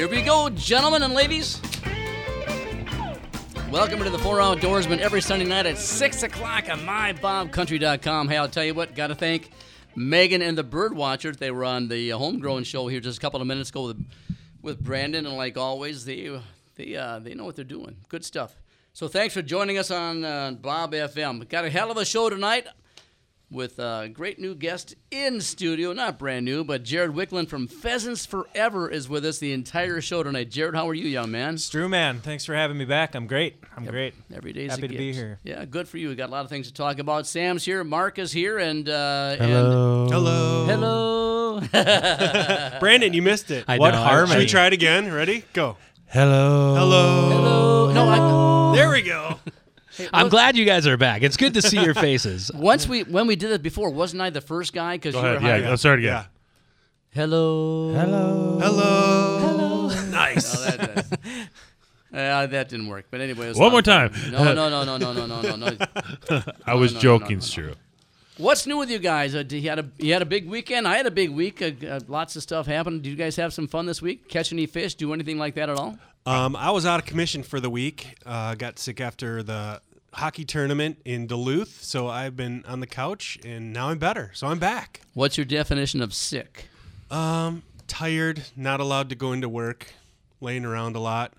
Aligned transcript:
Here 0.00 0.08
we 0.08 0.22
go, 0.22 0.48
gentlemen 0.48 1.02
and 1.02 1.12
ladies. 1.12 1.60
Welcome 3.70 4.02
to 4.02 4.08
the 4.08 4.18
Four 4.18 4.38
Outdoorsman 4.38 4.98
every 4.98 5.20
Sunday 5.20 5.44
night 5.44 5.66
at 5.66 5.76
6 5.76 6.22
o'clock 6.22 6.70
on 6.70 6.78
mybobcountry.com. 6.78 8.28
Hey, 8.30 8.38
I'll 8.38 8.48
tell 8.48 8.64
you 8.64 8.72
what, 8.72 8.94
got 8.94 9.08
to 9.08 9.14
thank 9.14 9.50
Megan 9.94 10.40
and 10.40 10.56
the 10.56 10.64
Bird 10.64 10.96
Watchers. 10.96 11.36
They 11.36 11.50
were 11.50 11.66
on 11.66 11.88
the 11.88 12.12
uh, 12.12 12.16
Homegrown 12.16 12.64
show 12.64 12.88
here 12.88 13.00
just 13.00 13.18
a 13.18 13.20
couple 13.20 13.42
of 13.42 13.46
minutes 13.46 13.68
ago 13.68 13.88
with, 13.88 14.10
with 14.62 14.80
Brandon, 14.80 15.26
and 15.26 15.36
like 15.36 15.58
always, 15.58 16.06
they, 16.06 16.34
they, 16.76 16.96
uh, 16.96 17.18
they 17.18 17.34
know 17.34 17.44
what 17.44 17.56
they're 17.56 17.64
doing. 17.66 17.98
Good 18.08 18.24
stuff. 18.24 18.56
So 18.94 19.06
thanks 19.06 19.34
for 19.34 19.42
joining 19.42 19.76
us 19.76 19.90
on 19.90 20.24
uh, 20.24 20.52
Bob 20.52 20.92
FM. 20.92 21.46
Got 21.46 21.66
a 21.66 21.70
hell 21.70 21.90
of 21.90 21.98
a 21.98 22.06
show 22.06 22.30
tonight 22.30 22.66
with 23.50 23.78
a 23.78 24.08
great 24.12 24.38
new 24.38 24.54
guest 24.54 24.94
in 25.10 25.40
studio. 25.40 25.92
Not 25.92 26.18
brand 26.18 26.44
new, 26.44 26.62
but 26.62 26.82
Jared 26.84 27.12
Wiklund 27.12 27.48
from 27.48 27.66
Pheasants 27.66 28.24
Forever 28.24 28.88
is 28.88 29.08
with 29.08 29.24
us 29.24 29.38
the 29.38 29.52
entire 29.52 30.00
show 30.00 30.22
tonight. 30.22 30.50
Jared, 30.50 30.74
how 30.74 30.88
are 30.88 30.94
you, 30.94 31.08
young 31.08 31.30
man? 31.30 31.58
Drew, 31.70 31.88
man, 31.88 32.20
thanks 32.20 32.44
for 32.44 32.54
having 32.54 32.78
me 32.78 32.84
back. 32.84 33.14
I'm 33.14 33.26
great. 33.26 33.56
I'm 33.76 33.84
great. 33.84 34.14
Every 34.32 34.52
day's 34.52 34.70
Happy 34.70 34.86
a 34.86 34.88
to 34.88 34.96
be 34.96 35.12
here. 35.12 35.40
Yeah, 35.42 35.64
good 35.64 35.88
for 35.88 35.98
you. 35.98 36.08
We 36.10 36.14
got 36.14 36.28
a 36.28 36.32
lot 36.32 36.44
of 36.44 36.50
things 36.50 36.68
to 36.68 36.74
talk 36.74 36.98
about. 36.98 37.26
Sam's 37.26 37.64
here, 37.64 37.82
Mark 37.82 38.18
is 38.18 38.30
here, 38.32 38.58
and 38.58 38.88
uh, 38.88 39.36
Hello. 39.36 40.08
Hello. 40.08 40.62
and 40.62 40.70
hello. 40.70 41.60
Brandon, 42.80 43.12
you 43.12 43.22
missed 43.22 43.50
it. 43.50 43.64
I 43.66 43.78
What 43.78 43.92
know, 43.92 44.02
harmony. 44.02 44.32
Should 44.32 44.38
we 44.38 44.46
try 44.46 44.66
it 44.68 44.72
again? 44.72 45.12
Ready? 45.12 45.44
Go. 45.52 45.76
Hello. 46.06 46.74
Hello. 46.76 47.30
hello. 47.30 47.92
No, 47.92 48.72
I, 48.72 48.76
There 48.76 48.90
we 48.90 49.02
go. 49.02 49.38
I'm 50.12 50.28
glad 50.28 50.56
you 50.56 50.64
guys 50.64 50.86
are 50.86 50.96
back. 50.96 51.22
It's 51.22 51.36
good 51.36 51.54
to 51.54 51.62
see 51.62 51.82
your 51.82 51.94
faces. 52.08 52.50
once 52.54 52.86
we 52.88 53.02
when 53.04 53.26
we 53.26 53.36
did 53.36 53.50
it 53.52 53.62
before, 53.62 53.90
wasn't 53.90 54.22
I 54.22 54.30
the 54.30 54.40
first 54.40 54.72
guy? 54.72 54.96
Because 54.96 55.14
you 55.14 55.20
Go 55.20 55.26
ahead. 55.26 55.42
were 55.42 55.48
Yeah, 55.48 55.54
hired? 55.54 55.68
let's 55.70 55.82
start 55.82 55.98
again. 55.98 56.12
Yeah. 56.12 56.24
Hello. 57.12 57.92
Hello. 57.94 58.58
Hello. 58.60 59.66
Nice. 60.10 60.54
Oh, 60.56 60.64
that, 60.70 60.78
that, 61.10 61.18
uh, 62.12 62.46
that 62.46 62.68
didn't 62.68 62.88
work. 62.88 63.06
But 63.10 63.20
anyway, 63.20 63.46
it 63.46 63.48
was 63.50 63.58
One 63.58 63.70
more 63.70 63.78
of 63.80 63.84
time. 63.84 64.12
No, 64.30 64.52
no, 64.54 64.68
no, 64.68 64.84
no, 64.84 64.96
no, 64.96 65.12
no, 65.12 65.26
no, 65.26 65.56
no, 65.56 65.56
no. 65.56 66.42
I 66.66 66.74
was 66.74 66.92
no, 66.92 66.98
no, 66.98 67.02
joking, 67.02 67.28
no, 67.28 67.34
no. 67.36 67.40
Stu. 67.40 67.74
What's 68.36 68.66
new 68.66 68.76
with 68.78 68.90
you 68.90 68.98
guys? 68.98 69.34
Uh, 69.34 69.44
you 69.48 69.68
had 69.68 69.78
a 69.78 69.88
you 69.98 70.12
had 70.12 70.22
a 70.22 70.26
big 70.26 70.48
weekend. 70.48 70.86
I 70.86 70.96
had 70.96 71.06
a 71.06 71.10
big 71.10 71.30
week. 71.30 71.60
Uh, 71.62 71.70
uh, 71.86 72.00
lots 72.08 72.36
of 72.36 72.42
stuff 72.42 72.66
happened. 72.66 73.02
Did 73.02 73.10
you 73.10 73.16
guys 73.16 73.36
have 73.36 73.52
some 73.52 73.66
fun 73.68 73.86
this 73.86 74.00
week? 74.02 74.28
Catch 74.28 74.52
any 74.52 74.66
fish? 74.66 74.94
Do 74.94 75.12
anything 75.12 75.38
like 75.38 75.54
that 75.54 75.68
at 75.68 75.76
all? 75.78 75.98
Um, 76.26 76.54
I 76.56 76.70
was 76.70 76.84
out 76.86 77.00
of 77.00 77.06
commission 77.06 77.42
for 77.42 77.60
the 77.60 77.70
week. 77.70 78.14
Uh, 78.26 78.54
got 78.54 78.78
sick 78.78 79.00
after 79.00 79.42
the 79.42 79.80
hockey 80.12 80.44
tournament 80.44 80.98
in 81.04 81.26
Duluth, 81.26 81.82
so 81.82 82.08
I've 82.08 82.36
been 82.36 82.64
on 82.66 82.80
the 82.80 82.86
couch, 82.86 83.38
and 83.44 83.72
now 83.72 83.88
I'm 83.88 83.98
better. 83.98 84.30
So 84.34 84.46
I'm 84.46 84.58
back. 84.58 85.00
What's 85.14 85.36
your 85.38 85.44
definition 85.44 86.02
of 86.02 86.12
sick? 86.14 86.68
Um, 87.10 87.62
tired, 87.86 88.42
not 88.56 88.80
allowed 88.80 89.08
to 89.10 89.14
go 89.14 89.32
into 89.32 89.48
work, 89.48 89.92
laying 90.40 90.64
around 90.64 90.96
a 90.96 91.00
lot. 91.00 91.32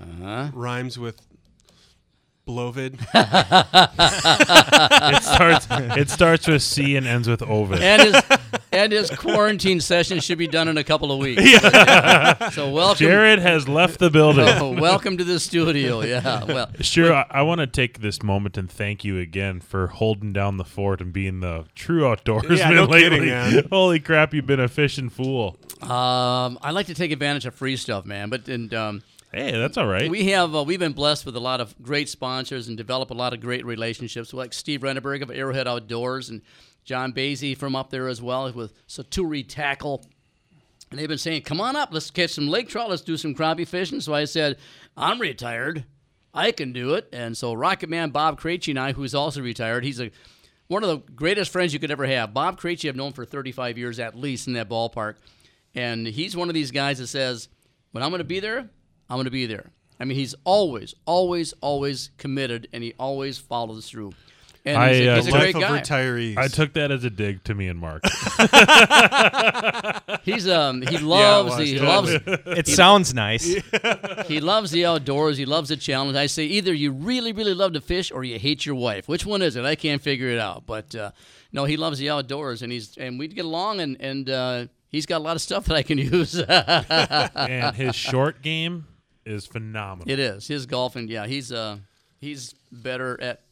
Uh-huh. 0.00 0.50
Rhymes 0.52 0.98
with 0.98 1.20
bloated. 2.46 2.96
It 3.98 5.22
starts. 5.22 5.66
it 5.70 6.08
starts 6.10 6.46
with 6.46 6.62
C 6.62 6.96
and 6.96 7.06
ends 7.06 7.28
with 7.28 7.42
Ovid. 7.42 7.80
And 7.82 8.02
his 8.02 8.22
and 8.72 8.92
his 8.92 9.10
quarantine 9.10 9.80
session 9.80 10.20
should 10.20 10.38
be 10.38 10.46
done 10.46 10.68
in 10.68 10.76
a 10.78 10.84
couple 10.84 11.10
of 11.12 11.18
weeks. 11.18 11.42
So 12.54 12.70
welcome, 12.70 12.96
Jared 12.98 13.38
has 13.40 13.68
left 13.68 13.98
the 13.98 14.10
building. 14.10 14.46
Oh, 14.48 14.70
welcome 14.80 15.16
to 15.18 15.24
the 15.24 15.38
studio. 15.40 16.02
Yeah. 16.02 16.44
Well, 16.44 16.70
Sure, 16.80 17.12
I, 17.12 17.26
I 17.30 17.42
want 17.42 17.60
to 17.60 17.66
take 17.66 18.00
this 18.00 18.22
moment 18.22 18.56
and 18.56 18.70
thank 18.70 19.04
you 19.04 19.18
again 19.18 19.60
for 19.60 19.88
holding 19.88 20.32
down 20.32 20.56
the 20.56 20.64
fort 20.64 21.00
and 21.00 21.12
being 21.12 21.40
the 21.40 21.64
true 21.74 22.02
outdoorsman 22.02 22.58
Yeah, 22.58 22.70
no 22.70 22.84
lately. 22.84 23.00
kidding, 23.18 23.26
man. 23.28 23.64
Holy 23.70 23.98
crap, 24.00 24.32
you've 24.34 24.46
been 24.46 24.60
a 24.60 24.68
fishing 24.68 25.08
fool. 25.08 25.56
um, 25.82 26.58
I 26.62 26.70
like 26.72 26.86
to 26.86 26.94
take 26.94 27.10
advantage 27.12 27.46
of 27.46 27.54
free 27.54 27.76
stuff, 27.76 28.04
man. 28.04 28.28
But 28.30 28.48
and 28.48 28.72
um, 28.74 29.02
Hey, 29.36 29.50
that's 29.50 29.76
all 29.76 29.86
right. 29.86 30.10
We 30.10 30.30
have 30.30 30.56
uh, 30.56 30.64
we've 30.64 30.78
been 30.78 30.94
blessed 30.94 31.26
with 31.26 31.36
a 31.36 31.40
lot 31.40 31.60
of 31.60 31.74
great 31.82 32.08
sponsors 32.08 32.68
and 32.68 32.76
develop 32.76 33.10
a 33.10 33.14
lot 33.14 33.34
of 33.34 33.40
great 33.40 33.66
relationships, 33.66 34.32
like 34.32 34.54
Steve 34.54 34.80
Renneberg 34.80 35.20
of 35.20 35.30
Arrowhead 35.30 35.68
Outdoors 35.68 36.30
and 36.30 36.40
John 36.84 37.12
Basie 37.12 37.54
from 37.54 37.76
up 37.76 37.90
there 37.90 38.08
as 38.08 38.22
well 38.22 38.50
with 38.50 38.72
Saturi 38.88 39.46
Tackle. 39.46 40.06
And 40.90 40.98
they've 40.98 41.06
been 41.06 41.18
saying, 41.18 41.42
"Come 41.42 41.60
on 41.60 41.76
up, 41.76 41.90
let's 41.92 42.10
catch 42.10 42.30
some 42.30 42.48
lake 42.48 42.70
trout, 42.70 42.88
let's 42.88 43.02
do 43.02 43.18
some 43.18 43.34
crappie 43.34 43.68
fishing." 43.68 44.00
So 44.00 44.14
I 44.14 44.24
said, 44.24 44.56
"I'm 44.96 45.20
retired, 45.20 45.84
I 46.32 46.50
can 46.50 46.72
do 46.72 46.94
it." 46.94 47.06
And 47.12 47.36
so 47.36 47.52
Rocket 47.52 47.90
Man 47.90 48.08
Bob 48.08 48.40
Krejci 48.40 48.70
and 48.70 48.78
I, 48.78 48.92
who's 48.92 49.14
also 49.14 49.42
retired, 49.42 49.84
he's 49.84 50.00
a 50.00 50.10
one 50.68 50.82
of 50.82 50.88
the 50.88 51.12
greatest 51.12 51.52
friends 51.52 51.74
you 51.74 51.78
could 51.78 51.90
ever 51.90 52.06
have. 52.06 52.32
Bob 52.32 52.58
Krejci, 52.58 52.88
I've 52.88 52.96
known 52.96 53.12
for 53.12 53.26
35 53.26 53.76
years 53.76 54.00
at 54.00 54.18
least 54.18 54.46
in 54.46 54.54
that 54.54 54.70
ballpark, 54.70 55.16
and 55.74 56.06
he's 56.06 56.34
one 56.34 56.48
of 56.48 56.54
these 56.54 56.70
guys 56.70 57.00
that 57.00 57.08
says, 57.08 57.48
"When 57.90 58.02
I'm 58.02 58.08
going 58.08 58.20
to 58.20 58.24
be 58.24 58.40
there, 58.40 58.70
I'm 59.08 59.16
going 59.16 59.24
to 59.24 59.30
be 59.30 59.46
there." 59.46 59.70
I 59.98 60.04
mean, 60.04 60.18
he's 60.18 60.34
always, 60.44 60.94
always, 61.06 61.54
always 61.60 62.10
committed, 62.18 62.68
and 62.72 62.82
he 62.82 62.94
always 62.98 63.38
follows 63.38 63.88
through. 63.88 64.12
And 64.66 64.76
I, 64.76 64.94
he's, 64.94 65.06
a, 65.06 65.14
uh, 65.14 65.18
a 65.18 65.30
great 65.30 65.54
guy. 65.54 65.80
retirees. 65.80 66.36
I 66.36 66.48
took 66.48 66.72
that 66.72 66.90
as 66.90 67.04
a 67.04 67.10
dig 67.10 67.44
to 67.44 67.54
me 67.54 67.68
and 67.68 67.78
Mark. 67.78 68.02
He's 70.24 70.48
um 70.48 70.82
he 70.82 70.98
loves 71.02 71.56
was, 71.56 71.68
he 71.68 71.78
loves 71.78 72.10
It 72.26 72.66
sounds 72.66 73.14
nice. 73.14 73.44
he 74.26 74.40
loves 74.40 74.72
the 74.72 74.84
outdoors. 74.84 75.36
He 75.36 75.46
loves 75.46 75.68
the 75.68 75.76
challenge. 75.76 76.16
I 76.16 76.26
say 76.26 76.46
either 76.46 76.74
you 76.74 76.90
really 76.90 77.32
really 77.32 77.54
love 77.54 77.74
to 77.74 77.80
fish 77.80 78.10
or 78.10 78.24
you 78.24 78.40
hate 78.40 78.66
your 78.66 78.74
wife. 78.74 79.06
Which 79.06 79.24
one 79.24 79.40
is 79.40 79.54
it? 79.54 79.64
I 79.64 79.76
can't 79.76 80.02
figure 80.02 80.30
it 80.30 80.40
out. 80.40 80.66
But 80.66 80.96
uh, 80.96 81.12
no, 81.52 81.64
he 81.64 81.76
loves 81.76 82.00
the 82.00 82.10
outdoors, 82.10 82.62
and 82.62 82.72
he's 82.72 82.98
and 82.98 83.20
we 83.20 83.28
get 83.28 83.44
along, 83.44 83.78
and 83.78 83.96
and 84.00 84.28
uh, 84.28 84.66
he's 84.88 85.06
got 85.06 85.18
a 85.18 85.24
lot 85.24 85.36
of 85.36 85.42
stuff 85.42 85.66
that 85.66 85.76
I 85.76 85.84
can 85.84 85.98
use. 85.98 86.40
and 86.40 87.76
his 87.76 87.94
short 87.94 88.42
game 88.42 88.88
is 89.26 89.46
phenomenal. 89.46 90.10
It 90.10 90.18
is 90.18 90.46
his 90.46 90.66
golfing. 90.66 91.08
Yeah, 91.08 91.26
he's 91.26 91.52
uh 91.52 91.78
he's 92.20 92.54
better 92.72 93.20
at 93.20 93.42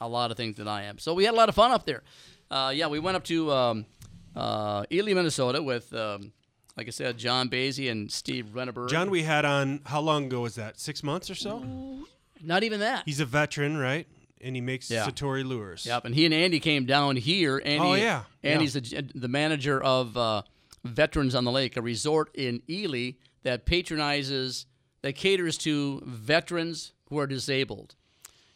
a 0.00 0.08
lot 0.08 0.30
of 0.30 0.36
things 0.36 0.56
than 0.56 0.68
I 0.68 0.84
am. 0.84 0.98
So 0.98 1.14
we 1.14 1.24
had 1.24 1.34
a 1.34 1.36
lot 1.36 1.48
of 1.48 1.54
fun 1.54 1.70
up 1.70 1.84
there. 1.86 2.02
Uh, 2.50 2.72
yeah, 2.74 2.86
we 2.88 2.98
went 2.98 3.16
up 3.16 3.24
to 3.24 3.52
um, 3.52 3.86
uh, 4.34 4.84
Ely, 4.90 5.12
Minnesota, 5.14 5.62
with 5.62 5.92
um, 5.94 6.32
like 6.76 6.86
I 6.86 6.90
said, 6.90 7.18
John 7.18 7.48
Basie 7.48 7.90
and 7.90 8.10
Steve 8.10 8.46
Renneberg. 8.54 8.88
John, 8.88 9.10
we 9.10 9.22
had 9.22 9.44
on, 9.44 9.80
how 9.84 10.00
long 10.00 10.24
ago 10.24 10.40
was 10.40 10.54
that? 10.54 10.80
Six 10.80 11.02
months 11.02 11.30
or 11.30 11.34
so? 11.34 11.64
not 12.42 12.62
even 12.62 12.80
that. 12.80 13.02
He's 13.04 13.20
a 13.20 13.26
veteran, 13.26 13.76
right? 13.76 14.06
And 14.40 14.56
he 14.56 14.62
makes 14.62 14.90
Yeah. 14.90 15.06
Satori 15.06 15.44
lures. 15.44 15.84
Yep, 15.84 16.06
and 16.06 16.14
he 16.14 16.24
and 16.24 16.32
Andy 16.32 16.58
came 16.58 16.86
down 16.86 17.16
here. 17.16 17.60
Andy, 17.62 17.86
Oh, 17.86 17.94
yeah, 17.94 18.22
Andy's 18.42 18.72
the, 18.72 19.06
the 19.14 19.28
manager 19.28 19.80
of 19.82 20.16
uh, 20.16 20.42
Veterans 20.82 21.34
on 21.34 21.44
the 21.44 21.52
Lake, 21.52 21.76
a 21.76 21.82
resort 21.82 22.34
in 22.34 22.62
Ely 22.68 23.12
that 23.42 23.66
patronizes, 23.66 24.64
that 25.02 25.14
caters 25.14 25.56
to 25.58 26.02
veterans 26.04 26.92
who 27.08 27.18
are 27.18 27.26
disabled, 27.26 27.94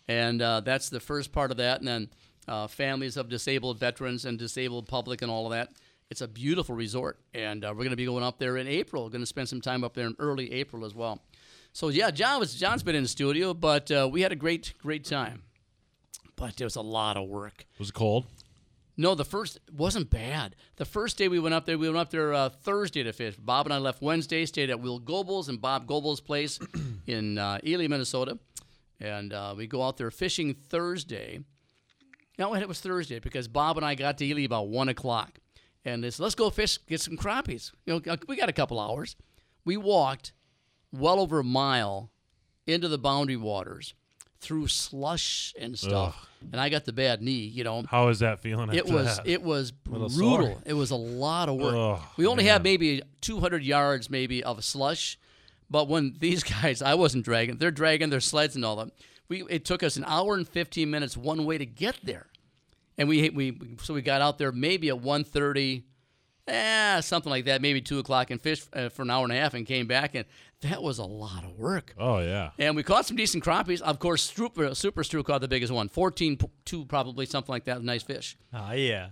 and 0.08 0.40
uh, 0.40 0.60
that's 0.60 0.88
the 0.88 1.00
first 1.00 1.32
part 1.32 1.50
of 1.50 1.56
that. 1.56 1.80
And 1.80 1.88
then 1.88 2.08
uh, 2.46 2.66
families 2.66 3.16
of 3.16 3.28
disabled 3.28 3.78
veterans 3.78 4.24
and 4.24 4.38
disabled 4.38 4.86
public 4.86 5.22
and 5.22 5.30
all 5.30 5.46
of 5.46 5.52
that. 5.52 5.72
It's 6.10 6.20
a 6.20 6.28
beautiful 6.28 6.74
resort, 6.74 7.18
and 7.32 7.64
uh, 7.64 7.68
we're 7.68 7.84
going 7.84 7.90
to 7.90 7.96
be 7.96 8.04
going 8.04 8.22
up 8.22 8.38
there 8.38 8.56
in 8.58 8.68
April. 8.68 9.08
Going 9.08 9.22
to 9.22 9.26
spend 9.26 9.48
some 9.48 9.60
time 9.60 9.82
up 9.82 9.94
there 9.94 10.06
in 10.06 10.14
early 10.18 10.52
April 10.52 10.84
as 10.84 10.94
well. 10.94 11.22
So 11.72 11.88
yeah, 11.88 12.10
John 12.10 12.38
was 12.38 12.54
John's 12.54 12.82
been 12.82 12.94
in 12.94 13.02
the 13.02 13.08
studio, 13.08 13.54
but 13.54 13.90
uh, 13.90 14.08
we 14.10 14.20
had 14.20 14.30
a 14.30 14.36
great 14.36 14.74
great 14.78 15.04
time. 15.04 15.42
But 16.36 16.60
it 16.60 16.64
was 16.64 16.76
a 16.76 16.82
lot 16.82 17.16
of 17.16 17.28
work. 17.28 17.64
Was 17.78 17.88
it 17.88 17.94
cold? 17.94 18.26
No, 18.96 19.14
the 19.14 19.24
first 19.24 19.58
wasn't 19.72 20.08
bad. 20.10 20.54
The 20.76 20.84
first 20.84 21.18
day 21.18 21.26
we 21.28 21.40
went 21.40 21.54
up 21.54 21.66
there, 21.66 21.76
we 21.76 21.88
went 21.88 21.98
up 21.98 22.10
there 22.10 22.32
uh, 22.32 22.48
Thursday 22.48 23.02
to 23.02 23.12
fish. 23.12 23.34
Bob 23.36 23.66
and 23.66 23.74
I 23.74 23.78
left 23.78 24.00
Wednesday, 24.00 24.46
stayed 24.46 24.70
at 24.70 24.80
Will 24.80 25.00
Goebels 25.00 25.48
and 25.48 25.60
Bob 25.60 25.86
Goebels' 25.86 26.24
place 26.24 26.60
in 27.06 27.36
uh, 27.38 27.58
Ely, 27.66 27.88
Minnesota, 27.88 28.38
and 29.00 29.32
uh, 29.32 29.54
we 29.56 29.66
go 29.66 29.82
out 29.82 29.96
there 29.96 30.10
fishing 30.12 30.54
Thursday. 30.54 31.40
No, 32.38 32.54
it 32.54 32.68
was 32.68 32.80
Thursday 32.80 33.18
because 33.18 33.48
Bob 33.48 33.76
and 33.76 33.84
I 33.84 33.94
got 33.96 34.18
to 34.18 34.24
Ely 34.24 34.42
about 34.42 34.68
one 34.68 34.88
o'clock, 34.88 35.38
and 35.84 36.02
they 36.02 36.10
said, 36.10 36.22
"Let's 36.22 36.34
go 36.36 36.50
fish, 36.50 36.78
get 36.86 37.00
some 37.00 37.16
crappies." 37.16 37.72
You 37.86 38.00
know, 38.06 38.16
we 38.28 38.36
got 38.36 38.48
a 38.48 38.52
couple 38.52 38.78
hours. 38.78 39.16
We 39.64 39.76
walked 39.76 40.32
well 40.92 41.18
over 41.18 41.40
a 41.40 41.44
mile 41.44 42.10
into 42.66 42.86
the 42.88 42.98
boundary 42.98 43.36
waters 43.36 43.94
through 44.40 44.68
slush 44.68 45.52
and 45.58 45.76
stuff, 45.78 46.28
and 46.52 46.60
I 46.60 46.68
got 46.68 46.84
the 46.84 46.92
bad 46.92 47.20
knee. 47.22 47.46
You 47.46 47.64
know, 47.64 47.82
How 47.88 48.08
is 48.08 48.18
that 48.20 48.40
feeling? 48.40 48.72
it 48.74 48.86
was 48.86 49.16
that? 49.18 49.26
it 49.26 49.42
was 49.42 49.72
brutal. 49.72 50.60
It 50.66 50.74
was 50.74 50.90
a 50.90 50.96
lot 50.96 51.48
of 51.48 51.56
work. 51.56 51.74
Ugh, 52.00 52.00
we 52.16 52.26
only 52.26 52.44
man. 52.44 52.52
had 52.54 52.62
maybe 52.62 53.02
200 53.20 53.62
yards 53.64 54.10
maybe 54.10 54.42
of 54.44 54.62
slush, 54.64 55.18
but 55.70 55.88
when 55.88 56.14
these 56.20 56.42
guys, 56.42 56.82
I 56.82 56.94
wasn't 56.94 57.24
dragging. 57.24 57.56
They're 57.58 57.70
dragging 57.70 58.10
their 58.10 58.20
sleds 58.20 58.56
and 58.56 58.64
all 58.64 58.76
that. 58.76 58.90
We 59.28 59.42
it 59.48 59.64
took 59.64 59.82
us 59.82 59.96
an 59.96 60.04
hour 60.06 60.34
and 60.34 60.46
15 60.46 60.90
minutes 60.90 61.16
one 61.16 61.44
way 61.46 61.56
to 61.58 61.64
get 61.66 61.96
there, 62.02 62.26
and 62.98 63.08
we 63.08 63.30
we 63.30 63.58
so 63.82 63.94
we 63.94 64.02
got 64.02 64.20
out 64.20 64.38
there 64.38 64.52
maybe 64.52 64.88
at 64.90 64.96
1:30. 65.00 65.82
Eh, 66.46 67.00
something 67.00 67.30
like 67.30 67.46
that, 67.46 67.62
maybe 67.62 67.80
two 67.80 67.98
o'clock, 67.98 68.30
and 68.30 68.40
fished 68.40 68.68
uh, 68.74 68.90
for 68.90 69.02
an 69.02 69.10
hour 69.10 69.24
and 69.24 69.32
a 69.32 69.36
half, 69.36 69.54
and 69.54 69.66
came 69.66 69.86
back, 69.86 70.14
and 70.14 70.26
that 70.60 70.82
was 70.82 70.98
a 70.98 71.04
lot 71.04 71.42
of 71.42 71.58
work. 71.58 71.94
Oh 71.98 72.18
yeah. 72.18 72.50
And 72.58 72.76
we 72.76 72.82
caught 72.82 73.06
some 73.06 73.16
decent 73.16 73.42
crappies. 73.42 73.80
Of 73.80 73.98
course, 73.98 74.22
Super, 74.22 74.74
Super 74.74 75.02
Stru 75.02 75.24
caught 75.24 75.40
the 75.40 75.48
biggest 75.48 75.72
one, 75.72 75.88
14 75.88 76.38
two 76.66 76.84
probably, 76.84 77.24
something 77.24 77.52
like 77.52 77.64
that. 77.64 77.82
Nice 77.82 78.02
fish. 78.02 78.36
Oh 78.52 78.72
yeah. 78.72 79.10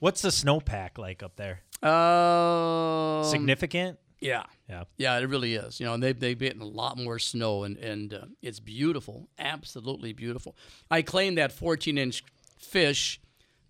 What's 0.00 0.22
the 0.22 0.30
snowpack 0.30 0.98
like 0.98 1.22
up 1.22 1.36
there? 1.36 1.60
Uh, 1.82 3.22
Significant? 3.24 3.98
Yeah. 4.20 4.44
Yeah. 4.68 4.84
Yeah, 4.96 5.18
it 5.18 5.28
really 5.28 5.54
is. 5.54 5.78
You 5.78 5.86
know, 5.86 5.94
and 5.94 6.02
they've, 6.02 6.18
they've 6.18 6.38
been 6.38 6.60
a 6.60 6.66
lot 6.66 6.96
more 6.96 7.18
snow, 7.20 7.62
and, 7.64 7.76
and 7.76 8.14
uh, 8.14 8.20
it's 8.40 8.58
beautiful. 8.60 9.28
Absolutely 9.38 10.12
beautiful. 10.12 10.56
I 10.90 11.02
claim 11.02 11.36
that 11.36 11.52
14 11.52 11.98
inch 11.98 12.24
fish, 12.58 13.20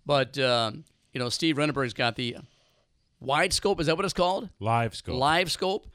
but, 0.05 0.37
uh, 0.37 0.71
you 1.11 1.19
know, 1.19 1.29
Steve 1.29 1.57
Renneberg's 1.57 1.93
got 1.93 2.15
the 2.15 2.37
wide 3.23 3.53
scope. 3.53 3.79
Is 3.79 3.87
that 3.87 3.95
what 3.95 4.05
it's 4.05 4.13
called? 4.13 4.49
Live 4.59 4.95
scope. 4.95 5.17
Live 5.17 5.51
scope. 5.51 5.87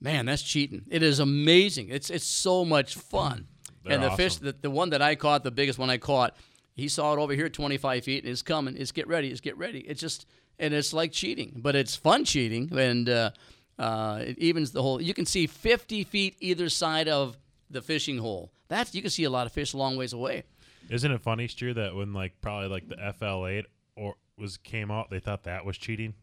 Man, 0.00 0.26
that's 0.26 0.42
cheating. 0.42 0.82
It 0.90 1.02
is 1.02 1.20
amazing. 1.20 1.88
It's 1.90 2.10
it's 2.10 2.24
so 2.24 2.64
much 2.64 2.94
fun. 2.96 3.46
They're 3.84 3.94
and 3.94 4.02
the 4.02 4.10
fish, 4.10 4.36
awesome. 4.36 4.46
the, 4.46 4.56
the 4.62 4.70
one 4.70 4.90
that 4.90 5.02
I 5.02 5.14
caught, 5.14 5.44
the 5.44 5.50
biggest 5.50 5.78
one 5.78 5.90
I 5.90 5.98
caught, 5.98 6.36
he 6.74 6.88
saw 6.88 7.14
it 7.14 7.18
over 7.18 7.32
here 7.34 7.48
25 7.48 8.04
feet, 8.04 8.24
and 8.24 8.32
it's 8.32 8.42
coming. 8.42 8.76
It's 8.76 8.92
get 8.92 9.08
ready. 9.08 9.28
It's 9.28 9.40
get 9.40 9.56
ready. 9.58 9.80
It's 9.80 10.00
just, 10.00 10.26
and 10.58 10.72
it's 10.72 10.92
like 10.92 11.12
cheating, 11.12 11.54
but 11.56 11.74
it's 11.74 11.96
fun 11.96 12.24
cheating, 12.24 12.76
and 12.76 13.08
uh, 13.08 13.30
uh, 13.78 14.22
it 14.24 14.38
evens 14.38 14.70
the 14.72 14.82
whole. 14.82 15.02
You 15.02 15.14
can 15.14 15.26
see 15.26 15.46
50 15.46 16.04
feet 16.04 16.36
either 16.40 16.68
side 16.68 17.08
of 17.08 17.36
the 17.70 17.82
fishing 17.82 18.18
hole. 18.18 18.52
That's 18.68 18.94
you 18.94 19.02
can 19.02 19.10
see 19.10 19.24
a 19.24 19.30
lot 19.30 19.46
of 19.46 19.52
fish 19.52 19.72
a 19.72 19.76
long 19.76 19.96
ways 19.96 20.12
away. 20.12 20.44
Isn't 20.88 21.10
it 21.10 21.20
funny, 21.20 21.48
Stu, 21.48 21.74
that 21.74 21.94
when 21.94 22.12
like 22.12 22.40
probably 22.40 22.68
like 22.68 22.88
the 22.88 22.96
FL8 22.96 23.64
or 23.96 24.14
was 24.42 24.58
came 24.58 24.90
out, 24.90 25.08
they 25.08 25.20
thought 25.20 25.44
that 25.44 25.64
was 25.64 25.78
cheating, 25.78 26.14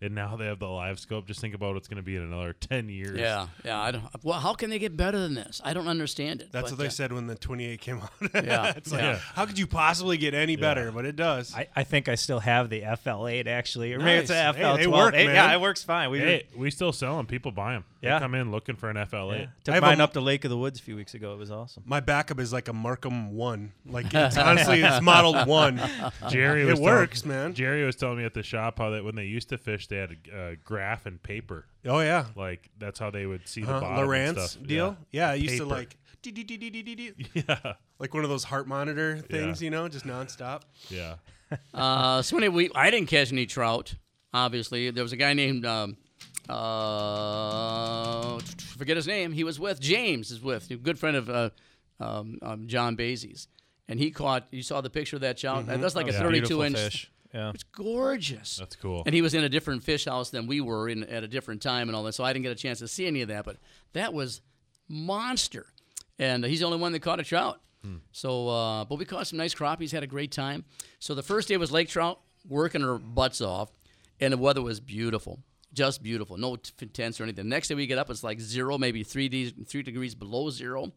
and 0.00 0.14
now 0.14 0.36
they 0.36 0.46
have 0.46 0.58
the 0.58 0.66
live 0.66 0.98
scope. 0.98 1.26
Just 1.26 1.40
think 1.40 1.54
about 1.54 1.74
what's 1.74 1.88
going 1.88 1.96
to 1.96 2.02
be 2.02 2.16
in 2.16 2.22
another 2.22 2.52
ten 2.60 2.88
years. 2.88 3.18
Yeah, 3.18 3.46
yeah. 3.64 3.80
I 3.80 3.90
don't. 3.90 4.04
Well, 4.22 4.40
how 4.40 4.54
can 4.54 4.70
they 4.70 4.78
get 4.78 4.96
better 4.96 5.18
than 5.18 5.34
this? 5.34 5.60
I 5.64 5.72
don't 5.74 5.88
understand 5.88 6.40
it. 6.42 6.52
That's 6.52 6.70
but, 6.70 6.72
what 6.72 6.78
they 6.80 6.86
uh, 6.88 6.90
said 6.90 7.12
when 7.12 7.26
the 7.26 7.34
28 7.34 7.80
came 7.80 8.00
out. 8.00 8.10
Yeah, 8.46 8.72
it's 8.76 8.92
like, 8.92 9.00
yeah. 9.00 9.18
how 9.34 9.46
could 9.46 9.58
you 9.58 9.66
possibly 9.66 10.18
get 10.18 10.34
any 10.34 10.56
better? 10.56 10.92
But 10.92 11.04
it 11.06 11.16
does. 11.16 11.54
I, 11.54 11.68
I 11.74 11.84
think 11.84 12.08
I 12.08 12.14
still 12.14 12.40
have 12.40 12.68
the 12.70 12.82
FL8 12.82 13.46
actually. 13.46 13.92
Or 13.94 13.98
maybe 13.98 14.20
it's 14.20 14.30
Nice. 14.30 14.54
a 14.56 14.58
FL12. 14.58 14.76
they 14.76 14.86
work, 14.86 15.14
Hey. 15.14 15.24
Yeah, 15.24 15.52
it 15.52 15.60
works 15.60 15.82
fine. 15.82 16.10
We 16.10 16.18
Hey, 16.18 16.46
we 16.54 16.70
still 16.70 16.92
sell 16.92 17.16
them. 17.16 17.26
People 17.26 17.50
buy 17.50 17.72
them. 17.72 17.84
Yeah. 18.02 18.18
They 18.18 18.24
come 18.24 18.34
in 18.34 18.50
looking 18.52 18.76
for 18.76 18.88
an 18.90 18.96
FL8. 18.96 19.38
yeah. 19.38 19.42
I 19.44 19.48
took 19.64 19.74
have 19.74 19.82
mine 19.82 20.00
a- 20.00 20.04
up 20.04 20.12
to 20.12 20.20
Lake 20.20 20.44
of 20.44 20.50
the 20.50 20.56
Woods 20.56 20.78
a 20.78 20.82
few 20.82 20.96
weeks 20.96 21.14
ago. 21.14 21.32
It 21.32 21.38
was 21.38 21.50
awesome. 21.50 21.82
My 21.86 22.00
backup 22.00 22.38
is 22.38 22.52
like 22.52 22.68
a 22.68 22.72
Marcum 22.72 23.30
one. 23.30 23.72
Like 23.86 24.06
it's 24.14 24.36
honestly, 24.36 24.82
it's 24.82 25.00
modeled 25.02 25.46
one. 25.48 25.80
Jerry 26.28 26.62
It 26.62 26.66
was 26.66 26.80
works, 26.80 27.22
telling, 27.22 27.36
man. 27.36 27.54
Jerry 27.54 27.84
was 27.84 27.96
telling 27.96 28.18
me 28.18 28.24
at 28.24 28.34
the 28.34 28.42
shop 28.42 28.78
how 28.78 28.90
that 28.90 29.04
when 29.04 29.14
they 29.16 29.24
used 29.24 29.48
to 29.48 29.58
fish, 29.58 29.85
they 29.86 29.96
had 29.96 30.16
a 30.32 30.36
uh, 30.38 30.54
graph 30.64 31.06
and 31.06 31.22
paper. 31.22 31.66
Oh 31.86 32.00
yeah, 32.00 32.26
Like 32.36 32.70
that's 32.78 32.98
how 32.98 33.10
they 33.10 33.26
would 33.26 33.46
see 33.48 33.62
the 33.62 33.72
huh? 33.72 33.80
bottom. 33.80 34.10
and 34.10 34.38
stuff. 34.38 34.66
deal. 34.66 34.96
Yeah, 35.10 35.30
I 35.30 35.34
used 35.34 35.56
to 35.58 35.64
like. 35.66 35.96
Yeah, 37.34 37.74
like 38.00 38.12
one 38.14 38.24
of 38.24 38.30
those 38.30 38.42
heart 38.42 38.66
monitor 38.66 39.18
things, 39.18 39.62
Yeah. 39.62 39.66
you 39.66 39.70
know, 39.70 39.86
just 39.88 40.04
nonstop. 40.04 40.62
yeah. 40.88 41.16
Uh, 41.72 42.20
so 42.22 42.36
anyway, 42.36 42.52
we, 42.54 42.70
I 42.74 42.90
didn't 42.90 43.06
catch 43.08 43.30
any 43.30 43.46
trout. 43.46 43.94
Obviously, 44.34 44.90
there 44.90 45.04
was 45.04 45.12
a 45.12 45.16
guy 45.16 45.32
named 45.34 45.64
um, 45.64 45.96
uh, 46.48 48.38
forget 48.76 48.96
his 48.96 49.06
name. 49.06 49.32
He 49.32 49.44
was 49.44 49.58
with 49.60 49.80
James. 49.80 50.30
Is 50.30 50.40
with 50.42 50.70
a 50.70 50.76
good 50.76 50.98
friend 50.98 51.16
of 51.16 51.30
uh, 51.30 51.50
um, 52.00 52.38
um, 52.42 52.66
John 52.66 52.96
Basie's, 52.96 53.48
and 53.88 53.98
he 54.00 54.10
caught. 54.10 54.46
You 54.50 54.62
saw 54.62 54.80
the 54.80 54.90
picture 54.90 55.16
of 55.16 55.22
that 55.22 55.36
trout. 55.38 55.66
That's 55.66 55.94
like 55.94 56.08
a 56.08 56.12
Yeah. 56.12 56.18
32 56.18 56.40
Beautiful 56.40 56.62
inch. 56.62 56.76
fish. 56.78 57.12
Yeah. 57.36 57.50
It's 57.54 57.64
gorgeous. 57.64 58.56
That's 58.56 58.76
cool. 58.76 59.02
And 59.04 59.14
he 59.14 59.20
was 59.20 59.34
in 59.34 59.44
a 59.44 59.48
different 59.50 59.84
fish 59.84 60.06
house 60.06 60.30
than 60.30 60.46
we 60.46 60.62
were 60.62 60.88
in 60.88 61.04
at 61.04 61.22
a 61.22 61.28
different 61.28 61.60
time 61.60 61.88
and 61.88 61.94
all 61.94 62.02
that. 62.04 62.14
So 62.14 62.24
I 62.24 62.32
didn't 62.32 62.44
get 62.44 62.52
a 62.52 62.54
chance 62.54 62.78
to 62.78 62.88
see 62.88 63.06
any 63.06 63.20
of 63.20 63.28
that. 63.28 63.44
But 63.44 63.58
that 63.92 64.14
was 64.14 64.40
monster. 64.88 65.66
And 66.18 66.44
he's 66.44 66.60
the 66.60 66.66
only 66.66 66.78
one 66.78 66.92
that 66.92 67.00
caught 67.00 67.20
a 67.20 67.24
trout. 67.24 67.60
So, 68.10 68.48
uh, 68.48 68.84
but 68.84 68.98
we 68.98 69.04
caught 69.04 69.28
some 69.28 69.36
nice 69.36 69.54
crappies, 69.54 69.92
had 69.92 70.02
a 70.02 70.08
great 70.08 70.32
time. 70.32 70.64
So 70.98 71.14
the 71.14 71.22
first 71.22 71.46
day 71.46 71.56
was 71.56 71.70
lake 71.70 71.88
trout, 71.88 72.18
working 72.48 72.82
our 72.82 72.98
butts 72.98 73.40
off, 73.40 73.70
and 74.18 74.32
the 74.32 74.36
weather 74.38 74.60
was 74.60 74.80
beautiful, 74.80 75.38
just 75.72 76.02
beautiful. 76.02 76.36
No 76.36 76.56
t- 76.56 76.86
tents 76.86 77.20
or 77.20 77.22
anything. 77.22 77.44
The 77.44 77.48
next 77.48 77.68
day 77.68 77.76
we 77.76 77.86
get 77.86 77.98
up, 77.98 78.10
it's 78.10 78.24
like 78.24 78.40
zero, 78.40 78.76
maybe 78.76 79.04
three, 79.04 79.28
de- 79.28 79.54
three 79.66 79.84
degrees 79.84 80.16
below 80.16 80.50
zero, 80.50 80.90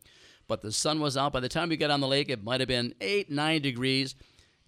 but 0.48 0.62
the 0.62 0.72
sun 0.72 1.00
was 1.00 1.16
out. 1.16 1.32
By 1.32 1.42
the 1.42 1.50
time 1.50 1.70
we 1.70 1.78
got 1.78 1.92
on 1.92 2.00
the 2.00 2.08
lake, 2.08 2.30
it 2.30 2.44
might 2.44 2.60
have 2.60 2.68
been 2.68 2.96
eight, 3.02 3.30
nine 3.30 3.62
degrees, 3.62 4.16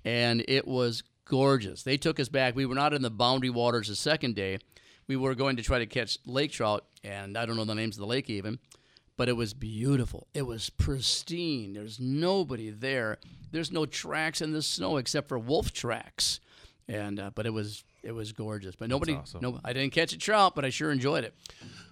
and 0.06 0.46
it 0.48 0.68
was 0.68 1.02
gorgeous. 1.32 1.84
They 1.84 1.96
took 1.96 2.20
us 2.20 2.28
back. 2.28 2.56
We 2.56 2.66
were 2.66 2.76
not 2.76 2.94
in 2.94 3.02
the 3.02 3.10
boundary 3.10 3.50
waters 3.50 3.88
the 3.88 3.96
second 3.96 4.36
day. 4.36 4.60
We 5.08 5.16
were 5.16 5.34
going 5.34 5.56
to 5.56 5.64
try 5.64 5.80
to 5.80 5.86
catch 5.86 6.18
lake 6.26 6.52
trout, 6.52 6.86
and 7.04 7.38
I 7.38 7.46
don't 7.46 7.56
know 7.56 7.66
the 7.66 7.74
names 7.74 7.96
of 7.96 8.02
the 8.02 8.08
lake 8.08 8.30
even 8.30 8.60
but 9.22 9.30
it 9.30 9.34
was 9.34 9.54
beautiful. 9.54 10.26
It 10.34 10.48
was 10.48 10.72
pristine. 10.72 11.74
There's 11.74 12.00
nobody 12.00 12.72
there. 12.72 13.20
There's 13.52 13.72
no 13.72 13.86
tracks 13.86 14.42
in 14.42 14.52
the 14.52 14.64
snow 14.64 14.98
except 14.98 15.28
for 15.30 15.38
wolf 15.38 15.72
tracks, 15.72 16.40
and 16.88 17.20
uh, 17.20 17.30
but 17.36 17.46
it 17.46 17.52
was 17.52 17.84
it 18.02 18.14
was 18.14 18.32
gorgeous. 18.32 18.76
But 18.76 18.90
nobody, 18.90 19.14
awesome. 19.14 19.42
no, 19.42 19.60
I 19.64 19.74
didn't 19.74 19.94
catch 19.94 20.12
a 20.12 20.18
trout, 20.18 20.56
but 20.56 20.66
I 20.66 20.72
sure 20.72 20.92
enjoyed 20.92 21.24
it. 21.24 21.36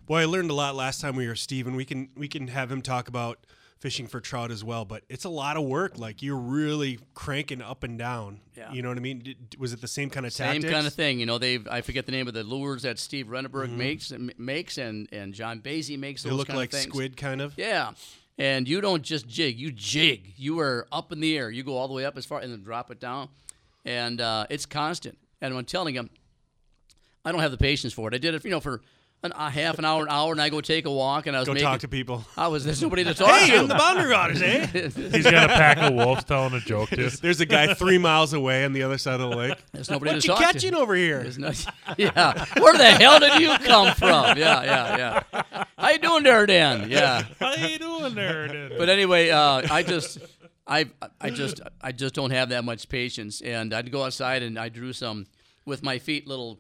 Boy, 0.08 0.22
I 0.22 0.26
learned 0.26 0.50
a 0.50 0.56
lot 0.56 0.74
last 0.74 1.02
time 1.02 1.16
we 1.16 1.28
were 1.28 1.36
Steve, 1.36 1.68
and 1.68 1.76
we 1.76 1.86
can 1.86 2.10
we 2.16 2.28
can 2.28 2.48
have 2.48 2.72
him 2.72 2.82
talk 2.82 3.08
about 3.08 3.46
fishing 3.80 4.08
for 4.08 4.20
trout 4.20 4.52
as 4.52 4.64
well. 4.64 4.86
But 4.86 5.04
it's 5.10 5.26
a 5.26 5.30
lot 5.30 5.58
of 5.58 5.64
work. 5.64 5.98
Like 5.98 6.22
you're 6.22 6.36
really 6.38 7.00
cranking 7.14 7.62
up 7.62 7.84
and 7.84 7.98
down. 7.98 8.42
Yeah. 8.58 8.72
You 8.72 8.82
know 8.82 8.90
what 8.90 8.98
I 8.98 9.02
mean? 9.02 9.20
Did, 9.20 9.56
was 9.58 9.74
it 9.74 9.82
the 9.82 9.88
same 9.88 10.10
kind 10.10 10.26
of 10.26 10.34
tactics? 10.34 10.54
Same 10.54 10.62
tactics? 10.62 10.74
kind 10.76 10.88
of 10.88 10.94
thing, 10.94 11.20
you 11.20 11.26
know. 11.26 11.38
they've 11.38 11.66
I 11.68 11.82
forget 11.82 12.06
the 12.06 12.12
name 12.12 12.28
of 12.28 12.34
the 12.34 12.44
lures 12.44 12.84
that 12.84 13.00
Steve 13.00 13.28
Renneberg 13.28 13.68
Mm-hmm. 13.70 13.78
makes 13.78 14.12
and 14.12 14.34
makes, 14.38 14.78
and 14.78 15.08
and 15.12 15.34
John 15.34 15.62
Basie 15.62 15.98
makes. 15.98 16.24
They 16.24 16.30
those 16.30 16.40
look 16.40 16.48
kind 16.48 16.60
like 16.60 16.74
of 16.74 16.80
squid, 16.80 17.18
kind 17.18 17.42
of. 17.42 17.54
Yeah. 17.58 17.92
And 18.38 18.68
you 18.70 18.80
don't 18.80 19.04
just 19.04 19.28
jig, 19.28 19.60
you 19.60 19.72
jig. 19.72 20.34
You 20.38 20.60
are 20.60 20.88
up 20.94 21.12
in 21.12 21.20
the 21.20 21.38
air. 21.38 21.50
You 21.50 21.62
go 21.64 21.76
all 21.76 21.88
the 21.90 21.94
way 21.94 22.06
up 22.06 22.18
as 22.18 22.26
far 22.26 22.40
and 22.40 22.52
then 22.52 22.64
drop 22.64 22.90
it 22.90 23.00
down. 23.00 23.28
And 23.84 24.22
uh, 24.22 24.46
it's 24.50 24.66
constant. 24.66 25.18
And 25.42 25.54
I'm 25.54 25.66
telling 25.66 25.96
you, 25.96 26.08
I 27.26 27.32
don't 27.34 27.42
have 27.42 27.52
the 27.52 27.58
patience 27.58 27.92
for 27.92 28.08
it. 28.08 28.14
I 28.14 28.18
did 28.18 28.34
it, 28.34 28.44
you 28.46 28.52
know, 28.52 28.62
for 28.62 28.82
an, 29.22 29.34
a 29.36 29.50
half 29.50 29.78
an 29.80 29.86
hour, 29.86 30.04
an 30.04 30.10
hour, 30.10 30.32
and 30.32 30.42
I 30.42 30.48
go 30.50 30.62
take 30.62 30.86
a 30.86 30.92
walk, 30.92 31.28
and 31.28 31.36
I 31.36 31.40
was 31.40 31.48
Go 31.48 31.54
making. 31.54 31.68
talk 31.68 31.80
to 31.82 31.88
people. 31.88 32.26
I 32.38 32.48
was 32.48 32.64
there's 32.64 32.82
nobody 32.82 33.04
to 33.04 33.14
talk 33.16 33.30
Hey, 33.40 33.52
to. 33.52 33.60
in 33.64 33.68
the 33.68 33.76
boundary 33.76 34.12
waters, 34.12 34.42
eh? 34.42 34.66
He's 34.96 35.24
got 35.24 35.46
a 35.50 35.54
pack 35.54 35.78
of 35.78 35.94
wolves 35.94 36.24
telling 36.24 36.54
a 36.54 36.60
joke 36.62 36.90
to. 36.92 37.10
There's 37.10 37.42
a 37.42 37.46
guy 37.46 37.74
three 37.74 37.98
miles 37.98 38.34
away 38.34 38.64
on 38.64 38.72
the 38.74 38.84
other 38.84 38.98
side 38.98 39.20
of 39.20 39.30
the 39.30 39.36
lake. 39.36 39.58
There's 39.74 39.90
nobody 39.90 40.12
What 40.14 40.22
to 40.22 40.28
you 40.28 40.34
talk 40.36 40.42
catching 40.42 40.72
to. 40.72 40.78
over 40.80 40.96
here? 40.96 41.30
No, 41.38 41.52
yeah. 41.98 42.46
Where 42.60 42.78
the 42.78 42.86
hell 42.86 43.20
did 43.20 43.42
you 43.42 43.50
come 43.58 43.94
from? 43.96 44.38
Yeah, 44.38 44.64
yeah, 44.64 44.98
yeah. 45.34 45.64
How 45.78 45.90
you 45.90 46.00
doing 46.00 46.24
there, 46.24 46.46
Dan? 46.46 46.90
Yeah. 46.90 47.24
How 47.40 47.56
you 47.56 47.78
doing 47.78 48.16
there? 48.16 48.48
Dan? 48.48 48.72
But 48.78 48.88
anyway, 48.90 49.30
uh, 49.32 49.64
I 49.70 49.84
just, 49.84 50.20
I, 50.66 50.90
I 51.20 51.30
just, 51.30 51.60
I 51.82 51.92
just 51.92 52.16
don't 52.16 52.32
have 52.32 52.50
that 52.50 52.64
much 52.64 52.88
patience. 52.88 53.42
And 53.42 53.74
I'd 53.74 53.92
go 53.92 54.04
outside 54.04 54.44
and 54.44 54.58
I 54.58 54.70
drew 54.70 54.94
some 54.94 55.26
with 55.66 55.84
my 55.84 56.00
feet 56.00 56.26
little 56.28 56.60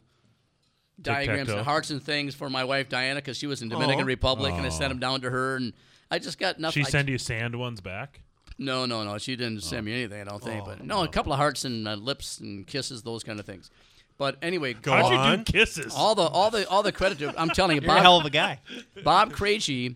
diagrams 1.01 1.49
and 1.49 1.61
hearts 1.61 1.89
and 1.89 2.01
things 2.03 2.35
for 2.35 2.49
my 2.49 2.63
wife 2.63 2.89
Diana 2.89 3.19
because 3.19 3.37
she 3.37 3.47
was 3.47 3.61
in 3.61 3.69
Dominican 3.69 4.03
Aw. 4.03 4.07
Republic, 4.07 4.53
and 4.53 4.65
I 4.65 4.69
sent 4.69 4.89
them 4.89 4.99
down 4.99 5.21
to 5.21 5.29
her, 5.29 5.55
and 5.55 5.73
I 6.11 6.19
just 6.19 6.37
got 6.39 6.59
nothing. 6.59 6.83
she 6.83 6.87
I- 6.87 6.89
send 6.91 7.09
you 7.09 7.17
sand 7.17 7.55
ones 7.55 7.81
back. 7.81 8.21
no, 8.57 8.85
no, 8.85 9.03
no. 9.03 9.17
She 9.17 9.35
didn't 9.35 9.61
send 9.63 9.85
me 9.85 9.93
anything. 9.93 10.21
I 10.21 10.25
don't 10.25 10.43
think. 10.43 10.65
But 10.65 10.83
no, 10.83 11.03
a 11.03 11.07
couple 11.07 11.31
of 11.31 11.37
hearts 11.39 11.65
and 11.65 11.87
uh, 11.87 11.95
lips 11.95 12.39
and 12.39 12.65
kisses, 12.67 13.03
those 13.03 13.23
kind 13.23 13.39
of 13.39 13.45
things. 13.45 13.69
But 14.17 14.35
anyway, 14.41 14.73
Go 14.73 14.91
How'd 14.91 15.13
on. 15.13 15.31
you 15.31 15.37
do 15.45 15.51
kisses? 15.53 15.93
all 15.95 16.13
the 16.13 16.23
all 16.23 16.51
the 16.51 16.67
all 16.67 16.83
the 16.83 16.91
credit 16.91 17.19
to 17.19 17.33
I'm 17.39 17.49
telling 17.49 17.77
you, 17.77 17.81
You're 17.81 17.91
a 17.91 17.95
Bob, 17.95 18.01
hell 18.03 18.17
of 18.17 18.25
a 18.25 18.29
guy. 18.29 18.59
Bob 19.03 19.31
Krejci 19.31 19.95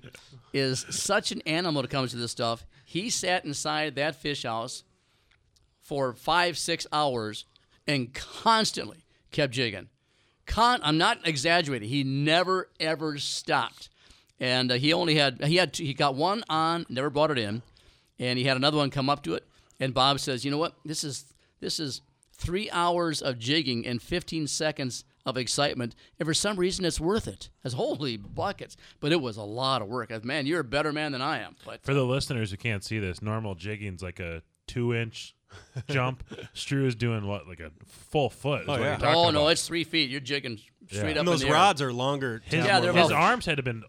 is 0.53 0.85
such 0.89 1.31
an 1.33 1.41
animal 1.41 1.79
when 1.81 1.85
it 1.85 1.91
comes 1.91 2.11
to 2.11 2.17
this 2.17 2.31
stuff. 2.31 2.65
He 2.85 3.09
sat 3.09 3.43
inside 3.43 3.95
that 3.95 4.15
fish 4.15 4.43
house 4.43 4.83
for 5.81 6.13
five, 6.13 6.57
six 6.57 6.87
hours 6.93 7.43
and 7.85 8.13
constantly 8.13 9.03
kept 9.31 9.51
jigging. 9.51 9.89
Con- 10.45 10.81
I'm 10.83 10.97
not 10.97 11.19
exaggerating. 11.25 11.89
He 11.89 12.03
never 12.03 12.69
ever 12.79 13.17
stopped, 13.17 13.89
and 14.39 14.71
uh, 14.71 14.75
he 14.75 14.91
only 14.93 15.15
had 15.15 15.43
he 15.45 15.55
had 15.55 15.75
he 15.75 15.93
got 15.93 16.15
one 16.15 16.43
on, 16.49 16.85
never 16.89 17.09
brought 17.09 17.31
it 17.31 17.37
in, 17.37 17.61
and 18.19 18.37
he 18.37 18.45
had 18.45 18.57
another 18.57 18.77
one 18.77 18.89
come 18.89 19.09
up 19.09 19.23
to 19.23 19.33
it. 19.35 19.47
And 19.79 19.93
Bob 19.93 20.19
says, 20.19 20.43
"You 20.43 20.51
know 20.51 20.57
what? 20.57 20.75
This 20.85 21.03
is 21.03 21.33
this 21.59 21.79
is 21.79 22.01
three 22.33 22.69
hours 22.71 23.21
of 23.21 23.39
jigging 23.39 23.85
and 23.85 24.01
15 24.01 24.47
seconds 24.47 25.05
of 25.25 25.37
excitement, 25.37 25.95
and 26.19 26.27
for 26.27 26.33
some 26.33 26.57
reason 26.57 26.83
it's 26.83 26.99
worth 26.99 27.27
it." 27.27 27.49
As 27.63 27.73
holy 27.73 28.17
buckets, 28.17 28.75
but 28.99 29.11
it 29.13 29.21
was 29.21 29.37
a 29.37 29.43
lot 29.43 29.81
of 29.81 29.87
work. 29.87 30.25
Man, 30.25 30.45
you're 30.45 30.59
a 30.59 30.63
better 30.65 30.91
man 30.91 31.13
than 31.13 31.21
I 31.21 31.39
am. 31.39 31.55
But 31.65 31.83
For 31.83 31.93
the 31.93 32.03
listeners 32.05 32.51
who 32.51 32.57
can't 32.57 32.83
see 32.83 32.99
this, 32.99 33.21
normal 33.21 33.55
jigging's 33.55 34.03
like 34.03 34.19
a 34.19 34.43
two 34.67 34.93
inch 34.93 35.35
jump. 35.89 36.23
Strew 36.53 36.85
is 36.85 36.95
doing 36.95 37.25
what, 37.27 37.47
like 37.47 37.59
a 37.59 37.71
full 37.85 38.29
foot? 38.29 38.61
is 38.63 38.67
what 38.67 38.81
yeah. 38.81 38.97
oh 39.03 39.29
no, 39.31 39.41
about. 39.41 39.47
it's 39.49 39.67
three 39.67 39.83
feet. 39.83 40.09
You're 40.09 40.19
jigging 40.19 40.59
straight 40.87 41.03
Yeah. 41.03 41.11
up 41.11 41.17
And 41.19 41.27
those 41.27 41.41
in 41.41 41.47
the 41.47 41.53
air. 41.53 41.59
rods 41.59 41.81
are 41.81 41.93
longer. 41.93 42.41
his, 42.45 42.65
Yeah, 42.65 42.79
they're 42.79 42.93
his 42.93 43.11
arms 43.11 43.45
had 43.45 43.57
to 43.57 43.63
been 43.63 43.83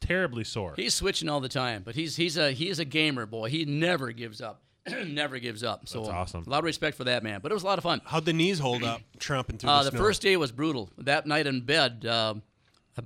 terribly 0.00 0.44
sore. 0.44 0.74
He's 0.76 0.94
switching 0.94 1.28
all 1.28 1.40
the 1.40 1.48
time, 1.48 1.82
but 1.84 1.94
he's 1.94 2.16
he's 2.16 2.36
a 2.36 2.52
he's 2.52 2.78
a 2.78 2.84
gamer 2.84 3.26
boy. 3.26 3.48
He 3.50 3.64
never 3.64 4.12
gives 4.12 4.40
up. 4.40 4.62
never 5.06 5.38
gives 5.38 5.62
up. 5.62 5.88
So 5.88 6.00
That's 6.00 6.10
awesome. 6.12 6.44
A 6.46 6.50
lot 6.50 6.58
of 6.58 6.64
respect 6.64 6.96
for 6.96 7.04
that 7.04 7.22
man. 7.22 7.38
But 7.40 7.52
it 7.52 7.54
was 7.54 7.62
a 7.62 7.66
lot 7.66 7.78
of 7.78 7.84
fun. 7.84 8.00
How'd 8.04 8.24
the 8.24 8.32
knees 8.32 8.58
hold 8.58 8.82
up 8.82 9.00
tromping 9.18 9.58
through 9.60 9.70
Uh, 9.70 9.78
the 9.84 9.90
the 9.90 9.96
snow? 9.96 10.00
first 10.04 10.22
day 10.22 10.36
was 10.36 10.50
brutal. 10.50 10.90
That 10.98 11.24
night 11.26 11.46
in 11.46 11.60
bed, 11.60 12.04
uh, 12.04 12.34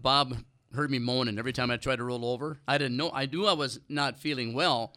Bob 0.01 0.39
heard 0.75 0.91
me 0.91 0.99
moaning 0.99 1.39
every 1.39 1.53
time 1.53 1.71
I 1.71 1.77
tried 1.77 1.97
to 1.97 2.05
roll 2.05 2.25
over. 2.25 2.59
I 2.67 2.79
didn't 2.79 2.97
know. 2.97 3.11
I 3.13 3.27
knew 3.27 3.47
I 3.47 3.53
was 3.53 3.79
not 3.91 4.19
feeling 4.19 4.55
well, 4.55 4.95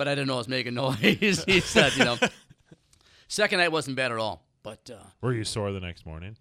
but 0.00 0.08
I 0.08 0.14
didn't 0.14 0.28
know 0.28 0.36
I 0.36 0.38
was 0.38 0.48
making 0.48 0.72
noise. 0.84 0.96
he 1.44 1.60
said, 1.60 1.92
you 1.94 2.06
know. 2.06 2.16
Second 3.28 3.58
night 3.58 3.70
wasn't 3.70 3.96
bad 3.96 4.10
at 4.12 4.16
all, 4.16 4.46
but 4.62 4.90
uh, 4.90 4.96
Were 5.20 5.34
you 5.34 5.44
sore 5.44 5.72
the 5.72 5.80
next 5.80 6.06
morning? 6.06 6.36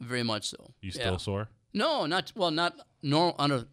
very 0.00 0.22
much 0.22 0.50
so. 0.50 0.58
You 0.82 0.88
Yeah. 0.94 1.00
still 1.00 1.18
sore? 1.18 1.48
No, 1.72 2.04
not 2.04 2.30
well, 2.36 2.50
not 2.50 2.74
normal 3.02 3.34
under 3.38 3.64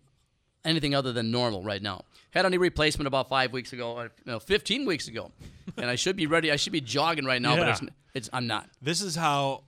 anything 0.64 0.96
other 0.96 1.12
than 1.12 1.30
normal 1.30 1.62
right 1.62 1.82
now. 1.82 2.06
Had 2.30 2.46
a 2.46 2.50
knee 2.50 2.56
replacement 2.58 3.06
about 3.08 3.28
five 3.28 3.52
weeks 3.52 3.74
ago, 3.74 3.92
or, 3.98 4.12
no, 4.26 4.40
fifteen 4.40 4.86
weeks 4.86 5.10
ago, 5.10 5.32
and 5.76 5.88
I 5.90 5.96
should 5.96 6.16
be 6.16 6.26
ready. 6.26 6.54
I 6.54 6.56
should 6.56 6.72
be 6.72 6.80
jogging 6.80 7.26
right 7.26 7.42
now, 7.42 7.58
but 7.58 7.68
it's, 7.68 7.82
it's 8.14 8.30
I'm 8.32 8.48
not. 8.48 8.70
This 8.82 9.02
is 9.02 9.16
how 9.18 9.66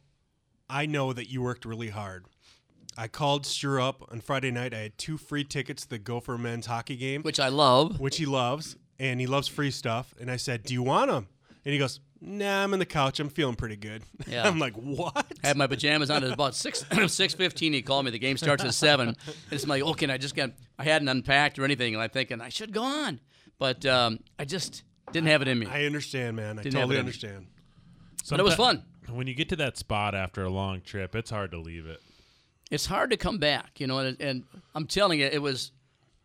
I 0.69 0.85
know 0.85 1.11
that 1.11 1.29
you 1.29 1.41
worked 1.41 1.65
really 1.65 1.89
hard. 1.89 2.25
I 2.97 3.07
called 3.09 3.45
Sture 3.45 3.81
up 3.81 4.07
on 4.09 4.21
Friday 4.21 4.51
night. 4.51 4.73
I 4.73 4.77
had 4.79 4.97
two 4.97 5.17
free 5.17 5.43
tickets 5.43 5.83
to 5.83 5.89
the 5.89 5.97
Gopher 5.99 6.37
men's 6.37 6.67
hockey 6.67 6.95
game, 6.95 7.23
Which 7.23 7.39
I 7.41 7.49
love. 7.49 7.99
which 7.99 8.17
he 8.17 8.25
loves, 8.25 8.77
and 9.09 9.19
he 9.19 9.27
loves 9.27 9.47
free 9.47 9.71
stuff. 9.71 10.13
And 10.19 10.29
I 10.31 10.37
said, 10.37 10.63
"Do 10.63 10.73
you 10.73 10.83
want 10.83 11.11
them?" 11.11 11.27
And 11.65 11.73
he 11.73 11.79
goes, 11.79 11.99
"Nah, 12.21 12.63
I'm 12.63 12.73
in 12.73 12.79
the 12.79 12.85
couch. 12.85 13.19
I'm 13.19 13.29
feeling 13.29 13.55
pretty 13.55 13.75
good." 13.75 14.03
Yeah. 14.27 14.47
I'm 14.47 14.57
like, 14.59 14.73
"What?" 14.75 15.25
I 15.43 15.47
had 15.47 15.57
my 15.57 15.67
pajamas 15.67 16.09
on 16.09 16.23
at 16.23 16.31
about 16.31 16.55
six 16.55 16.85
six 17.07 17.33
fifteen. 17.33 17.73
He 17.73 17.81
called 17.81 18.05
me. 18.05 18.11
The 18.11 18.19
game 18.19 18.37
starts 18.37 18.63
at 18.63 18.73
seven. 18.73 19.09
And 19.09 19.17
it's 19.51 19.67
like, 19.67 19.83
okay, 19.83 20.05
and 20.05 20.11
I 20.11 20.17
just 20.17 20.35
got 20.35 20.51
I 20.79 20.83
hadn't 20.83 21.07
unpacked 21.09 21.59
or 21.59 21.65
anything, 21.65 21.93
and 21.93 22.01
I'm 22.03 22.09
thinking 22.09 22.41
I 22.41 22.49
should 22.49 22.71
go 22.73 22.83
on, 22.83 23.19
but 23.59 23.85
um, 23.85 24.19
I 24.39 24.45
just 24.45 24.83
didn't 25.11 25.27
have 25.27 25.41
it 25.41 25.47
in 25.47 25.59
me. 25.59 25.67
I 25.67 25.85
understand, 25.85 26.35
man. 26.37 26.57
I 26.59 26.63
Didn't 26.63 26.75
have 26.79 26.83
totally 26.89 26.95
it 26.95 26.99
in 26.99 27.05
me. 27.05 27.09
understand. 27.09 27.47
But 28.29 28.39
it 28.39 28.43
was 28.43 28.55
fun. 28.55 28.83
When 29.09 29.27
you 29.27 29.33
get 29.35 29.49
to 29.49 29.55
that 29.57 29.77
spot 29.77 30.15
after 30.15 30.43
a 30.43 30.49
long 30.49 30.79
trip, 30.81 31.13
it's 31.13 31.29
hard 31.29 31.51
to 31.51 31.59
leave 31.59 31.85
it. 31.85 32.01
it's 32.71 32.85
hard 32.85 33.09
to 33.11 33.17
come 33.17 33.37
back, 33.37 33.79
you 33.81 33.85
know. 33.85 33.99
And, 33.99 34.19
and 34.21 34.43
I'm 34.73 34.87
telling 34.87 35.19
you, 35.19 35.25
it 35.27 35.41
was 35.41 35.71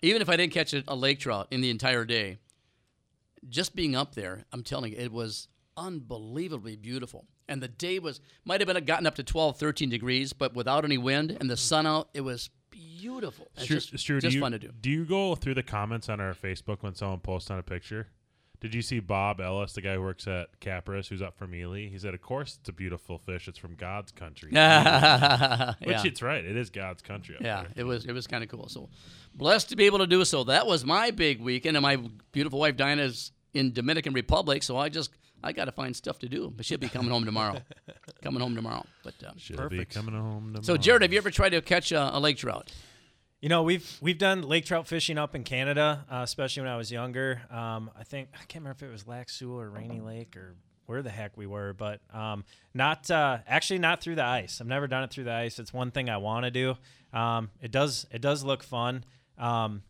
even 0.00 0.22
if 0.22 0.28
I 0.28 0.36
didn't 0.36 0.52
catch 0.52 0.72
a, 0.74 0.84
a 0.86 0.94
lake 0.94 1.18
trout 1.18 1.48
in 1.50 1.60
the 1.60 1.70
entire 1.70 2.04
day, 2.04 2.38
just 3.48 3.74
being 3.76 3.94
up 3.94 4.14
there, 4.14 4.44
I'm 4.52 4.62
telling 4.62 4.92
you, 4.92 4.98
it 4.98 5.12
was 5.12 5.48
unbelievably 5.76 6.76
beautiful. 6.76 7.26
And 7.48 7.62
the 7.62 7.68
day 7.68 7.98
was 7.98 8.20
might 8.44 8.60
have 8.60 8.68
been 8.68 8.84
gotten 8.84 9.06
up 9.06 9.14
to 9.14 9.22
12, 9.22 9.58
13 9.58 9.88
degrees, 9.88 10.32
but 10.32 10.54
without 10.54 10.84
any 10.84 10.98
wind 10.98 11.36
and 11.40 11.48
the 11.48 11.56
sun 11.56 11.86
out, 11.86 12.08
it 12.12 12.20
was 12.20 12.50
beautiful. 12.70 13.48
It's 13.54 13.64
Stu- 13.64 13.74
just, 13.74 13.98
Stu, 13.98 14.20
just 14.20 14.34
you, 14.34 14.40
fun 14.40 14.52
to 14.52 14.58
do. 14.58 14.70
Do 14.80 14.90
you 14.90 15.04
go 15.04 15.34
through 15.34 15.54
the 15.54 15.62
comments 15.62 16.08
on 16.08 16.20
our 16.20 16.34
Facebook 16.34 16.78
when 16.82 16.94
someone 16.94 17.20
posts 17.20 17.50
on 17.50 17.58
a 17.58 17.62
picture? 17.62 18.08
Did 18.60 18.74
you 18.74 18.82
see 18.82 18.98
Bob 18.98 19.40
Ellis, 19.40 19.72
the 19.74 19.80
guy 19.80 19.94
who 19.94 20.02
works 20.02 20.26
at 20.26 20.58
Capra's, 20.60 21.06
who's 21.06 21.22
up 21.22 21.38
from 21.38 21.54
Ely? 21.54 21.88
He 21.88 21.98
said, 21.98 22.12
"Of 22.12 22.22
course, 22.22 22.58
it's 22.60 22.68
a 22.68 22.72
beautiful 22.72 23.18
fish. 23.18 23.46
It's 23.46 23.58
from 23.58 23.76
God's 23.76 24.10
country." 24.10 24.50
yeah. 24.52 25.74
Which 25.82 26.04
it's 26.04 26.22
right. 26.22 26.44
It 26.44 26.56
is 26.56 26.70
God's 26.70 27.00
country. 27.02 27.36
Yeah, 27.40 27.62
there. 27.62 27.70
it 27.76 27.84
was 27.84 28.04
it 28.04 28.12
was 28.12 28.26
kind 28.26 28.42
of 28.42 28.50
cool. 28.50 28.68
So 28.68 28.88
blessed 29.34 29.68
to 29.68 29.76
be 29.76 29.84
able 29.86 29.98
to 29.98 30.06
do 30.06 30.24
so. 30.24 30.44
That 30.44 30.66
was 30.66 30.84
my 30.84 31.12
big 31.12 31.40
weekend, 31.40 31.76
and 31.76 31.82
my 31.82 31.96
beautiful 32.32 32.58
wife 32.58 32.76
Dinah's 32.76 33.30
in 33.54 33.72
Dominican 33.72 34.12
Republic. 34.12 34.64
So 34.64 34.76
I 34.76 34.88
just 34.88 35.10
I 35.42 35.52
got 35.52 35.66
to 35.66 35.72
find 35.72 35.94
stuff 35.94 36.18
to 36.20 36.28
do. 36.28 36.52
But 36.54 36.66
she'll 36.66 36.78
be 36.78 36.88
coming 36.88 37.10
home 37.10 37.24
tomorrow. 37.24 37.60
coming 38.22 38.40
home 38.40 38.56
tomorrow. 38.56 38.84
But 39.04 39.14
um, 39.26 39.34
She'll 39.36 39.56
Perfect. 39.56 39.90
be 39.90 39.94
coming 39.94 40.14
home. 40.14 40.46
Tomorrow. 40.46 40.62
so 40.62 40.76
Jared, 40.76 41.02
have 41.02 41.12
you 41.12 41.18
ever 41.18 41.30
tried 41.30 41.50
to 41.50 41.60
catch 41.60 41.92
a, 41.92 42.16
a 42.16 42.18
lake 42.18 42.38
trout? 42.38 42.72
You 43.40 43.48
know, 43.48 43.62
we've 43.62 43.98
we've 44.00 44.18
done 44.18 44.42
lake 44.42 44.64
trout 44.64 44.88
fishing 44.88 45.16
up 45.16 45.34
in 45.34 45.44
Canada, 45.44 46.04
uh, 46.10 46.22
especially 46.24 46.62
when 46.64 46.72
I 46.72 46.76
was 46.76 46.90
younger. 46.90 47.42
Um, 47.50 47.90
I 47.96 48.02
think 48.02 48.30
I 48.34 48.38
can't 48.48 48.64
remember 48.64 48.84
if 48.84 48.88
it 48.88 48.90
was 48.92 49.06
Lac 49.06 49.30
Seul 49.30 49.60
or 49.60 49.70
Rainy 49.70 50.00
Lake 50.00 50.36
or 50.36 50.56
where 50.86 51.02
the 51.02 51.10
heck 51.10 51.36
we 51.36 51.46
were, 51.46 51.72
but 51.72 52.00
um, 52.12 52.44
not 52.74 53.08
uh, 53.10 53.38
actually 53.46 53.78
not 53.78 54.00
through 54.00 54.16
the 54.16 54.24
ice. 54.24 54.60
I've 54.60 54.66
never 54.66 54.88
done 54.88 55.04
it 55.04 55.10
through 55.10 55.24
the 55.24 55.32
ice. 55.34 55.58
It's 55.60 55.72
one 55.72 55.92
thing 55.92 56.10
I 56.10 56.16
want 56.16 56.46
to 56.46 56.50
do. 56.50 56.74
Um, 57.12 57.50
it 57.62 57.70
does 57.70 58.06
it 58.10 58.20
does 58.20 58.42
look 58.42 58.64
fun. 58.64 59.04
Um, 59.38 59.82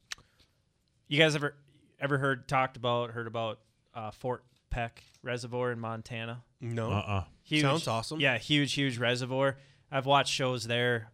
you 1.07 1.19
guys 1.19 1.35
ever 1.35 1.55
ever 1.99 2.19
heard 2.19 2.49
talked 2.49 2.77
about 2.77 3.13
heard 3.13 3.27
about 3.27 3.61
uh, 3.95 4.11
Fort 4.11 4.45
Peck 4.69 5.03
Reservoir 5.23 5.73
in 5.73 5.81
Montana? 5.81 6.43
No, 6.61 6.91
Uh-uh. 6.91 7.25
Huge, 7.45 7.63
Sounds 7.63 7.89
awesome. 7.89 8.21
Yeah, 8.21 8.37
huge, 8.37 8.75
huge 8.75 8.99
reservoir. 8.99 9.57
I've 9.91 10.05
watched 10.05 10.35
shows 10.35 10.67
there, 10.67 11.11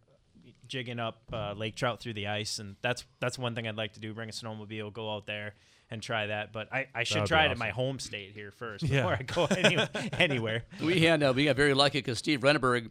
jigging 0.67 0.99
up 0.99 1.21
uh, 1.33 1.53
lake 1.53 1.75
trout 1.75 1.99
through 1.99 2.13
the 2.13 2.27
ice, 2.27 2.59
and 2.59 2.75
that's 2.81 3.03
that's 3.19 3.37
one 3.39 3.55
thing 3.55 3.67
I'd 3.67 3.75
like 3.77 3.93
to 3.93 3.99
do. 3.99 4.13
Bring 4.13 4.29
a 4.29 4.31
snowmobile, 4.31 4.91
go 4.93 5.13
out 5.13 5.25
there 5.25 5.53
and 5.91 6.01
try 6.01 6.27
that. 6.27 6.51
But 6.51 6.71
I, 6.73 6.87
I 6.95 7.03
should 7.03 7.17
would 7.17 7.23
be 7.25 7.27
try 7.29 7.45
it 7.45 7.51
in 7.51 7.57
my 7.59 7.69
home 7.69 7.99
state 7.99 8.31
here 8.33 8.51
first 8.51 8.83
Yeah. 8.83 9.01
before 9.01 9.13
I 9.13 9.23
go 9.23 9.45
any, 9.57 10.09
anywhere. 10.17 10.63
We 10.81 11.01
had 11.01 11.21
uh, 11.23 11.33
we 11.35 11.45
got 11.45 11.55
very 11.55 11.73
lucky 11.73 11.99
because 11.99 12.17
Steve 12.17 12.41
Renneberg, 12.41 12.89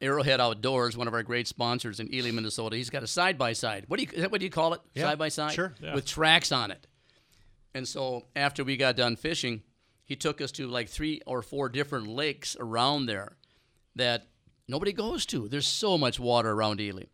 Arrowhead 0.00 0.40
Outdoors, 0.40 0.96
one 0.96 1.08
of 1.08 1.14
our 1.14 1.22
great 1.22 1.46
sponsors 1.48 2.00
in 2.00 2.12
Ely, 2.14 2.30
Minnesota. 2.30 2.76
He's 2.76 2.90
got 2.90 3.02
a 3.02 3.06
side 3.06 3.36
by 3.36 3.52
side. 3.52 3.84
What 3.88 3.98
do 3.98 4.04
you 4.04 4.10
is 4.12 4.22
that 4.22 4.30
what 4.30 4.40
do 4.40 4.46
you 4.46 4.50
call 4.50 4.74
it? 4.74 4.80
Side 4.96 5.18
by 5.18 5.28
side. 5.28 5.52
sure. 5.52 5.74
Yeah. 5.82 5.94
With 5.94 6.06
tracks 6.06 6.52
on 6.52 6.70
it. 6.70 6.86
And 7.74 7.86
so 7.86 8.26
after 8.34 8.64
we 8.64 8.76
got 8.76 8.96
done 8.96 9.14
fishing, 9.16 9.62
he 10.04 10.16
took 10.16 10.40
us 10.40 10.50
to 10.52 10.66
like 10.66 10.88
three 10.88 11.20
or 11.26 11.40
four 11.42 11.68
different 11.68 12.08
lakes 12.08 12.56
around 12.58 13.06
there 13.06 13.36
that 13.96 14.26
nobody 14.70 14.92
goes 14.92 15.26
to. 15.26 15.48
There's 15.48 15.66
so 15.66 15.98
much 15.98 16.18
water 16.20 16.50
around 16.50 16.80
Ely, 16.80 17.04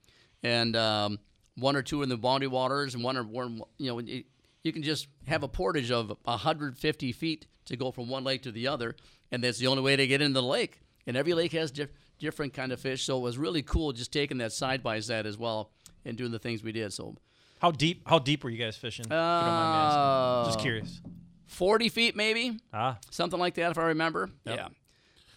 and 0.43 0.77
um, 0.77 1.19
one 1.57 1.75
or 1.77 1.83
two 1.83 2.03
in 2.03 2.09
the 2.09 2.17
boundary 2.17 2.49
waters, 2.49 2.95
and 2.95 3.03
one 3.03 3.17
or 3.17 3.23
one. 3.25 3.63
You 3.79 3.89
know, 3.91 3.99
you, 4.01 4.25
you 4.63 4.73
can 4.73 4.83
just 4.83 5.09
have 5.27 5.43
a 5.43 5.49
portage 5.49 5.91
of 5.91 6.13
150 6.25 7.13
feet 7.13 7.47
to 7.67 7.77
go 7.77 7.91
from 7.91 8.09
one 8.09 8.25
lake 8.25 8.43
to 8.43 8.53
the 8.53 8.69
other, 8.69 8.95
and 9.33 9.43
that's 9.43 9.59
the 9.59 9.67
only 9.67 9.83
way 9.83 9.97
to 9.97 10.07
get 10.07 10.21
into 10.21 10.35
the 10.41 10.47
lake. 10.47 10.81
And 11.07 11.17
every 11.17 11.35
lake 11.35 11.53
has 11.53 11.71
diff- 11.71 11.91
different 12.19 12.53
kind 12.53 12.73
of 12.73 12.81
fish, 12.81 13.05
so 13.05 13.17
it 13.19 13.21
was 13.21 13.39
really 13.39 13.63
cool 13.63 13.93
just 13.93 14.13
taking 14.13 14.39
that 14.39 14.53
side 14.53 14.83
by 14.83 14.99
side 15.01 15.25
as 15.27 15.39
well 15.39 15.71
and 16.05 16.17
doing 16.17 16.33
the 16.33 16.39
things 16.39 16.63
we 16.65 16.73
did. 16.73 16.93
So 16.93 17.15
How 17.61 17.71
deep? 17.71 18.03
How 18.09 18.19
deep 18.19 18.43
were 18.45 18.51
you 18.51 18.59
guys 18.59 18.77
fishing? 18.77 19.05
if 19.07 19.11
you 19.11 19.17
don't 19.17 19.23
mind 19.23 19.73
me 19.73 19.79
asking? 19.79 20.49
Just 20.49 20.59
Uh, 20.59 20.63
curious. 20.63 21.01
40 21.47 21.89
feet 21.91 22.17
maybe. 22.17 22.59
Ah, 22.73 22.99
something 23.11 23.39
like 23.39 23.55
that, 23.55 23.71
if 23.71 23.79
I 23.79 23.85
remember. 23.85 24.31
Yeah, 24.45 24.69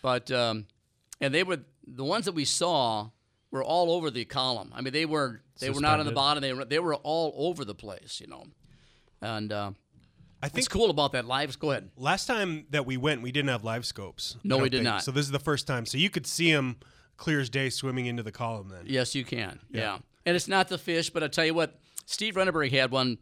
but 0.02 0.32
um, 0.32 0.66
and 1.22 1.34
they 1.34 1.44
were 1.44 1.60
the 1.88 2.04
ones 2.04 2.26
that 2.26 2.34
we 2.34 2.46
saw 2.46 3.10
were 3.52 3.64
all 3.64 3.92
over 3.92 4.12
the 4.12 4.26
column. 4.26 4.72
I 4.76 4.82
mean, 4.82 4.94
they 4.94 5.06
were 5.06 5.42
they 5.60 5.70
were 5.70 5.82
not 5.82 6.00
on 6.00 6.06
the 6.06 6.12
bottom. 6.12 6.42
They 6.42 6.54
were 6.54 6.66
they 6.66 6.80
were 6.80 6.96
all 6.96 7.34
over 7.36 7.66
the 7.66 7.76
place, 7.76 8.20
you 8.22 8.28
know. 8.28 8.44
And 9.22 9.52
uh, 9.52 9.72
I 10.42 10.46
what's 10.46 10.54
think 10.56 10.70
cool 10.70 10.90
about 10.90 11.12
that 11.14 11.26
live? 11.26 11.58
Go 11.60 11.72
ahead. 11.72 11.90
last 11.98 12.26
time 12.26 12.66
that 12.70 12.86
we 12.86 12.96
went, 12.98 13.22
we 13.22 13.32
didn't 13.32 13.50
have 13.50 13.64
live 13.64 13.86
scopes. 13.86 14.38
No, 14.44 14.58
we 14.58 14.70
did 14.70 14.78
think. 14.78 14.84
not. 14.86 15.04
So 15.04 15.12
this 15.12 15.26
is 15.26 15.32
the 15.32 15.40
first 15.40 15.68
time. 15.68 15.86
So 15.86 15.98
you 15.98 16.10
could 16.10 16.26
see 16.28 16.52
them 16.54 16.78
clear 17.18 17.40
as 17.42 17.50
day 17.50 17.70
swimming 17.70 18.06
into 18.06 18.24
the 18.24 18.32
column. 18.32 18.70
Then 18.70 18.84
Yes, 18.86 19.16
you 19.16 19.26
can. 19.26 19.60
Yeah. 19.72 19.82
Yeah. 19.82 19.98
And 20.26 20.36
it's 20.36 20.48
not 20.48 20.68
the 20.70 20.78
fish, 20.78 21.10
but 21.10 21.24
I 21.24 21.28
tell 21.28 21.46
you 21.46 21.54
what, 21.54 21.80
Steve 22.06 22.36
Renneberg 22.36 22.72
had 22.72 22.92
one 22.92 23.18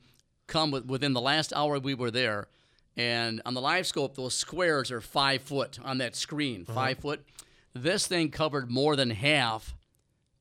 come 0.46 0.72
with, 0.72 0.86
within 0.86 1.14
the 1.14 1.22
last 1.22 1.52
hour 1.56 1.80
we 1.80 1.94
were 1.96 2.12
there. 2.12 2.48
And 2.96 3.42
on 3.46 3.54
the 3.54 3.62
live 3.62 3.88
scope, 3.88 4.16
those 4.16 4.34
squares 4.34 4.92
are 4.92 5.02
five 5.02 5.42
foot 5.42 5.80
on 5.84 6.00
that 6.00 6.16
screen, 6.16 6.66
Uh-huh. 6.68 6.74
5 6.76 6.98
foot. 7.00 7.26
This 7.84 8.08
thing 8.08 8.30
covered 8.32 8.70
more 8.70 8.96
than 8.96 9.10
half, 9.12 9.76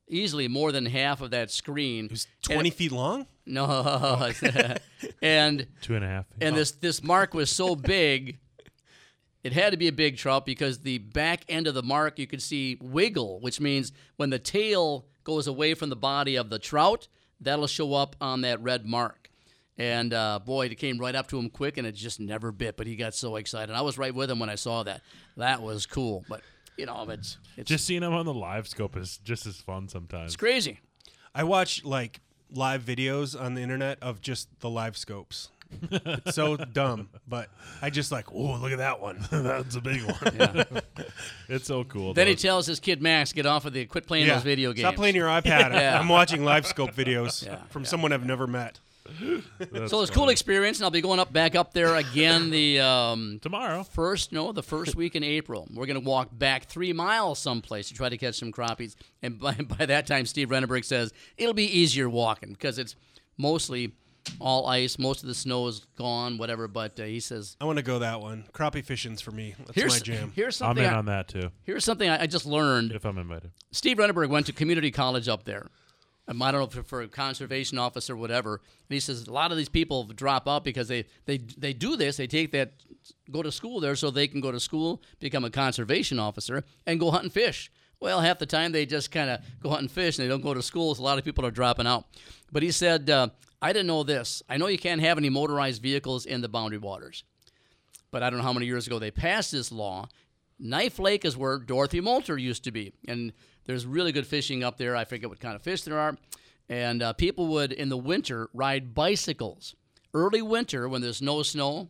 easily 0.09 0.49
more 0.49 0.73
than 0.73 0.87
half 0.87 1.21
of 1.21 1.31
that 1.31 1.51
screen. 1.51 2.07
it 2.07 2.11
was 2.11 2.27
twenty 2.43 2.71
feet 2.71 2.93
long. 2.93 3.27
No. 3.47 3.65
and 5.23 5.67
Two 5.81 5.95
and 5.95 6.05
a 6.05 6.09
half. 6.09 6.27
and 6.41 6.57
this 6.57 6.73
this 6.73 7.03
mark 7.03 7.33
was 7.35 7.51
so 7.51 7.77
big 7.77 8.39
it 9.45 9.53
had 9.53 9.71
to 9.71 9.77
be 9.77 9.87
a 9.87 9.93
big 9.93 10.17
trout 10.17 10.45
because 10.45 10.81
the 10.81 10.99
back 10.99 11.45
end 11.49 11.69
of 11.69 11.75
the 11.75 11.83
mark 11.83 12.19
you 12.19 12.27
could 12.27 12.43
see 12.43 12.77
wiggle 12.81 13.39
which 13.41 13.61
means 13.61 13.93
when 14.17 14.31
the 14.31 14.39
tail 14.41 15.07
goes 15.23 15.47
away 15.47 15.75
from 15.75 15.89
the 15.89 15.95
body 15.97 16.35
of 16.35 16.51
the 16.51 16.59
trout 16.59 17.07
that'll 17.41 17.69
show 17.69 17.95
up 17.95 18.17
on 18.21 18.41
that 18.41 18.61
red 18.61 18.85
mark 18.85 19.31
and 19.79 20.13
uh, 20.13 20.41
boy 20.45 20.67
it 20.67 20.75
came 20.77 20.99
right 20.99 21.15
up 21.15 21.29
to 21.29 21.39
him 21.39 21.49
quick 21.49 21.77
and 21.79 21.87
it 21.87 21.93
just 21.93 22.19
never 22.19 22.51
bit 22.51 22.77
but 22.77 22.89
he 22.89 22.97
got 22.97 23.15
so 23.15 23.37
excited 23.37 23.73
i 23.73 23.81
was 23.83 23.97
right 23.97 24.15
with 24.17 24.29
him 24.29 24.41
when 24.41 24.51
i 24.51 24.57
saw 24.57 24.83
that 24.83 25.01
that 25.37 25.63
was 25.63 25.87
cool 25.87 26.25
but 26.29 26.41
you 26.77 26.87
know 26.87 27.07
it's 27.09 27.39
it's 27.57 27.69
Just 27.69 27.85
seeing 27.87 28.01
them 28.03 28.13
on 28.13 28.27
the 28.27 28.35
live 28.35 28.69
scope 28.69 28.97
is 28.97 29.19
just 29.19 29.47
as 29.47 29.57
fun 29.57 29.89
sometimes. 29.89 30.27
it's 30.33 30.37
crazy 30.37 30.81
I 31.35 31.45
watch 31.45 31.85
like 31.85 32.21
live 32.51 32.83
videos 32.83 33.39
on 33.41 33.55
the 33.55 33.61
internet 33.63 33.99
of 34.03 34.21
just 34.21 34.49
the 34.61 34.71
live 34.71 34.97
scopes. 34.97 35.51
it's 35.91 36.35
so 36.37 36.57
dumb, 36.73 37.09
but 37.27 37.51
I 37.83 37.91
just 37.91 38.13
like, 38.13 38.33
oh, 38.33 38.57
look 38.61 38.71
at 38.71 38.79
that 38.79 39.01
one. 39.01 39.19
That's 39.33 39.75
a 39.75 39.81
big 39.81 40.03
one. 40.05 40.67
it's 41.49 41.67
so 41.67 41.83
cool. 41.85 42.15
then 42.15 42.27
though. 42.27 42.31
he 42.31 42.37
tells 42.37 42.67
his 42.67 42.79
kid 42.81 43.03
max 43.03 43.33
get 43.33 43.47
off 43.47 43.65
of 43.65 43.73
the 43.73 43.85
quit 43.87 44.07
playing 44.07 44.29
those 44.29 44.43
video 44.45 44.71
games 44.73 44.81
Stop 44.83 44.95
playing 44.95 45.17
your 45.17 45.27
iPad. 45.29 45.73
Yeah. 45.73 45.99
I'm 45.99 46.09
watching 46.09 46.45
live 46.45 46.67
scope 46.67 46.93
videos 46.95 47.45
Yeah, 47.45 47.63
from 47.69 47.83
yeah. 47.83 47.89
someone 47.89 48.13
I've 48.13 48.25
never 48.25 48.47
met. 48.47 48.79
That's 49.59 49.91
so 49.91 50.01
it's 50.03 50.11
a 50.11 50.15
cool 50.15 50.29
experience 50.29 50.79
and 50.79 50.85
i'll 50.85 50.91
be 50.91 51.01
going 51.01 51.21
up 51.21 51.33
back 51.33 51.55
up 51.55 51.73
there 51.73 51.95
again 51.97 52.51
the 52.51 52.81
um, 52.81 53.39
tomorrow. 53.43 53.83
first 53.85 54.33
no 54.33 54.53
the 54.53 54.63
first 54.63 54.95
week 54.95 55.15
in 55.17 55.23
april 55.23 55.67
we're 55.75 55.87
going 55.87 56.01
to 56.01 56.07
walk 56.07 56.29
back 56.33 56.67
three 56.67 56.93
miles 56.93 57.39
someplace 57.39 57.89
to 57.89 57.95
try 57.95 58.09
to 58.09 58.17
catch 58.19 58.37
some 58.39 58.53
crappies 58.53 58.95
and 59.23 59.39
by, 59.39 59.55
by 59.79 59.87
that 59.87 60.07
time 60.07 60.27
steve 60.27 60.49
renneberg 60.49 60.85
says 60.85 61.13
it'll 61.37 61.55
be 61.55 61.65
easier 61.79 62.09
walking 62.09 62.51
because 62.53 62.79
it's 62.79 62.97
mostly 63.37 63.93
all 64.41 64.67
ice 64.67 64.99
most 64.99 65.23
of 65.23 65.29
the 65.29 65.35
snow 65.35 65.67
is 65.69 65.87
gone 65.97 66.37
whatever 66.37 66.67
but 66.67 66.99
uh, 66.99 67.05
he 67.05 67.21
says 67.21 67.57
I 67.61 67.65
want 67.65 67.79
to 67.79 67.85
go 67.85 68.01
that 68.01 68.21
one. 68.21 68.45
Crappie 68.53 68.85
fishing's 68.85 69.21
for 69.21 69.31
me. 69.31 69.55
That's 69.59 69.75
here's, 69.75 69.93
my 69.95 69.99
jam. 70.01 70.33
here's 70.35 70.57
something 70.57 70.85
I'm 70.85 70.91
in 70.91 70.95
I, 70.95 70.99
on 70.99 71.05
that 71.07 71.29
too. 71.29 71.51
here's 71.63 71.85
something 71.85 72.09
I, 72.09 72.23
I 72.23 72.27
just 72.27 72.45
learned 72.45 72.91
If 72.91 73.05
I'm 73.05 73.19
invited. 73.19 73.53
Steve 73.71 73.99
Renneberg 73.99 74.29
went 74.29 74.47
to 74.47 74.53
community 74.53 74.91
college 74.91 75.29
up 75.29 75.45
there. 75.45 75.69
I 76.29 76.33
don't 76.33 76.61
know 76.61 76.81
if 76.81 76.87
for 76.87 77.03
a 77.03 77.09
conservation 77.09 77.79
officer 77.79 78.15
or 78.15 78.17
whatever. 78.17 78.55
And 78.55 78.95
he 78.95 79.01
says 79.01 79.27
a 79.27 79.33
lot 79.33 79.53
of 79.53 79.57
these 79.57 79.69
people 79.69 80.05
drop 80.05 80.49
out 80.49 80.65
because 80.65 80.89
they, 80.89 81.05
they, 81.25 81.39
they 81.39 81.73
do 81.73 81.97
this. 81.97 82.17
They 82.17 82.27
take 82.27 82.51
that, 82.53 82.73
go 83.31 83.43
to 83.43 83.53
school 83.53 83.81
there 83.81 83.95
so 83.95 84.11
they 84.11 84.27
can 84.27 84.41
go 84.41 84.51
to 84.51 84.59
school, 84.59 85.03
become 85.21 85.45
a 85.45 85.51
conservation 85.51 86.19
officer, 86.19 86.65
and 86.85 86.99
go 86.99 87.11
hunt 87.11 87.25
and 87.25 87.33
fish. 87.33 87.71
Well, 88.01 88.21
half 88.21 88.39
the 88.39 88.47
time 88.47 88.73
they 88.73 88.87
just 88.87 89.11
kind 89.11 89.31
of 89.31 89.41
go 89.61 89.71
hunt 89.71 89.83
and 89.83 89.91
fish 89.91 90.19
and 90.19 90.25
they 90.25 90.29
don't 90.29 90.43
go 90.43 90.53
to 90.53 90.63
school. 90.63 90.95
So 90.95 91.03
a 91.03 91.05
lot 91.05 91.19
of 91.19 91.25
people 91.25 91.47
are 91.47 91.51
dropping 91.51 91.87
out. 91.87 92.07
But 92.53 92.63
he 92.63 92.71
said, 92.71 93.09
uh, 93.09 93.29
I 93.63 93.73
didn't 93.73 93.87
know 93.87 94.03
this. 94.03 94.43
I 94.49 94.57
know 94.57 94.67
you 94.67 94.79
can't 94.79 95.01
have 95.01 95.19
any 95.19 95.31
motorized 95.31 95.81
vehicles 95.81 96.27
in 96.27 96.41
the 96.41 96.49
boundary 96.49 96.79
waters. 96.79 97.25
But 98.11 98.23
I 98.23 98.31
don't 98.31 98.39
know 98.39 98.45
how 98.45 98.53
many 98.53 98.67
years 98.67 98.87
ago 98.87 98.99
they 98.99 99.11
passed 99.11 99.53
this 99.53 99.73
law. 99.73 100.09
Knife 100.59 100.99
Lake 100.99 101.25
is 101.25 101.37
where 101.37 101.59
Dorothy 101.59 102.01
Molter 102.01 102.41
used 102.41 102.65
to 102.65 102.73
be. 102.73 102.93
And 103.07 103.33
there's 103.65 103.87
really 103.87 104.13
good 104.13 104.27
fishing 104.27 104.65
up 104.65 104.79
there. 104.79 104.97
I 104.97 105.05
forget 105.05 105.29
what 105.29 105.41
kind 105.41 105.55
of 105.55 105.63
fish 105.63 105.83
there 105.83 105.99
are. 105.99 106.17
And 106.69 107.03
uh, 107.03 107.13
people 107.13 107.49
would, 107.49 107.73
in 107.73 107.89
the 107.89 107.97
winter, 107.97 108.49
ride 108.53 108.95
bicycles. 108.95 109.75
Early 110.15 110.43
winter, 110.43 110.89
when 110.89 111.03
there's 111.03 111.23
no 111.23 111.43
snow, 111.43 111.89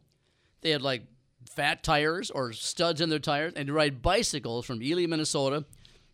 they 0.60 0.70
had 0.70 0.82
like 0.82 1.04
fat 1.48 1.82
tires 1.82 2.30
or 2.30 2.52
studs 2.52 3.00
in 3.00 3.08
their 3.08 3.18
tires, 3.18 3.54
and 3.54 3.70
ride 3.70 4.02
bicycles 4.02 4.66
from 4.66 4.82
Ely, 4.82 5.06
Minnesota, 5.06 5.64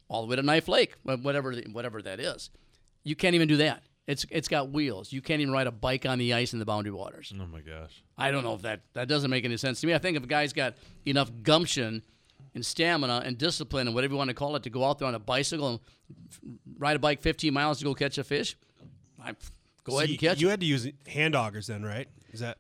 all 0.09 0.23
the 0.23 0.29
way 0.29 0.37
to 0.37 0.43
Knife 0.43 0.69
Lake, 0.69 0.95
wh- 1.05 1.25
whatever 1.25 1.55
whatever 1.73 2.03
that 2.03 2.21
is. 2.21 2.51
You 3.03 3.17
can't 3.17 3.35
even 3.35 3.49
do 3.49 3.57
that. 3.57 3.83
It's 4.07 4.27
it's 4.31 4.49
got 4.49 4.71
wheels. 4.71 5.13
You 5.13 5.23
can't 5.23 5.41
even 5.41 5.53
ride 5.55 5.67
a 5.67 5.73
bike 5.73 6.07
on 6.07 6.19
the 6.19 6.35
ice 6.35 6.53
in 6.53 6.59
the 6.59 6.65
boundary 6.65 6.93
waters. 6.93 7.33
Oh 7.35 7.47
my 7.47 7.61
gosh. 7.61 8.03
I 8.19 8.31
don't 8.31 8.45
know 8.45 8.55
if 8.55 8.63
that 8.63 8.83
that 8.93 9.09
doesn't 9.09 9.31
make 9.31 9.45
any 9.45 9.57
sense 9.57 9.81
to 9.81 9.87
me. 9.87 9.95
I 9.95 9.99
think 9.99 10.17
if 10.17 10.25
a 10.25 10.27
guy's 10.27 10.53
got 10.53 10.75
enough 11.07 11.31
gumption 11.43 12.03
and 12.55 12.65
stamina 12.65 13.23
and 13.25 13.39
discipline 13.39 13.87
and 13.87 13.95
whatever 13.95 14.13
you 14.15 14.19
want 14.19 14.29
to 14.29 14.35
call 14.35 14.55
it 14.57 14.63
to 14.65 14.71
go 14.71 14.85
out 14.85 14.99
there 14.99 15.09
on 15.09 15.15
a 15.15 15.19
bicycle 15.19 15.69
and 15.69 15.81
f- 16.31 16.41
ride 16.79 16.97
a 16.97 16.99
bike 16.99 17.23
15 17.23 17.53
miles 17.53 17.79
to 17.79 17.85
go 17.85 17.95
catch 17.95 18.19
a 18.19 18.25
fish, 18.25 18.57
I 19.23 19.35
go 19.85 19.99
ahead 19.99 20.09
So 20.09 20.13
and 20.13 20.19
catch. 20.21 20.41
you 20.41 20.49
it. 20.49 20.51
had 20.51 20.61
to 20.61 20.67
use 20.67 20.87
hand 21.07 21.35
augers 21.35 21.67
then, 21.67 21.83
right? 21.85 22.09
Is 22.33 22.41
that? 22.41 22.59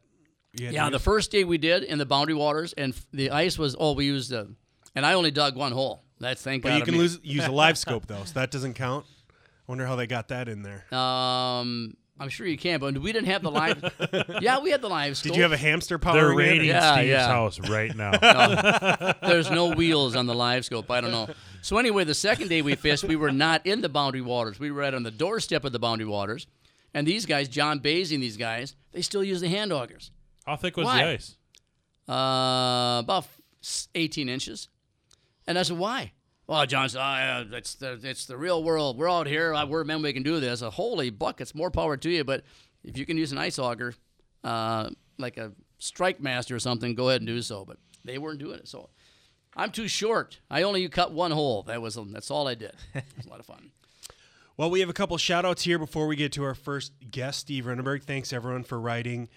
you 0.58 0.68
Yeah, 0.70 0.90
the 0.90 0.99
first 0.99 1.30
day 1.30 1.44
we 1.44 1.58
did 1.58 1.82
in 1.82 1.99
the 1.99 2.06
boundary 2.06 2.34
waters, 2.34 2.72
and 2.75 2.92
f- 2.94 3.06
the 3.12 3.30
ice 3.30 3.58
was 3.58 3.75
oh 3.78 3.92
we 3.94 4.04
used 4.06 4.30
the, 4.30 4.54
and 4.94 5.04
I 5.06 5.14
only 5.14 5.30
dug 5.30 5.56
one 5.56 5.72
hole. 5.72 6.04
That's 6.20 6.40
thank 6.42 6.62
But 6.62 6.70
God. 6.70 6.78
you 6.78 6.84
can 6.84 6.96
lose, 6.99 7.18
use 7.22 7.46
a 7.46 7.52
live 7.52 7.76
scope 7.84 8.06
though, 8.06 8.22
so 8.25 8.32
that 8.34 8.50
doesn't 8.50 8.75
count. 8.75 9.06
I 9.30 9.34
wonder 9.72 9.87
how 9.87 9.96
they 9.96 10.06
got 10.06 10.28
that 10.28 10.49
in 10.49 10.62
there. 10.62 10.84
Um, 10.94 11.96
I'm 12.23 12.29
sure 12.29 12.47
you 12.47 12.57
can, 12.57 12.79
but 12.79 12.97
we 12.99 13.12
didn't 13.12 13.26
have 13.26 13.43
the 13.43 13.50
live. 13.50 13.83
yeah, 14.41 14.61
we 14.61 14.71
had 14.71 14.81
the 14.81 14.88
live. 14.88 15.21
Did 15.21 15.35
you 15.35 15.43
have 15.43 15.50
a 15.50 15.57
hamster 15.57 15.99
power? 15.99 16.14
They're 16.14 16.35
raiding 16.35 16.69
Yeah, 16.69 16.95
Steve's 16.95 17.09
yeah. 17.09 17.26
house 17.26 17.59
right 17.69 17.93
now. 17.97 18.12
There's 19.23 19.50
no 19.50 19.75
wheels 19.75 20.14
on 20.14 20.26
the 20.26 20.35
live 20.35 20.64
scope. 20.64 20.88
I 20.88 21.00
don't 21.00 21.11
know. 21.11 21.29
So 21.62 21.79
anyway, 21.79 22.05
the 22.05 22.14
second 22.14 22.49
day 22.49 22.62
we 22.62 22.76
fished, 22.76 23.02
we 23.02 23.17
were 23.17 23.33
not 23.33 23.67
in 23.67 23.81
the 23.81 23.88
boundary 23.88 24.21
waters. 24.21 24.61
We 24.61 24.71
were 24.71 24.81
right 24.83 24.95
on 24.95 25.02
the 25.02 25.11
doorstep 25.11 25.64
of 25.64 25.73
the 25.73 25.81
boundary 25.81 26.07
waters, 26.07 26.47
and 26.95 27.07
these 27.07 27.26
guys, 27.26 27.49
John 27.49 27.81
Basie 27.81 28.14
and 28.14 28.23
these 28.23 28.37
guys, 28.37 28.76
they 28.93 29.02
still 29.02 29.25
use 29.25 29.41
the 29.41 29.49
hand 29.49 29.73
augers. 29.73 30.12
How 30.47 30.55
thick 30.57 30.76
was 30.76 30.87
Why? 30.87 31.02
the 31.05 31.11
ice? 31.11 31.37
Uh, 32.09 33.00
about 33.00 33.26
18 33.95 34.29
inches. 34.29 34.69
And 35.47 35.59
I 35.59 35.62
said, 35.64 35.76
why? 35.79 36.12
Well, 36.46 36.66
John 36.66 36.88
said, 36.88 37.00
oh, 37.00 37.56
it's 37.56 37.75
the 37.76 37.99
it's 38.02 38.26
the 38.26 38.37
real 38.37 38.62
world. 38.64 38.99
We're 38.99 39.11
out 39.11 39.26
here. 39.26 39.54
We're 39.66 39.84
men. 39.84 40.02
We 40.02 40.12
can 40.12 40.22
do 40.22 40.40
this. 40.40 40.61
A 40.62 40.70
holy 40.70 41.11
buckets, 41.11 41.54
more 41.54 41.70
power 41.70 41.96
to 41.96 42.11
you. 42.11 42.25
But 42.25 42.44
if 42.84 42.99
you 42.99 43.06
can 43.06 43.16
use 43.16 43.32
an 43.32 43.38
ice 43.38 43.58
auger, 43.58 43.94
uh, 44.42 44.90
like 45.18 45.38
a 45.38 45.52
strike 45.78 46.20
master 46.20 46.56
or 46.56 46.58
something, 46.58 46.94
go 46.94 47.08
ahead 47.08 47.20
and 47.20 47.28
do 47.28 47.40
so. 47.42 47.64
But 47.64 47.78
they 48.04 48.18
weren't 48.18 48.40
doing 48.40 48.58
it. 48.58 48.68
So 48.68 48.90
I'm 49.56 49.70
too 49.70 49.88
short. 49.88 50.40
I 50.50 50.62
only 50.62 50.88
cut 50.88 51.12
one 51.12 51.30
hole. 51.30 51.62
That 51.62 51.80
was 51.80 51.99
that's 52.11 52.30
all 52.30 52.49
I 52.49 52.54
did. 52.54 52.72
It 52.94 53.04
was 53.16 53.26
a 53.26 53.30
lot 53.30 53.40
of 53.40 53.46
fun. 53.46 53.70
Well, 54.58 54.68
we 54.68 54.80
have 54.80 54.90
a 54.90 54.92
couple 54.92 55.16
shout 55.16 55.46
outs 55.46 55.62
here 55.62 55.78
before 55.78 56.06
we 56.06 56.14
get 56.14 56.30
to 56.32 56.44
our 56.44 56.54
first 56.54 56.92
guest, 57.11 57.40
Steve 57.40 57.64
Renneberg. 57.64 58.02
Thanks 58.02 58.34
everyone 58.34 58.64
for 58.64 58.78
writing 58.78 59.30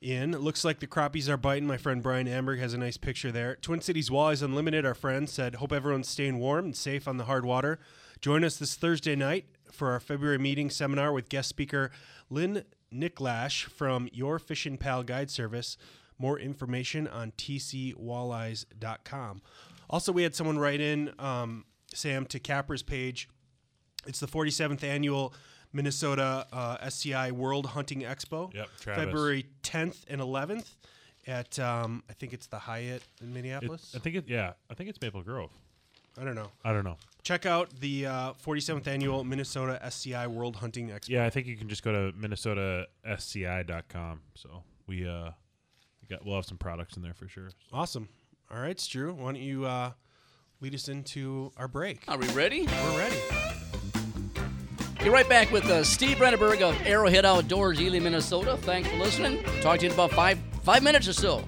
in. 0.00 0.34
It 0.34 0.40
looks 0.40 0.64
like 0.64 0.80
the 0.80 0.86
crappies 0.86 1.28
are 1.28 1.36
biting. 1.36 1.66
My 1.66 1.76
friend 1.76 2.02
Brian 2.02 2.26
Amberg 2.26 2.58
has 2.58 2.74
a 2.74 2.78
nice 2.78 2.96
picture 2.96 3.30
there. 3.30 3.56
Twin 3.56 3.80
Cities 3.80 4.10
Walleyes 4.10 4.42
Unlimited, 4.42 4.86
our 4.86 4.94
friend, 4.94 5.28
said, 5.28 5.56
Hope 5.56 5.72
everyone's 5.72 6.08
staying 6.08 6.38
warm 6.38 6.66
and 6.66 6.76
safe 6.76 7.06
on 7.06 7.18
the 7.18 7.24
hard 7.24 7.44
water. 7.44 7.78
Join 8.20 8.44
us 8.44 8.56
this 8.56 8.74
Thursday 8.74 9.16
night 9.16 9.46
for 9.70 9.92
our 9.92 10.00
February 10.00 10.38
meeting 10.38 10.70
seminar 10.70 11.12
with 11.12 11.28
guest 11.28 11.48
speaker 11.48 11.90
Lynn 12.28 12.64
Nicklash 12.92 13.64
from 13.64 14.08
Your 14.12 14.38
Fishing 14.38 14.76
Pal 14.76 15.02
Guide 15.02 15.30
Service. 15.30 15.76
More 16.18 16.38
information 16.38 17.06
on 17.06 17.32
tcwalleyes.com. 17.32 19.42
Also, 19.88 20.12
we 20.12 20.22
had 20.22 20.34
someone 20.34 20.58
write 20.58 20.80
in, 20.80 21.12
um, 21.18 21.64
Sam, 21.92 22.26
to 22.26 22.38
Capra's 22.38 22.82
page. 22.82 23.28
It's 24.06 24.20
the 24.20 24.28
47th 24.28 24.84
annual 24.84 25.34
Minnesota 25.72 26.46
uh, 26.52 26.76
SCI 26.82 27.30
World 27.32 27.66
Hunting 27.66 28.02
Expo. 28.02 28.52
Yep, 28.54 28.68
Travis. 28.80 29.04
February 29.04 29.46
10th 29.62 30.04
and 30.08 30.20
11th 30.20 30.66
at 31.26 31.58
um, 31.58 32.02
I 32.08 32.12
think 32.14 32.32
it's 32.32 32.46
the 32.46 32.58
Hyatt 32.58 33.02
in 33.20 33.28
It, 33.28 33.34
Minneapolis. 33.34 33.92
I 33.94 33.98
think 33.98 34.16
it. 34.16 34.28
Yeah, 34.28 34.52
I 34.70 34.74
think 34.74 34.90
it's 34.90 35.00
Maple 35.00 35.22
Grove. 35.22 35.50
I 36.20 36.24
don't 36.24 36.34
know. 36.34 36.50
I 36.64 36.72
don't 36.72 36.84
know. 36.84 36.96
Check 37.22 37.46
out 37.46 37.70
the 37.80 38.06
uh, 38.06 38.32
47th 38.44 38.86
annual 38.86 39.24
Minnesota 39.24 39.78
SCI 39.82 40.26
World 40.26 40.56
Hunting 40.56 40.88
Expo. 40.88 41.08
Yeah, 41.08 41.26
I 41.26 41.30
think 41.30 41.46
you 41.46 41.56
can 41.56 41.68
just 41.68 41.82
go 41.82 41.92
to 41.92 42.16
minnesotasci.com. 42.16 44.20
So 44.34 44.62
we 44.86 45.06
uh, 45.06 45.30
we 46.02 46.08
got 46.08 46.24
we'll 46.26 46.36
have 46.36 46.46
some 46.46 46.58
products 46.58 46.96
in 46.96 47.02
there 47.02 47.14
for 47.14 47.28
sure. 47.28 47.50
Awesome. 47.72 48.08
All 48.52 48.60
right, 48.60 48.78
Stu, 48.80 49.12
why 49.12 49.32
don't 49.32 49.42
you 49.42 49.64
uh, 49.64 49.92
lead 50.60 50.74
us 50.74 50.88
into 50.88 51.52
our 51.56 51.68
break? 51.68 52.02
Are 52.08 52.18
we 52.18 52.26
ready? 52.28 52.66
We're 52.66 52.98
ready. 52.98 53.16
Get 55.02 55.12
right 55.12 55.28
back 55.30 55.50
with 55.50 55.64
uh, 55.64 55.82
Steve 55.82 56.18
Renneberg 56.18 56.60
of 56.60 56.78
Arrowhead 56.86 57.24
Outdoors, 57.24 57.80
Ely, 57.80 58.00
Minnesota. 58.00 58.58
Thanks 58.58 58.86
for 58.90 58.96
listening. 58.96 59.42
Talk 59.62 59.78
to 59.78 59.86
you 59.86 59.88
in 59.88 59.94
about 59.94 60.10
five 60.10 60.38
five 60.62 60.82
minutes 60.82 61.08
or 61.08 61.14
so. 61.14 61.42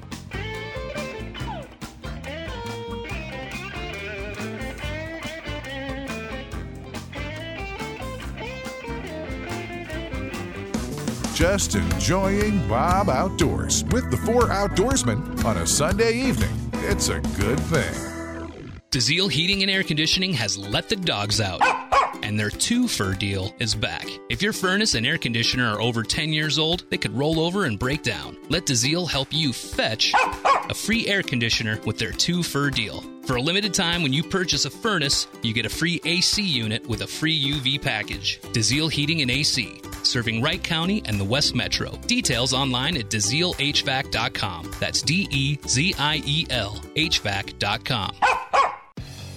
Just 11.34 11.74
enjoying 11.74 12.66
Bob 12.68 13.10
Outdoors 13.10 13.84
with 13.86 14.10
the 14.10 14.16
four 14.16 14.44
outdoorsmen 14.44 15.44
on 15.44 15.58
a 15.58 15.66
Sunday 15.66 16.14
evening. 16.14 16.50
It's 16.84 17.10
a 17.10 17.20
good 17.20 17.60
thing. 17.60 17.92
DeZiel 18.90 19.30
Heating 19.30 19.60
and 19.62 19.70
Air 19.70 19.82
Conditioning 19.82 20.32
has 20.34 20.56
let 20.56 20.88
the 20.88 20.96
dogs 20.96 21.38
out. 21.38 21.60
And 22.22 22.38
their 22.38 22.50
two 22.50 22.88
fur 22.88 23.14
deal 23.14 23.54
is 23.58 23.74
back. 23.74 24.06
If 24.30 24.42
your 24.42 24.52
furnace 24.52 24.94
and 24.94 25.04
air 25.06 25.18
conditioner 25.18 25.66
are 25.74 25.80
over 25.80 26.02
10 26.02 26.32
years 26.32 26.58
old, 26.58 26.84
they 26.90 26.98
could 26.98 27.16
roll 27.16 27.40
over 27.40 27.64
and 27.64 27.78
break 27.78 28.02
down. 28.02 28.36
Let 28.48 28.64
DeZiel 28.66 29.10
help 29.10 29.28
you 29.32 29.52
fetch 29.52 30.12
a 30.14 30.74
free 30.74 31.06
air 31.08 31.22
conditioner 31.22 31.80
with 31.84 31.98
their 31.98 32.12
two 32.12 32.42
fur 32.42 32.70
deal. 32.70 33.02
For 33.24 33.36
a 33.36 33.42
limited 33.42 33.72
time, 33.72 34.02
when 34.02 34.12
you 34.12 34.22
purchase 34.22 34.64
a 34.64 34.70
furnace, 34.70 35.28
you 35.42 35.52
get 35.52 35.66
a 35.66 35.68
free 35.68 36.00
AC 36.04 36.42
unit 36.42 36.86
with 36.88 37.02
a 37.02 37.06
free 37.06 37.40
UV 37.40 37.80
package. 37.80 38.40
DeZiel 38.40 38.90
Heating 38.90 39.22
and 39.22 39.30
AC, 39.30 39.80
serving 40.02 40.42
Wright 40.42 40.62
County 40.62 41.02
and 41.04 41.20
the 41.20 41.24
West 41.24 41.54
Metro. 41.54 41.92
Details 42.06 42.52
online 42.52 42.96
at 42.96 43.10
DeZielHVAC.com. 43.10 44.72
That's 44.80 45.02
D 45.02 45.28
E 45.30 45.58
Z 45.68 45.94
I 45.98 46.22
E 46.24 46.46
L 46.50 46.74
HVAC.com. 46.96 48.41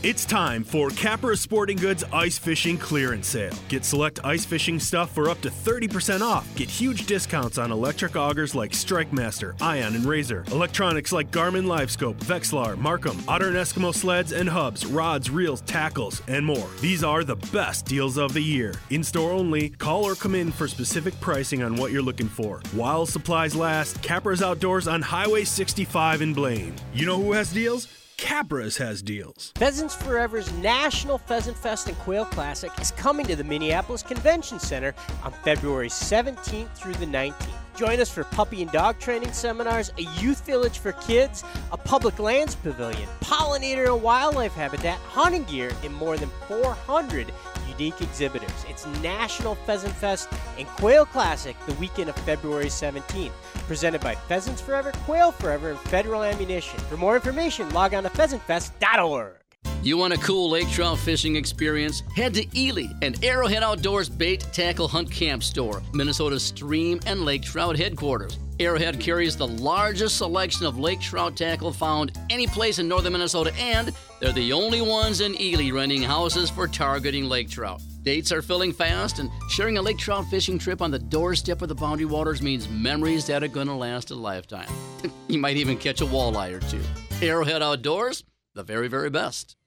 It's 0.05 0.23
time 0.23 0.63
for 0.63 0.91
Capra 0.91 1.35
Sporting 1.35 1.77
Goods 1.77 2.03
Ice 2.13 2.37
Fishing 2.37 2.77
Clearance 2.77 3.25
Sale. 3.25 3.55
Get 3.69 3.83
select 3.83 4.19
ice 4.23 4.45
fishing 4.45 4.79
stuff 4.79 5.09
for 5.09 5.31
up 5.31 5.41
to 5.41 5.49
30% 5.49 6.21
off. 6.21 6.47
Get 6.55 6.69
huge 6.69 7.07
discounts 7.07 7.57
on 7.57 7.71
electric 7.71 8.15
augers 8.15 8.53
like 8.53 8.75
Strike 8.75 9.11
Master, 9.11 9.55
Ion, 9.61 9.95
and 9.95 10.05
Razor. 10.05 10.45
Electronics 10.51 11.11
like 11.11 11.31
Garmin 11.31 11.65
LiveScope, 11.65 12.17
Vexilar, 12.17 12.75
Marcum, 12.77 13.19
Otter 13.27 13.47
and 13.47 13.55
Eskimo 13.55 13.91
sleds 13.95 14.31
and 14.31 14.47
hubs, 14.47 14.85
rods, 14.85 15.31
reels, 15.31 15.61
tackles, 15.61 16.21
and 16.27 16.45
more. 16.45 16.69
These 16.81 17.03
are 17.03 17.23
the 17.23 17.37
best 17.51 17.87
deals 17.87 18.19
of 18.19 18.31
the 18.31 18.41
year. 18.43 18.75
In 18.91 19.03
store 19.03 19.31
only, 19.31 19.69
call 19.69 20.03
or 20.03 20.13
come 20.13 20.35
in 20.35 20.51
for 20.51 20.67
specific 20.67 21.19
pricing 21.19 21.63
on 21.63 21.77
what 21.77 21.91
you're 21.91 22.03
looking 22.03 22.29
for. 22.29 22.61
While 22.73 23.07
supplies 23.07 23.55
last, 23.55 24.03
Capra's 24.03 24.43
Outdoors 24.43 24.87
on 24.87 25.01
Highway 25.01 25.45
65 25.45 26.21
in 26.21 26.35
Blaine. 26.35 26.75
You 26.93 27.07
know 27.07 27.19
who 27.19 27.31
has 27.31 27.51
deals? 27.51 27.87
Capra's 28.17 28.77
has 28.77 29.01
deals. 29.01 29.51
Pheasants 29.55 29.93
Forever's 29.93 30.51
National 30.53 31.17
Pheasant 31.17 31.57
Fest 31.57 31.87
and 31.87 31.97
Quail 31.99 32.25
Classic 32.25 32.71
is 32.79 32.91
coming 32.91 33.25
to 33.25 33.35
the 33.35 33.43
Minneapolis 33.43 34.03
Convention 34.03 34.59
Center 34.59 34.95
on 35.23 35.31
February 35.43 35.89
17th 35.89 36.69
through 36.75 36.93
the 36.93 37.05
19th. 37.05 37.35
Join 37.75 37.99
us 37.99 38.09
for 38.09 38.23
puppy 38.23 38.61
and 38.61 38.71
dog 38.71 38.99
training 38.99 39.33
seminars, 39.33 39.91
a 39.97 40.03
youth 40.21 40.45
village 40.45 40.79
for 40.79 40.93
kids, 40.93 41.43
a 41.73 41.77
public 41.77 42.17
lands 42.19 42.55
pavilion, 42.55 43.09
pollinator 43.19 43.93
and 43.93 44.01
wildlife 44.01 44.53
habitat, 44.53 44.97
hunting 44.99 45.43
gear, 45.43 45.71
and 45.83 45.93
more 45.93 46.15
than 46.15 46.29
400 46.47 47.33
unique 47.77 48.01
exhibitors. 48.01 48.65
It's 48.69 48.85
National 49.01 49.55
Pheasant 49.55 49.93
Fest 49.95 50.29
and 50.57 50.67
Quail 50.67 51.05
Classic 51.05 51.55
the 51.65 51.73
weekend 51.75 52.09
of 52.09 52.15
February 52.17 52.65
17th. 52.65 53.31
Presented 53.67 54.01
by 54.01 54.15
Pheasants 54.15 54.61
Forever, 54.61 54.91
Quail 55.05 55.31
Forever, 55.31 55.71
and 55.71 55.79
Federal 55.79 56.23
Ammunition. 56.23 56.79
For 56.81 56.97
more 56.97 57.15
information, 57.15 57.69
log 57.71 57.93
on 57.93 58.03
to 58.03 58.09
pheasantfest.org. 58.09 59.33
You 59.81 59.97
want 59.97 60.13
a 60.13 60.17
cool 60.17 60.49
lake 60.49 60.69
trout 60.69 60.97
fishing 60.97 61.35
experience? 61.35 62.01
Head 62.15 62.33
to 62.35 62.59
Ely 62.59 62.87
and 63.01 63.23
Arrowhead 63.23 63.61
Outdoors 63.61 64.09
Bait 64.09 64.45
Tackle 64.51 64.87
Hunt 64.87 65.11
Camp 65.11 65.43
Store, 65.43 65.81
Minnesota's 65.93 66.43
stream 66.43 66.99
and 67.05 67.21
lake 67.21 67.43
trout 67.43 67.77
headquarters. 67.77 68.39
Arrowhead 68.57 69.01
carries 69.01 69.35
the 69.35 69.47
largest 69.47 70.17
selection 70.17 70.65
of 70.65 70.79
lake 70.79 71.01
trout 71.01 71.35
tackle 71.35 71.73
found 71.73 72.17
any 72.29 72.47
place 72.47 72.79
in 72.79 72.87
northern 72.87 73.11
Minnesota, 73.11 73.53
and 73.59 73.91
they're 74.21 74.31
the 74.31 74.53
only 74.53 74.81
ones 74.81 75.19
in 75.19 75.39
Ely 75.41 75.71
renting 75.71 76.01
houses 76.01 76.49
for 76.49 76.65
targeting 76.65 77.25
lake 77.25 77.49
trout. 77.49 77.81
Dates 78.03 78.31
are 78.31 78.41
filling 78.41 78.71
fast, 78.71 79.19
and 79.19 79.29
sharing 79.49 79.77
a 79.77 79.81
lake 79.81 79.97
trout 79.97 80.25
fishing 80.27 80.57
trip 80.57 80.81
on 80.81 80.89
the 80.89 80.99
doorstep 80.99 81.61
of 81.61 81.67
the 81.67 81.75
Boundary 81.75 82.05
Waters 82.05 82.41
means 82.41 82.69
memories 82.69 83.27
that 83.27 83.43
are 83.43 83.49
going 83.49 83.67
to 83.67 83.73
last 83.73 84.11
a 84.11 84.15
lifetime. 84.15 84.69
you 85.27 85.37
might 85.37 85.57
even 85.57 85.77
catch 85.77 85.99
a 85.99 86.05
walleye 86.05 86.53
or 86.53 86.61
two. 86.69 86.81
Arrowhead 87.21 87.61
Outdoors, 87.61 88.23
the 88.53 88.63
very, 88.63 88.87
very 88.87 89.09
best. 89.09 89.57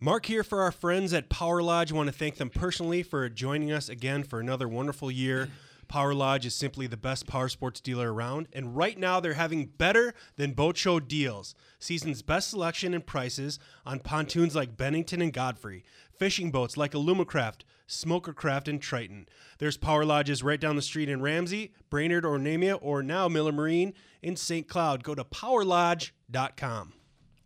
Mark 0.00 0.26
here 0.26 0.42
for 0.42 0.62
our 0.62 0.72
friends 0.72 1.12
at 1.12 1.28
Power 1.28 1.62
Lodge. 1.62 1.92
I 1.92 1.94
want 1.94 2.08
to 2.08 2.12
thank 2.12 2.36
them 2.36 2.50
personally 2.50 3.04
for 3.04 3.28
joining 3.28 3.70
us 3.70 3.88
again 3.88 4.24
for 4.24 4.40
another 4.40 4.66
wonderful 4.66 5.12
year. 5.12 5.48
Power 5.88 6.14
Lodge 6.14 6.46
is 6.46 6.54
simply 6.54 6.86
the 6.86 6.96
best 6.96 7.26
power 7.26 7.48
sports 7.48 7.80
dealer 7.80 8.12
around, 8.12 8.48
and 8.52 8.76
right 8.76 8.98
now 8.98 9.20
they're 9.20 9.34
having 9.34 9.66
better 9.66 10.14
than 10.36 10.52
boat 10.52 10.76
show 10.76 11.00
deals. 11.00 11.54
Season's 11.78 12.22
best 12.22 12.50
selection 12.50 12.94
and 12.94 13.06
prices 13.06 13.58
on 13.84 14.00
pontoons 14.00 14.54
like 14.54 14.76
Bennington 14.76 15.22
and 15.22 15.32
Godfrey, 15.32 15.84
fishing 16.16 16.50
boats 16.50 16.76
like 16.76 16.92
Alumacraft, 16.92 17.62
Smokercraft, 17.88 18.68
and 18.68 18.80
Triton. 18.80 19.28
There's 19.58 19.76
Power 19.76 20.04
Lodges 20.04 20.42
right 20.42 20.60
down 20.60 20.76
the 20.76 20.82
street 20.82 21.08
in 21.08 21.22
Ramsey, 21.22 21.72
Brainerd, 21.90 22.24
or 22.24 22.38
Namia, 22.38 22.78
or 22.80 23.02
now 23.02 23.28
Miller 23.28 23.52
Marine 23.52 23.94
in 24.22 24.36
St. 24.36 24.68
Cloud. 24.68 25.02
Go 25.02 25.14
to 25.14 25.24
powerlodge.com. 25.24 26.92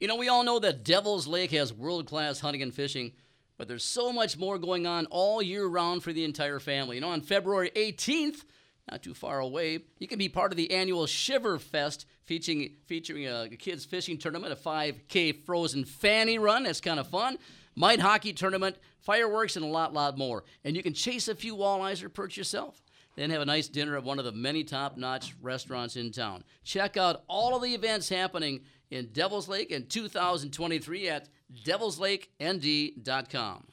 You 0.00 0.08
know, 0.08 0.16
we 0.16 0.28
all 0.28 0.44
know 0.44 0.58
that 0.60 0.82
Devil's 0.82 1.26
Lake 1.26 1.50
has 1.50 1.74
world 1.74 2.06
class 2.06 2.40
hunting 2.40 2.62
and 2.62 2.72
fishing, 2.72 3.12
but 3.60 3.68
there's 3.68 3.84
so 3.84 4.10
much 4.10 4.38
more 4.38 4.56
going 4.56 4.86
on 4.86 5.04
all 5.10 5.42
year 5.42 5.66
round 5.66 6.02
for 6.02 6.14
the 6.14 6.24
entire 6.24 6.58
family. 6.58 6.96
You 6.96 7.02
know, 7.02 7.10
on 7.10 7.20
February 7.20 7.70
18th, 7.76 8.44
not 8.90 9.02
too 9.02 9.12
far 9.12 9.38
away, 9.38 9.80
you 9.98 10.08
can 10.08 10.18
be 10.18 10.30
part 10.30 10.50
of 10.50 10.56
the 10.56 10.70
annual 10.70 11.06
Shiver 11.06 11.58
Fest 11.58 12.06
featuring, 12.24 12.76
featuring 12.86 13.26
a 13.26 13.50
kids' 13.50 13.84
fishing 13.84 14.16
tournament, 14.16 14.54
a 14.54 14.56
5K 14.56 15.44
frozen 15.44 15.84
fanny 15.84 16.38
run. 16.38 16.62
That's 16.62 16.80
kind 16.80 16.98
of 16.98 17.08
fun. 17.08 17.36
Mite 17.76 18.00
hockey 18.00 18.32
tournament, 18.32 18.76
fireworks, 18.98 19.56
and 19.56 19.64
a 19.66 19.68
lot, 19.68 19.92
lot 19.92 20.16
more. 20.16 20.44
And 20.64 20.74
you 20.74 20.82
can 20.82 20.94
chase 20.94 21.28
a 21.28 21.34
few 21.34 21.54
walleyes 21.54 22.02
or 22.02 22.08
perch 22.08 22.38
yourself. 22.38 22.80
Then 23.14 23.28
have 23.28 23.42
a 23.42 23.44
nice 23.44 23.68
dinner 23.68 23.94
at 23.94 24.04
one 24.04 24.18
of 24.18 24.24
the 24.24 24.32
many 24.32 24.64
top 24.64 24.96
notch 24.96 25.34
restaurants 25.42 25.96
in 25.96 26.12
town. 26.12 26.44
Check 26.64 26.96
out 26.96 27.24
all 27.28 27.54
of 27.54 27.62
the 27.62 27.74
events 27.74 28.08
happening 28.08 28.62
in 28.90 29.08
Devil's 29.12 29.48
Lake 29.48 29.70
in 29.70 29.84
2023 29.86 31.10
at 31.10 31.28
devilslakend.com. 31.50 33.69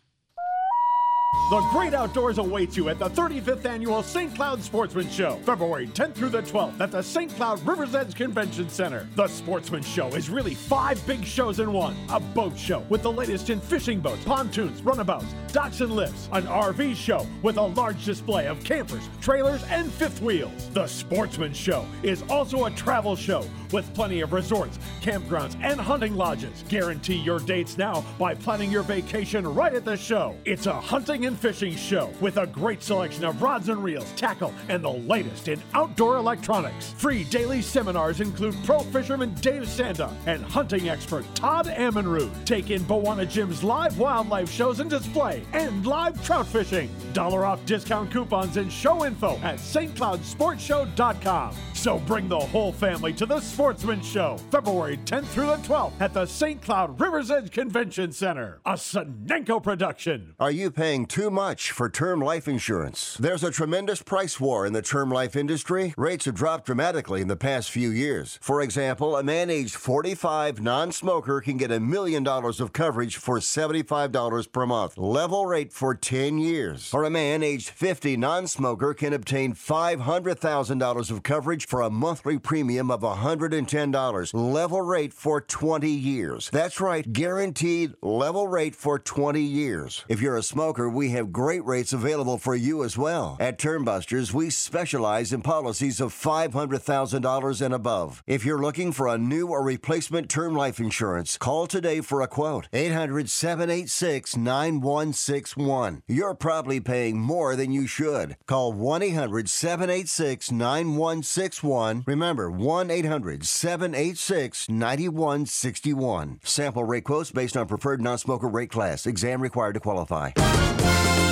The 1.49 1.65
great 1.71 1.93
outdoors 1.93 2.39
awaits 2.39 2.75
you 2.75 2.89
at 2.89 2.99
the 2.99 3.09
35th 3.09 3.63
annual 3.63 4.03
St. 4.03 4.35
Cloud 4.35 4.61
Sportsman 4.61 5.09
Show, 5.09 5.39
February 5.45 5.87
10th 5.87 6.15
through 6.15 6.27
the 6.27 6.41
12th 6.41 6.81
at 6.81 6.91
the 6.91 7.01
St. 7.01 7.33
Cloud 7.37 7.65
River's 7.65 7.95
Edge 7.95 8.15
Convention 8.15 8.67
Center. 8.67 9.07
The 9.15 9.29
Sportsman 9.29 9.81
Show 9.81 10.09
is 10.09 10.29
really 10.29 10.55
five 10.55 11.01
big 11.07 11.23
shows 11.23 11.61
in 11.61 11.71
one. 11.71 11.95
A 12.09 12.19
boat 12.19 12.57
show 12.57 12.79
with 12.89 13.01
the 13.01 13.13
latest 13.13 13.49
in 13.49 13.61
fishing 13.61 14.01
boats, 14.01 14.25
pontoons, 14.25 14.81
runabouts, 14.81 15.33
docks 15.53 15.79
and 15.79 15.93
lifts. 15.93 16.27
An 16.33 16.43
RV 16.43 16.97
show 16.97 17.25
with 17.41 17.55
a 17.55 17.61
large 17.61 18.03
display 18.03 18.47
of 18.47 18.61
campers, 18.65 19.07
trailers, 19.21 19.63
and 19.69 19.89
fifth 19.89 20.21
wheels. 20.21 20.69
The 20.73 20.85
Sportsman 20.85 21.53
Show 21.53 21.85
is 22.03 22.23
also 22.29 22.65
a 22.65 22.71
travel 22.71 23.15
show 23.15 23.45
with 23.71 23.93
plenty 23.93 24.19
of 24.19 24.33
resorts, 24.33 24.79
campgrounds, 25.01 25.57
and 25.61 25.79
hunting 25.79 26.15
lodges. 26.15 26.63
Guarantee 26.67 27.15
your 27.15 27.39
dates 27.39 27.77
now 27.77 28.03
by 28.19 28.35
planning 28.35 28.69
your 28.69 28.83
vacation 28.83 29.47
right 29.47 29.73
at 29.73 29.85
the 29.85 29.95
show. 29.95 30.35
It's 30.43 30.65
a 30.65 30.73
hunting 30.73 31.23
and 31.27 31.37
fishing 31.37 31.75
show 31.75 32.09
with 32.19 32.37
a 32.37 32.47
great 32.47 32.81
selection 32.81 33.23
of 33.25 33.41
rods 33.41 33.69
and 33.69 33.83
reels, 33.83 34.11
tackle, 34.13 34.53
and 34.69 34.83
the 34.83 34.89
latest 34.89 35.47
in 35.49 35.61
outdoor 35.73 36.15
electronics. 36.15 36.93
Free 36.93 37.25
daily 37.25 37.61
seminars 37.61 38.21
include 38.21 38.55
pro 38.63 38.79
fisherman 38.79 39.35
Dave 39.35 39.63
Csanda 39.63 40.11
and 40.25 40.41
hunting 40.43 40.89
expert 40.89 41.25
Todd 41.35 41.67
Amenrud. 41.67 42.31
Take 42.45 42.71
in 42.71 42.81
Bwana 42.85 43.29
Jim's 43.29 43.63
live 43.63 43.99
wildlife 43.99 44.49
shows 44.49 44.79
and 44.79 44.89
display 44.89 45.43
and 45.53 45.85
live 45.85 46.23
trout 46.25 46.47
fishing. 46.47 46.89
Dollar 47.13 47.45
off 47.45 47.63
discount 47.65 48.09
coupons 48.09 48.57
and 48.57 48.71
show 48.71 49.05
info 49.05 49.37
at 49.43 49.59
stcloudsportshow.com. 49.59 51.55
So 51.87 51.99
bring 51.99 52.27
the 52.27 52.37
whole 52.37 52.73
family 52.73 53.13
to 53.13 53.25
the 53.25 53.39
Sportsman 53.39 54.01
Show, 54.01 54.35
February 54.51 54.97
10th 55.05 55.27
through 55.27 55.45
the 55.45 55.55
12th 55.55 55.93
at 56.01 56.13
the 56.13 56.25
St. 56.25 56.61
Cloud 56.61 56.99
River's 56.99 57.31
Edge 57.31 57.49
Convention 57.49 58.11
Center, 58.11 58.59
a 58.65 58.73
Sonenko 58.73 59.63
production. 59.63 60.35
Are 60.37 60.51
you 60.51 60.69
paying 60.69 61.05
too 61.05 61.31
much 61.31 61.71
for 61.71 61.87
term 61.89 62.19
life 62.19 62.45
insurance? 62.45 63.15
There's 63.21 63.41
a 63.41 63.51
tremendous 63.51 64.01
price 64.01 64.37
war 64.37 64.65
in 64.65 64.73
the 64.73 64.81
term 64.81 65.09
life 65.09 65.37
industry. 65.37 65.93
Rates 65.95 66.25
have 66.25 66.35
dropped 66.35 66.65
dramatically 66.65 67.21
in 67.21 67.29
the 67.29 67.37
past 67.37 67.71
few 67.71 67.89
years. 67.89 68.37
For 68.41 68.61
example, 68.61 69.15
a 69.15 69.23
man 69.23 69.49
aged 69.49 69.75
45 69.75 70.59
non 70.59 70.91
smoker 70.91 71.39
can 71.39 71.55
get 71.55 71.71
a 71.71 71.79
million 71.79 72.21
dollars 72.21 72.59
of 72.59 72.73
coverage 72.73 73.15
for 73.15 73.39
$75 73.39 74.51
per 74.51 74.65
month, 74.65 74.97
level 74.97 75.45
rate 75.45 75.71
for 75.71 75.95
10 75.95 76.37
years. 76.37 76.93
Or 76.93 77.05
a 77.05 77.09
man 77.09 77.43
aged 77.43 77.69
50 77.69 78.17
non 78.17 78.45
smoker 78.45 78.93
can 78.93 79.13
obtain 79.13 79.53
$500,000 79.53 81.11
of 81.11 81.23
coverage 81.23 81.65
for 81.65 81.76
a 81.81 81.89
monthly 81.89 82.37
premium 82.39 82.89
of 82.89 83.01
$110, 83.01 84.33
level 84.33 84.81
rate 84.81 85.13
for 85.13 85.41
20 85.41 85.89
years. 85.89 86.49
That's 86.51 86.79
right, 86.79 87.11
guaranteed 87.11 87.93
level 88.01 88.47
rate 88.47 88.75
for 88.75 88.99
20 88.99 89.41
years. 89.41 90.03
If 90.07 90.21
you're 90.21 90.37
a 90.37 90.43
smoker, 90.43 90.89
we 90.89 91.09
have 91.11 91.31
great 91.31 91.63
rates 91.65 91.93
available 91.93 92.37
for 92.37 92.55
you 92.55 92.83
as 92.83 92.97
well. 92.97 93.37
At 93.39 93.59
Termbusters, 93.59 94.33
we 94.33 94.49
specialize 94.49 95.33
in 95.33 95.41
policies 95.41 95.99
of 95.99 96.13
$500,000 96.13 97.61
and 97.61 97.73
above. 97.73 98.23
If 98.25 98.45
you're 98.45 98.61
looking 98.61 98.91
for 98.91 99.07
a 99.07 99.17
new 99.17 99.47
or 99.47 99.63
replacement 99.63 100.29
term 100.29 100.55
life 100.55 100.79
insurance, 100.79 101.37
call 101.37 101.67
today 101.67 102.01
for 102.01 102.21
a 102.21 102.27
quote. 102.27 102.67
800 102.73 103.29
786 103.29 104.37
9161. 104.37 106.03
You're 106.07 106.35
probably 106.35 106.79
paying 106.79 107.19
more 107.19 107.55
than 107.55 107.71
you 107.71 107.87
should. 107.87 108.37
Call 108.45 108.73
1 108.73 109.01
800 109.01 109.49
786 109.49 110.51
9161. 110.51 111.56
One 111.63 112.03
remember, 112.05 112.49
1 112.49 112.91
800 112.91 113.45
786 113.45 114.69
9161. 114.69 116.39
Sample 116.43 116.83
rate 116.83 117.03
quotes 117.03 117.31
based 117.31 117.57
on 117.57 117.67
preferred 117.67 118.01
non 118.01 118.17
smoker 118.17 118.47
rate 118.47 118.71
class. 118.71 119.05
Exam 119.05 119.41
required 119.41 119.73
to 119.73 119.79
qualify. 119.79 120.31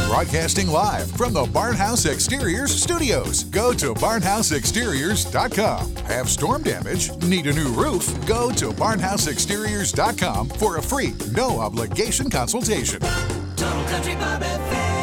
Broadcasting 0.07 0.67
live 0.67 1.09
from 1.11 1.33
the 1.33 1.45
Barnhouse 1.45 2.09
Exteriors 2.09 2.71
studios. 2.71 3.43
Go 3.45 3.73
to 3.73 3.93
barnhouseexteriors.com. 3.95 5.95
Have 6.05 6.29
storm 6.29 6.63
damage? 6.63 7.11
Need 7.23 7.47
a 7.47 7.53
new 7.53 7.69
roof? 7.69 8.07
Go 8.27 8.51
to 8.51 8.69
barnhouseexteriors.com 8.69 10.49
for 10.49 10.77
a 10.77 10.81
free, 10.81 11.15
no 11.31 11.59
obligation 11.59 12.29
consultation. 12.29 12.99
Total 13.55 13.83
Country 13.85 14.15
Bob 14.15 14.43
FM. 14.43 14.94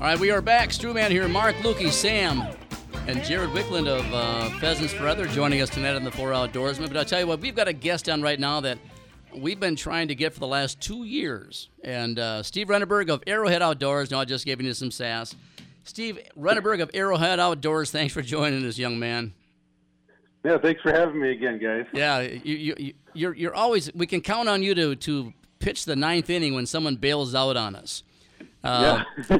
All 0.00 0.06
right, 0.06 0.18
we 0.18 0.30
are 0.30 0.40
back. 0.40 0.70
Strewman 0.70 1.10
here, 1.10 1.28
Mark 1.28 1.56
Lukey, 1.56 1.90
Sam, 1.90 2.42
and 3.06 3.22
Jared 3.22 3.50
Wiklund 3.50 3.86
of 3.86 4.10
uh, 4.14 4.48
Pheasants 4.58 4.94
Forever 4.94 5.26
joining 5.26 5.60
us 5.60 5.68
tonight 5.68 5.94
on 5.94 6.04
the 6.04 6.10
Four 6.10 6.30
Outdoorsmen. 6.30 6.88
But 6.88 6.96
I'll 6.96 7.04
tell 7.04 7.20
you 7.20 7.26
what, 7.26 7.40
we've 7.40 7.54
got 7.54 7.68
a 7.68 7.74
guest 7.74 8.08
on 8.08 8.22
right 8.22 8.40
now 8.40 8.62
that 8.62 8.78
we've 9.36 9.60
been 9.60 9.76
trying 9.76 10.08
to 10.08 10.14
get 10.14 10.32
for 10.32 10.40
the 10.40 10.46
last 10.46 10.80
two 10.80 11.04
years. 11.04 11.68
And 11.84 12.18
uh, 12.18 12.42
Steve 12.42 12.68
Renneberg 12.68 13.10
of 13.10 13.22
Arrowhead 13.26 13.60
Outdoors. 13.60 14.10
Now, 14.10 14.20
I 14.20 14.24
just 14.24 14.46
giving 14.46 14.64
you 14.64 14.72
some 14.72 14.90
sass. 14.90 15.36
Steve 15.84 16.18
Renneberg 16.34 16.80
of 16.80 16.90
Arrowhead 16.94 17.38
Outdoors, 17.38 17.90
thanks 17.92 18.14
for 18.14 18.22
joining 18.22 18.66
us, 18.66 18.78
young 18.78 18.98
man. 18.98 19.34
Yeah, 20.46 20.56
thanks 20.56 20.80
for 20.80 20.92
having 20.92 21.20
me 21.20 21.32
again, 21.32 21.58
guys. 21.58 21.84
Yeah, 21.92 22.20
you, 22.20 22.56
you, 22.56 22.74
you, 22.78 22.94
you're, 23.12 23.34
you're 23.34 23.54
always, 23.54 23.92
we 23.92 24.06
can 24.06 24.22
count 24.22 24.48
on 24.48 24.62
you 24.62 24.74
to, 24.76 24.96
to 24.96 25.34
pitch 25.58 25.84
the 25.84 25.94
ninth 25.94 26.30
inning 26.30 26.54
when 26.54 26.64
someone 26.64 26.96
bails 26.96 27.34
out 27.34 27.58
on 27.58 27.76
us. 27.76 28.02
Uh, 28.62 29.04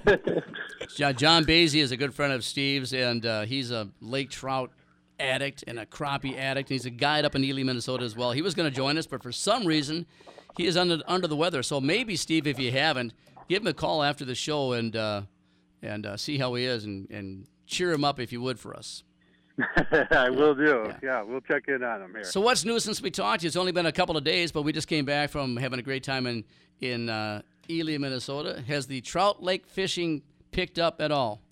John, 0.97 1.17
John 1.17 1.45
Basie 1.45 1.81
is 1.81 1.93
a 1.93 1.97
good 1.97 2.15
friend 2.15 2.33
of 2.33 2.45
Steve's, 2.45 2.93
and 2.93 3.25
uh, 3.25 3.43
he's 3.43 3.71
a 3.71 3.89
lake 4.01 4.31
trout 4.31 4.71
addict 5.19 5.65
and 5.67 5.79
a 5.79 5.87
crappie 5.87 6.37
addict. 6.39 6.71
And 6.71 6.75
he's 6.75 6.87
a 6.87 6.91
guide 6.91 7.25
up 7.25 7.35
in 7.35 7.45
Ely, 7.45 7.63
Minnesota 7.63 8.05
as 8.05 8.17
well. 8.17 8.33
He 8.33 8.43
was 8.43 8.55
going 8.55 8.69
to 8.71 8.75
join 8.75 8.97
us, 8.97 9.07
but 9.07 9.23
for 9.23 9.33
some 9.33 9.67
reason, 9.67 10.07
he 10.57 10.67
is 10.67 10.77
under 10.77 11.01
under 11.07 11.27
the 11.27 11.37
weather. 11.37 11.63
So 11.63 11.81
maybe 11.81 12.17
Steve, 12.17 12.47
if 12.47 12.59
you 12.59 12.73
haven't, 12.73 13.13
give 13.49 13.63
him 13.63 13.69
a 13.69 13.75
call 13.75 14.03
after 14.03 14.25
the 14.25 14.35
show 14.35 14.73
and 14.73 14.97
uh, 14.97 15.23
and 15.83 16.07
uh, 16.07 16.17
see 16.17 16.39
how 16.39 16.55
he 16.55 16.65
is, 16.65 16.85
and, 16.85 17.09
and 17.11 17.47
cheer 17.67 17.93
him 17.93 18.05
up 18.05 18.19
if 18.21 18.33
you 18.33 18.41
would 18.41 18.59
for 18.59 18.75
us. 18.75 19.05
I 20.11 20.31
will 20.31 20.55
do. 20.55 20.93
Yeah. 21.03 21.23
we'll 21.23 21.43
check 21.43 21.65
in 21.69 21.83
on 21.83 22.03
him 22.03 22.13
here. 22.15 22.25
So 22.25 22.41
what's 22.41 22.65
new 22.65 22.81
since 22.81 23.03
we 23.03 23.11
talked? 23.11 23.45
It's 23.45 23.57
only 23.57 23.73
been 23.73 23.87
a 23.87 23.93
couple 23.93 24.17
of 24.17 24.25
days, 24.25 24.53
but 24.53 24.63
we 24.63 24.73
just 24.73 24.89
came 24.89 25.05
back 25.05 25.31
from 25.31 25.57
having 25.57 25.79
a 25.79 25.83
great 25.83 26.03
time 26.03 26.27
in 26.27 26.45
in 26.81 27.11
uh, 27.11 27.43
Ely, 27.69 27.99
Minnesota. 27.99 28.63
Has 28.67 28.87
the 28.87 29.01
trout 29.01 29.43
lake 29.43 29.67
fishing 29.67 30.23
picked 30.53 30.79
up 30.79 31.01
at 31.01 31.11
all? 31.13 31.43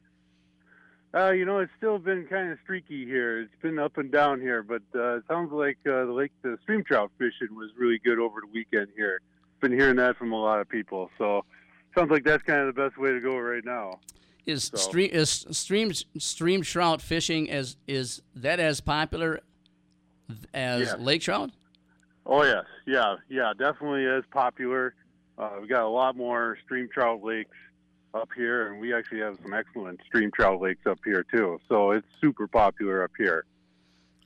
Uh, 1.14 1.31
you 1.31 1.44
know, 1.44 1.59
it's 1.59 1.73
still 1.77 1.99
been 1.99 2.27
kind 2.27 2.53
of 2.53 2.59
streaky 2.62 3.05
here. 3.07 3.40
It's 3.40 3.55
been 3.62 3.79
up 3.79 3.97
and 3.97 4.12
down 4.12 4.40
here, 4.40 4.62
but 4.62 4.83
uh, 4.94 5.16
it 5.16 5.25
sounds 5.27 5.51
like 5.53 5.79
uh, 5.87 6.05
the 6.05 6.12
lake, 6.12 6.33
the 6.42 6.59
stream 6.62 6.85
trout 6.85 7.11
fishing 7.18 7.55
was 7.57 7.71
really 7.79 7.99
good 8.05 8.18
over 8.18 8.40
the 8.40 8.47
weekend 8.53 8.88
here. 8.94 9.21
been 9.61 9.73
hearing 9.73 9.97
that 9.97 10.16
from 10.16 10.33
a 10.33 10.40
lot 10.40 10.61
of 10.61 10.68
people. 10.68 11.11
So 11.18 11.44
sounds 11.97 12.11
like 12.11 12.25
that's 12.25 12.42
kind 12.42 12.61
of 12.61 12.75
the 12.75 12.81
best 12.88 12.99
way 12.99 13.11
to 13.12 13.21
go 13.21 13.37
right 13.38 13.64
now. 13.64 14.01
Is 14.44 14.64
So- 14.64 14.77
stream 14.77 15.11
is 15.12 15.47
stream 15.51 15.92
stream 16.18 16.62
trout 16.62 17.01
fishing 17.03 17.51
as 17.51 17.77
is 17.87 18.23
that 18.37 18.61
as 18.61 18.81
popular 18.81 19.40
as 20.55 20.81
Yes. 20.88 20.99
lake 21.01 21.23
trout? 21.23 21.51
Oh 22.27 22.44
yes, 22.44 22.64
yeah, 22.87 23.16
yeah, 23.31 23.53
definitely 23.59 24.05
is 24.05 24.25
popular. 24.31 24.94
Uh, 25.38 25.51
we 25.62 25.68
got 25.68 25.83
a 25.85 25.88
lot 25.88 26.16
more 26.16 26.59
stream 26.64 26.88
trout 26.92 27.22
lakes 27.22 27.55
up 28.14 28.29
here, 28.35 28.68
and 28.72 28.81
we 28.81 28.92
actually 28.92 29.20
have 29.20 29.38
some 29.42 29.55
excellent 29.55 30.01
stream 30.07 30.31
trout 30.35 30.61
lakes 30.61 30.85
up 30.87 30.98
here 31.05 31.24
too. 31.31 31.61
So 31.68 31.92
it's 31.92 32.07
super 32.20 32.48
popular 32.48 33.05
up 33.05 33.12
here. 33.16 33.44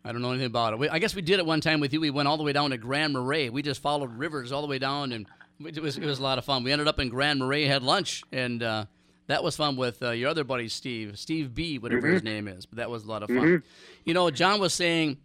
I 0.04 0.10
don't 0.12 0.22
know 0.22 0.30
anything 0.30 0.46
about 0.46 0.72
it. 0.72 0.78
We, 0.78 0.88
I 0.88 0.98
guess 0.98 1.14
we 1.14 1.22
did 1.22 1.38
it 1.38 1.46
one 1.46 1.60
time 1.60 1.78
with 1.80 1.92
you. 1.92 2.00
We 2.00 2.10
went 2.10 2.26
all 2.28 2.36
the 2.36 2.42
way 2.42 2.52
down 2.52 2.70
to 2.70 2.78
Grand 2.78 3.12
Marais. 3.12 3.50
We 3.50 3.62
just 3.62 3.80
followed 3.82 4.10
rivers 4.16 4.50
all 4.50 4.62
the 4.62 4.66
way 4.68 4.78
down, 4.78 5.12
and 5.12 5.26
it 5.60 5.80
was 5.80 5.98
it 5.98 6.04
was 6.04 6.18
a 6.18 6.22
lot 6.22 6.38
of 6.38 6.44
fun. 6.44 6.64
We 6.64 6.72
ended 6.72 6.88
up 6.88 6.98
in 6.98 7.08
Grand 7.08 7.38
Marais, 7.40 7.66
had 7.66 7.82
lunch, 7.82 8.22
and 8.32 8.62
uh, 8.62 8.86
that 9.26 9.44
was 9.44 9.54
fun 9.56 9.76
with 9.76 10.02
uh, 10.02 10.10
your 10.10 10.30
other 10.30 10.44
buddy 10.44 10.68
Steve, 10.68 11.18
Steve 11.18 11.54
B, 11.54 11.78
whatever 11.78 12.08
his 12.08 12.22
Mhm. 12.22 12.24
name 12.24 12.48
is. 12.48 12.64
But 12.66 12.78
that 12.78 12.90
was 12.90 13.04
a 13.04 13.08
lot 13.08 13.22
of 13.22 13.28
fun. 13.28 13.38
Mhm. 13.38 13.62
You 14.04 14.14
know, 14.14 14.30
John 14.30 14.58
was 14.60 14.72
saying 14.72 15.18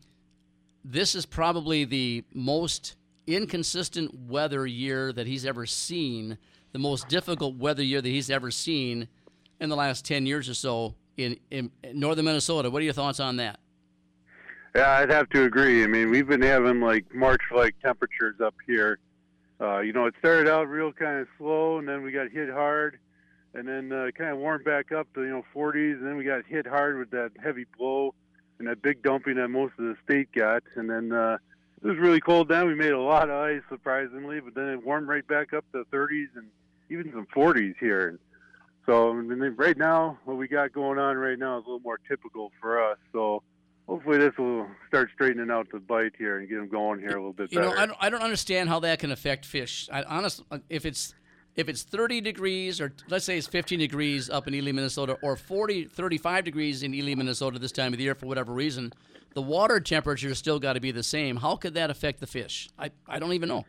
this 0.84 1.16
is 1.16 1.26
probably 1.26 1.86
the 1.86 2.24
most 2.34 2.96
inconsistent 3.28 4.14
weather 4.28 4.66
year 4.66 5.12
that 5.14 5.28
he's 5.28 5.46
ever 5.46 5.66
seen, 5.66 6.38
the 6.72 6.80
most 6.80 7.08
difficult 7.10 7.58
weather 7.58 7.84
year 7.84 8.02
that 8.02 8.10
he's 8.10 8.30
ever 8.30 8.50
seen 8.50 9.08
in 9.60 9.70
the 9.70 9.76
last 9.76 10.06
ten 10.06 10.26
years 10.26 10.50
or 10.50 10.54
so 10.54 10.96
in, 11.18 11.38
in, 11.52 11.72
northern 11.94 12.26
Minnesota. 12.26 12.70
What 12.70 12.82
are 12.82 12.86
your 12.86 12.94
thoughts 12.94 13.20
on 13.20 13.38
that? 13.38 13.60
Yeah, 14.76 14.92
I'd 14.92 15.10
have 15.10 15.30
to 15.30 15.44
agree. 15.44 15.84
I 15.84 15.88
mean, 15.88 16.10
we've 16.10 16.28
been 16.28 16.42
having 16.42 16.82
like 16.82 17.14
March-like 17.14 17.76
temperatures 17.84 18.40
up 18.40 18.56
here. 18.66 19.00
Uh, 19.60 19.80
you 19.80 19.92
know, 19.92 20.06
it 20.06 20.14
started 20.20 20.48
out 20.48 20.68
real 20.68 20.94
kind 20.94 21.20
of 21.20 21.28
slow, 21.38 21.80
and 21.80 21.88
then 21.88 22.04
we 22.04 22.12
got 22.12 22.30
hit 22.30 22.50
hard, 22.50 23.00
and 23.56 23.68
then 23.68 23.92
uh, 23.92 24.12
kind 24.16 24.30
of 24.30 24.38
warmed 24.38 24.64
back 24.64 24.92
up 24.92 25.12
to 25.16 25.24
you 25.24 25.30
know 25.30 25.44
40s, 25.56 25.94
and 25.94 26.06
then 26.06 26.16
we 26.16 26.24
got 26.24 26.46
hit 26.46 26.68
hard 26.68 27.00
with 27.00 27.10
that 27.12 27.32
heavy 27.44 27.66
blow 27.78 28.14
and 28.60 28.68
that 28.68 28.82
big 28.82 29.02
dumping 29.04 29.36
that 29.36 29.50
most 29.50 29.74
of 29.80 29.86
the 29.86 29.96
state 30.04 30.32
got, 30.32 30.64
and 30.76 30.90
then 30.90 31.12
uh, 31.12 31.38
it 31.84 31.88
was 31.88 31.98
really 31.98 32.20
cold. 32.20 32.50
down. 32.50 32.68
we 32.68 32.76
made 32.76 32.92
a 32.92 33.00
lot 33.00 33.30
of 33.30 33.36
ice, 33.36 33.62
surprisingly, 33.70 34.40
but 34.40 34.56
then 34.56 34.70
it 34.70 34.86
warmed 34.86 35.08
right 35.08 35.26
back 35.28 35.54
up 35.54 35.66
to 35.74 35.84
30s 35.86 36.28
and 36.36 36.48
even 36.90 37.12
some 37.12 37.28
40s 37.36 37.76
here. 37.80 38.20
So 38.86 39.10
I 39.12 39.14
mean, 39.14 39.54
right 39.58 39.78
now, 39.78 40.18
what 40.26 40.38
we 40.38 40.48
got 40.48 40.72
going 40.72 40.98
on 40.98 41.18
right 41.18 41.38
now 41.38 41.58
is 41.58 41.66
a 41.66 41.70
little 41.70 41.82
more 41.82 42.00
typical 42.08 42.52
for 42.62 42.82
us. 42.82 42.98
So 43.12 43.44
hopefully 43.88 44.18
this 44.18 44.34
will 44.38 44.68
start 44.88 45.10
straightening 45.14 45.52
out 45.52 45.68
the 45.72 45.80
bite 45.80 46.14
here 46.18 46.40
and 46.40 46.48
get 46.48 46.56
them 46.56 46.70
going 46.70 47.00
here 47.00 47.10
a 47.10 47.16
little 47.16 47.34
bit 47.34 47.52
You 47.52 47.60
better. 47.60 47.76
know, 47.76 47.82
I 47.82 47.86
don't, 47.86 47.98
I 48.02 48.10
don't 48.10 48.22
understand 48.22 48.70
how 48.70 48.80
that 48.82 49.00
can 49.00 49.12
affect 49.12 49.46
fish. 49.46 49.90
I 49.92 50.04
honestly, 50.04 50.46
if 50.70 50.86
it's 50.86 51.14
if 51.58 51.68
it's 51.68 51.84
30 51.84 52.22
degrees 52.22 52.80
or 52.80 52.94
let's 53.10 53.26
say 53.26 53.38
it's 53.38 53.48
15 53.48 53.80
degrees 53.80 54.30
up 54.30 54.48
in 54.48 54.54
Ely, 54.54 54.72
Minnesota, 54.72 55.18
or 55.24 55.36
40, 55.36 55.86
35 55.86 56.44
degrees 56.46 56.84
in 56.84 56.94
Ely, 56.94 57.16
Minnesota 57.16 57.60
this 57.60 57.72
time 57.72 57.94
of 57.94 57.98
the 57.98 58.04
year 58.04 58.16
for 58.16 58.28
whatever 58.28 58.54
reason, 58.54 58.94
the 59.38 59.42
water 59.44 59.80
temperature 59.80 60.34
still 60.34 60.58
got 60.58 60.74
to 60.74 60.80
be 60.80 60.90
the 60.90 61.04
same. 61.04 61.36
How 61.36 61.58
could 61.58 61.76
that 61.76 61.92
affect 61.92 62.20
the 62.20 62.26
fish? 62.26 62.70
I, 62.80 62.90
I 63.08 63.20
don't 63.20 63.34
even 63.34 63.48
know. 63.48 63.66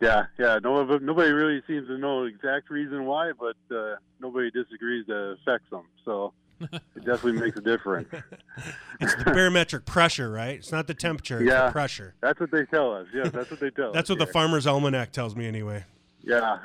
Yeah, 0.00 0.24
yeah. 0.40 0.58
No, 0.60 0.82
nobody 0.98 1.30
really 1.30 1.62
seems 1.68 1.86
to 1.86 1.98
know 1.98 2.24
the 2.24 2.26
exact 2.26 2.68
reason 2.68 3.06
why, 3.06 3.30
but 3.30 3.54
uh, 3.72 3.94
nobody 4.18 4.50
disagrees 4.50 5.06
that 5.06 5.34
it 5.34 5.38
affects 5.40 5.70
them. 5.70 5.84
So 6.04 6.32
it 6.60 7.04
definitely 7.04 7.34
makes 7.34 7.56
a 7.56 7.60
difference. 7.60 8.08
It's 9.00 9.14
the 9.14 9.30
barometric 9.30 9.84
pressure, 9.84 10.30
right? 10.30 10.58
It's 10.58 10.72
not 10.72 10.88
the 10.88 10.94
temperature, 10.94 11.40
it's 11.40 11.48
yeah, 11.48 11.66
the 11.66 11.72
pressure. 11.72 12.14
That's 12.20 12.40
what 12.40 12.50
they 12.50 12.64
tell 12.64 12.92
us. 12.92 13.06
Yeah, 13.14 13.28
that's 13.28 13.50
what 13.50 13.60
they 13.60 13.70
tell 13.70 13.88
us. 13.90 13.94
That's 13.94 14.10
what 14.10 14.18
the. 14.18 14.26
Farmer's 14.26 14.66
Almanac 14.66 15.12
tells 15.12 15.36
me 15.36 15.46
anyway. 15.46 15.84
Yeah. 16.24 16.58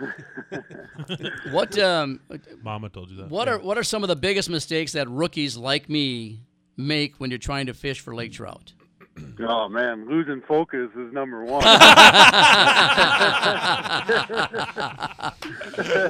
What 1.52 1.78
um, 1.80 2.20
Mama 2.64 2.90
told 2.90 3.10
you 3.12 3.18
that. 3.18 3.30
what 3.30 3.48
are 3.48 3.58
what 3.58 3.78
are 3.78 3.84
some 3.84 4.04
of 4.04 4.08
the 4.08 4.16
biggest 4.16 4.50
mistakes 4.50 4.92
that 4.92 5.10
rookies 5.10 5.58
like 5.58 5.90
me 5.90 6.42
make 6.78 7.16
when 7.18 7.32
you're 7.32 7.40
trying 7.40 7.66
to 7.66 7.74
fish 7.74 8.00
for 8.00 8.16
lake 8.16 8.32
trout? 8.32 8.72
Oh 9.40 9.68
man, 9.68 10.08
losing 10.08 10.42
focus 10.42 10.92
is 10.96 11.12
number 11.12 11.44
one. 11.44 11.64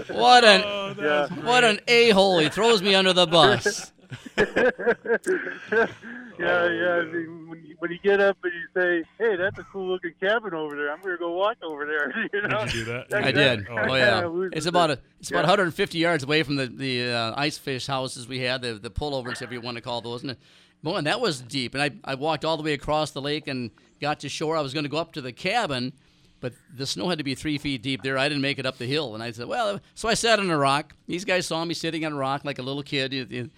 What 0.09 0.43
an 0.43 0.61
oh, 0.65 0.95
Yeah. 0.99 1.27
what 1.45 1.63
an 1.63 1.79
a 1.87 2.09
hole! 2.11 2.39
He 2.39 2.49
throws 2.49 2.81
me 2.81 2.95
under 2.95 3.13
the 3.13 3.27
bus. 3.27 3.91
yeah, 6.39 6.69
yeah. 6.69 6.93
I 6.95 7.05
mean, 7.05 7.49
when, 7.49 7.65
you, 7.65 7.75
when 7.79 7.91
you 7.91 7.99
get 8.03 8.19
up 8.19 8.37
and 8.43 8.53
you 8.53 8.81
say, 8.81 9.03
"Hey, 9.17 9.35
that's 9.35 9.57
a 9.59 9.63
cool 9.63 9.87
looking 9.87 10.13
cabin 10.19 10.53
over 10.53 10.75
there. 10.75 10.91
I'm 10.91 11.01
gonna 11.01 11.17
go 11.17 11.31
walk 11.31 11.57
over 11.63 11.85
there." 11.85 12.13
You 12.33 12.41
know? 12.47 12.63
you 12.65 12.71
do 12.71 12.85
that? 12.85 13.13
I 13.13 13.31
did. 13.31 13.65
that 13.65 13.89
Oh 13.89 13.95
yeah. 13.95 14.49
It's 14.51 14.65
about 14.65 14.89
a, 14.89 14.93
it. 14.93 15.03
it's 15.19 15.29
about 15.29 15.43
150 15.43 15.97
yards 15.97 16.23
away 16.23 16.43
from 16.43 16.55
the 16.55 16.67
the 16.67 17.11
uh, 17.11 17.33
ice 17.35 17.57
fish 17.57 17.87
houses 17.87 18.27
we 18.27 18.39
had, 18.39 18.61
the 18.61 18.73
the 18.73 18.91
pullovers, 18.91 19.41
if 19.41 19.51
you 19.51 19.61
want 19.61 19.75
to 19.75 19.81
call 19.81 20.01
those. 20.01 20.23
And 20.23 20.35
boy, 20.83 20.97
and 20.97 21.07
that 21.07 21.19
was 21.19 21.41
deep. 21.41 21.73
And 21.73 21.81
I 21.81 21.91
I 22.03 22.15
walked 22.15 22.45
all 22.45 22.57
the 22.57 22.63
way 22.63 22.73
across 22.73 23.11
the 23.11 23.21
lake 23.21 23.47
and 23.47 23.71
got 24.01 24.19
to 24.21 24.29
shore. 24.29 24.57
I 24.57 24.61
was 24.61 24.73
going 24.73 24.83
to 24.83 24.89
go 24.89 24.97
up 24.97 25.13
to 25.13 25.21
the 25.21 25.31
cabin, 25.31 25.93
but 26.39 26.53
the 26.75 26.85
snow 26.85 27.09
had 27.09 27.17
to 27.17 27.23
be 27.23 27.35
three 27.35 27.57
feet 27.57 27.81
deep 27.81 28.03
there. 28.03 28.17
I 28.17 28.29
didn't 28.29 28.41
make 28.41 28.59
it 28.59 28.65
up 28.65 28.77
the 28.77 28.85
hill, 28.85 29.13
and 29.13 29.23
I 29.23 29.31
said, 29.31 29.47
well, 29.47 29.79
so 29.95 30.07
I 30.07 30.13
sat 30.13 30.39
on 30.39 30.49
a 30.49 30.57
rock. 30.57 30.93
These 31.07 31.25
guys 31.25 31.47
saw 31.47 31.63
me 31.65 31.73
sitting 31.73 32.05
on 32.05 32.13
a 32.13 32.17
rock 32.17 32.45
like 32.45 32.59
a 32.59 32.61
little 32.61 32.83
kid. 32.83 33.51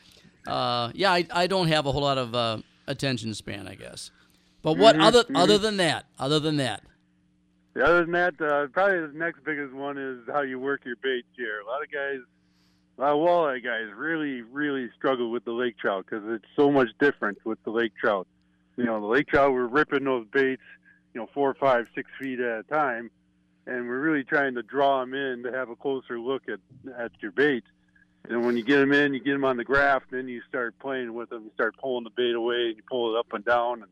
Uh, 0.50 0.92
yeah, 0.94 1.12
I, 1.12 1.26
I 1.32 1.48
don't 1.48 1.68
have 1.68 1.86
a 1.86 1.92
whole 1.92 2.02
lot 2.02 2.18
of 2.18 2.34
uh, 2.36 2.58
attention 2.88 3.34
span, 3.34 3.68
I 3.68 3.76
guess. 3.76 4.12
But 4.62 4.78
what 4.78 4.96
Mhm, 4.96 5.04
other 5.04 5.24
other 5.36 5.58
than 5.58 5.78
that? 5.78 6.06
Other 6.20 6.40
than 6.40 6.58
that, 6.58 6.84
The 7.74 7.86
other 7.86 8.02
than 8.02 8.12
that, 8.12 8.42
uh, 8.42 8.68
probably 8.68 9.00
the 9.08 9.14
next 9.14 9.44
biggest 9.46 9.74
one 9.74 9.98
is 9.98 10.20
how 10.34 10.42
you 10.42 10.60
work 10.60 10.82
your 10.86 10.96
baits 10.98 11.28
here. 11.38 11.62
A 11.62 11.66
lot 11.66 11.82
of 11.82 11.92
guys, 11.92 12.20
a 12.98 13.02
lot 13.02 13.12
of 13.14 13.20
walleye 13.20 13.64
guys, 13.64 13.94
really, 13.96 14.42
really 14.42 14.90
struggle 14.98 15.32
with 15.32 15.46
the 15.46 15.52
lake 15.54 15.78
trout 15.78 16.06
because 16.10 16.24
it's 16.28 16.46
so 16.58 16.72
much 16.72 16.90
different 17.00 17.38
with 17.46 17.64
the 17.64 17.70
lake 17.72 17.94
trout. 17.96 18.28
You 18.76 18.86
know, 18.86 19.00
the 19.00 19.08
lake 19.08 19.28
trout, 19.28 19.54
we're 19.54 19.68
ripping 19.68 20.04
those 20.04 20.26
baits, 20.34 20.62
you 21.14 21.22
know, 21.22 21.30
four, 21.34 21.54
five, 21.54 21.88
six 21.96 22.10
feet 22.20 22.40
at 22.40 22.60
a 22.60 22.64
time, 22.64 23.12
and 23.66 23.88
we're 23.88 24.00
really 24.00 24.24
trying 24.24 24.56
to 24.56 24.64
draw 24.64 25.00
them 25.02 25.14
in 25.14 25.44
to 25.44 25.52
have 25.52 25.70
a 25.70 25.76
closer 25.76 26.20
look 26.20 26.44
at 26.50 26.60
at 26.98 27.12
your 27.22 27.32
bait. 27.32 27.64
And 28.28 28.46
when 28.46 28.58
you 28.58 28.64
get 28.64 28.78
them 28.78 28.92
in, 28.92 29.14
you 29.14 29.20
get 29.20 29.32
them 29.32 29.46
on 29.46 29.58
the 29.58 29.64
graft, 29.64 30.08
then 30.12 30.28
you 30.28 30.42
start 30.48 30.78
playing 30.80 31.14
with 31.14 31.30
them. 31.30 31.46
You 31.46 31.52
start 31.54 31.76
pulling 31.78 32.04
the 32.04 32.12
bait 32.12 32.36
away, 32.36 32.68
and 32.68 32.78
you 32.78 32.84
pull 32.90 33.16
it 33.16 33.20
up 33.20 33.34
and 33.34 33.44
down, 33.44 33.82
and 33.82 33.92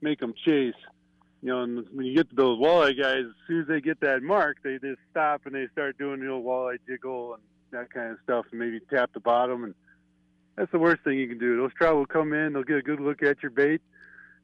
make 0.00 0.18
them 0.20 0.34
chase 0.44 0.74
you 1.42 1.48
know, 1.48 1.62
and 1.62 1.86
when 1.92 2.06
you 2.06 2.14
get 2.14 2.28
to 2.30 2.36
those 2.36 2.58
walleye 2.58 3.00
guys, 3.00 3.24
as 3.24 3.34
soon 3.46 3.62
as 3.62 3.68
they 3.68 3.80
get 3.80 4.00
that 4.00 4.22
mark, 4.22 4.58
they 4.62 4.78
just 4.78 5.00
stop 5.10 5.46
and 5.46 5.54
they 5.54 5.68
start 5.72 5.96
doing 5.96 6.20
the 6.20 6.28
old 6.28 6.44
walleye 6.44 6.78
jiggle 6.86 7.34
and 7.34 7.42
that 7.70 7.92
kind 7.92 8.12
of 8.12 8.18
stuff, 8.24 8.46
and 8.50 8.58
maybe 8.58 8.80
tap 8.90 9.10
the 9.12 9.20
bottom, 9.20 9.62
and 9.64 9.74
that's 10.56 10.72
the 10.72 10.78
worst 10.78 11.02
thing 11.04 11.18
you 11.18 11.28
can 11.28 11.38
do. 11.38 11.56
Those 11.56 11.72
trout 11.74 11.94
will 11.94 12.06
come 12.06 12.32
in, 12.32 12.52
they'll 12.52 12.64
get 12.64 12.78
a 12.78 12.82
good 12.82 12.98
look 12.98 13.22
at 13.22 13.42
your 13.42 13.50
bait, 13.50 13.80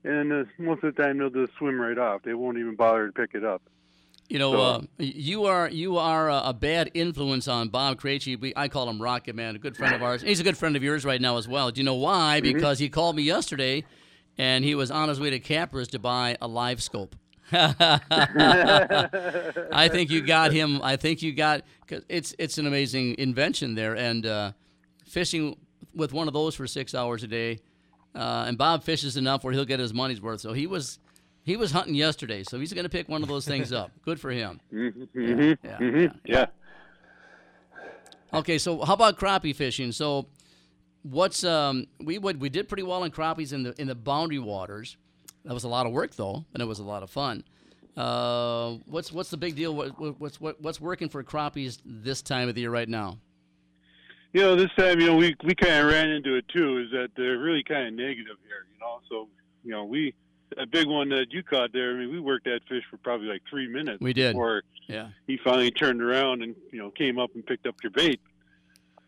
and 0.04 0.32
uh, 0.32 0.44
most 0.58 0.84
of 0.84 0.94
the 0.94 1.02
time 1.02 1.18
they'll 1.18 1.30
just 1.30 1.56
swim 1.58 1.80
right 1.80 1.98
off. 1.98 2.22
They 2.22 2.34
won't 2.34 2.58
even 2.58 2.76
bother 2.76 3.06
to 3.06 3.12
pick 3.12 3.34
it 3.34 3.44
up. 3.44 3.62
You 4.28 4.38
know, 4.38 4.52
So- 4.52 4.60
uh, 4.60 4.80
you 4.98 5.44
are 5.44 5.68
you 5.68 5.98
are 5.98 6.30
a, 6.30 6.42
a 6.46 6.54
bad 6.54 6.90
influence 6.94 7.46
on 7.46 7.68
Bob 7.68 8.00
Krejci. 8.00 8.40
We, 8.40 8.52
I 8.56 8.68
call 8.68 8.88
him 8.88 9.00
Rocket 9.00 9.36
Man, 9.36 9.54
a 9.54 9.58
good 9.58 9.76
friend 9.76 9.94
of 9.94 10.02
ours. 10.02 10.22
He's 10.22 10.40
a 10.40 10.44
good 10.44 10.56
friend 10.56 10.76
of 10.76 10.82
yours 10.82 11.04
right 11.04 11.20
now 11.20 11.36
as 11.36 11.46
well. 11.46 11.70
Do 11.70 11.78
you 11.80 11.84
know 11.84 11.94
why? 11.94 12.40
Mm-hmm. 12.42 12.54
Because 12.54 12.78
he 12.78 12.88
called 12.88 13.16
me 13.16 13.22
yesterday, 13.22 13.84
and 14.38 14.64
he 14.64 14.74
was 14.74 14.90
on 14.90 15.08
his 15.10 15.20
way 15.20 15.28
to 15.30 15.38
Capra's 15.40 15.88
to 15.88 15.98
buy 15.98 16.36
a 16.40 16.48
live 16.48 16.82
scope. 16.82 17.16
I 17.52 18.00
think 19.90 20.10
you 20.10 20.22
got 20.22 20.52
him. 20.52 20.80
I 20.82 20.96
think 20.96 21.22
you 21.22 21.32
got 21.32 21.62
cause 21.86 22.02
it's 22.08 22.34
it's 22.38 22.58
an 22.58 22.66
amazing 22.66 23.16
invention 23.18 23.74
there, 23.74 23.94
and 23.94 24.26
uh, 24.26 24.52
fishing 25.06 25.56
with 25.94 26.12
one 26.12 26.28
of 26.28 26.34
those 26.34 26.54
for 26.54 26.66
six 26.66 26.94
hours 26.94 27.22
a 27.22 27.26
day. 27.26 27.58
Uh, 28.14 28.44
and 28.46 28.56
Bob 28.56 28.84
fishes 28.84 29.16
enough 29.16 29.42
where 29.42 29.52
he'll 29.52 29.64
get 29.64 29.80
his 29.80 29.92
money's 29.92 30.20
worth. 30.20 30.40
So 30.40 30.52
he 30.52 30.68
was 30.68 31.00
he 31.44 31.56
was 31.56 31.70
hunting 31.72 31.94
yesterday, 31.94 32.42
so 32.42 32.58
he's 32.58 32.72
going 32.72 32.84
to 32.84 32.88
pick 32.90 33.08
one 33.08 33.22
of 33.22 33.28
those 33.28 33.46
things 33.46 33.72
up. 33.72 33.90
Good 34.02 34.18
for 34.20 34.30
him. 34.30 34.60
Mm-hmm. 34.72 35.66
yeah, 35.66 35.76
hmm 35.78 36.06
yeah. 36.24 36.46
Okay, 38.32 38.58
so 38.58 38.84
how 38.84 38.94
about 38.94 39.18
crappie 39.18 39.54
fishing? 39.54 39.92
So, 39.92 40.26
what's 41.02 41.44
um 41.44 41.86
we 42.00 42.18
would 42.18 42.40
we 42.40 42.48
did 42.48 42.68
pretty 42.68 42.82
well 42.82 43.04
in 43.04 43.12
crappies 43.12 43.52
in 43.52 43.62
the 43.62 43.80
in 43.80 43.86
the 43.86 43.94
boundary 43.94 44.38
waters. 44.40 44.96
That 45.44 45.54
was 45.54 45.64
a 45.64 45.68
lot 45.68 45.86
of 45.86 45.92
work 45.92 46.14
though, 46.16 46.44
and 46.52 46.62
it 46.62 46.66
was 46.66 46.78
a 46.80 46.84
lot 46.84 47.02
of 47.02 47.10
fun. 47.10 47.44
Uh, 47.96 48.72
what's 48.86 49.12
what's 49.12 49.30
the 49.30 49.36
big 49.36 49.54
deal? 49.54 49.74
What, 49.74 49.98
what- 50.00 50.20
what's 50.20 50.40
what, 50.40 50.60
what's 50.60 50.80
working 50.80 51.08
for 51.08 51.22
crappies 51.22 51.78
this 51.84 52.22
time 52.22 52.48
of 52.48 52.54
the 52.56 52.62
year 52.62 52.70
right 52.70 52.88
now? 52.88 53.18
You 54.32 54.40
know, 54.40 54.56
this 54.56 54.70
time, 54.76 54.98
you 54.98 55.06
know, 55.06 55.14
we 55.16 55.36
we 55.44 55.54
kind 55.54 55.74
of 55.86 55.92
ran 55.92 56.08
into 56.10 56.34
it 56.34 56.46
too. 56.48 56.78
Is 56.78 56.90
that 56.90 57.10
they're 57.16 57.38
really 57.38 57.62
kind 57.62 57.86
of 57.86 57.94
negative 57.94 58.36
here. 58.42 58.66
You 58.72 58.80
know, 58.80 58.98
so 59.08 59.28
you 59.62 59.70
know, 59.70 59.84
we 59.84 60.12
that 60.56 60.70
big 60.70 60.86
one 60.86 61.08
that 61.10 61.26
you 61.30 61.42
caught 61.42 61.72
there. 61.72 61.92
I 61.92 61.94
mean, 61.94 62.12
we 62.12 62.20
worked 62.20 62.44
that 62.44 62.60
fish 62.68 62.82
for 62.90 62.96
probably 62.98 63.26
like 63.28 63.42
three 63.48 63.66
minutes. 63.68 64.00
We 64.00 64.12
did. 64.12 64.32
Before 64.32 64.62
Yeah. 64.86 65.08
he 65.26 65.36
finally 65.42 65.70
turned 65.70 66.02
around 66.02 66.42
and 66.42 66.54
you 66.70 66.78
know 66.78 66.90
came 66.90 67.18
up 67.18 67.30
and 67.34 67.44
picked 67.44 67.66
up 67.66 67.76
your 67.82 67.90
bait. 67.90 68.20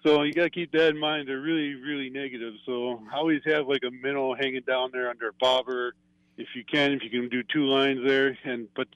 So 0.03 0.23
you 0.23 0.33
got 0.33 0.45
to 0.45 0.51
keep 0.51 0.71
that 0.73 0.89
in 0.91 0.99
mind. 0.99 1.29
They're 1.29 1.41
really, 1.41 1.75
really 1.75 2.11
negative. 2.11 2.55
So 2.65 3.03
I 3.13 3.17
always 3.17 3.43
have 3.45 3.67
like 3.67 3.83
a 3.87 3.91
minnow 3.91 4.35
hanging 4.35 4.63
down 4.67 4.91
there 4.93 5.11
under 5.11 5.29
a 5.29 5.33
bobber, 5.41 5.95
if 6.37 6.47
you 6.55 6.65
can. 6.65 6.93
If 6.93 7.03
you 7.03 7.11
can 7.11 7.29
do 7.29 7.43
two 7.43 7.65
lines 7.67 8.01
there, 8.07 8.37
and 8.45 8.69
but 8.75 8.87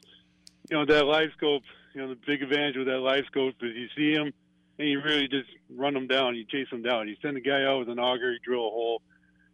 you 0.71 0.77
know 0.77 0.85
that 0.87 1.07
live 1.07 1.31
scope, 1.37 1.63
you 1.95 2.01
know 2.01 2.09
the 2.09 2.19
big 2.27 2.43
advantage 2.43 2.77
with 2.77 2.87
that 2.87 3.01
live 3.01 3.25
scope 3.27 3.55
is 3.63 3.75
you 3.75 3.89
see 3.97 4.15
them 4.15 4.33
and 4.79 4.89
you 4.89 5.01
really 5.03 5.29
just 5.29 5.49
run 5.77 5.93
them 5.95 6.07
down. 6.07 6.37
You 6.37 6.45
chase 6.45 6.69
them 6.71 6.83
down. 6.83 7.07
You 7.09 7.17
send 7.21 7.37
a 7.37 7.41
guy 7.41 7.65
out 7.65 7.81
with 7.81 7.89
an 7.91 7.99
auger, 7.99 8.33
you 8.33 8.39
drill 8.45 8.67
a 8.67 8.71
hole, 8.71 9.03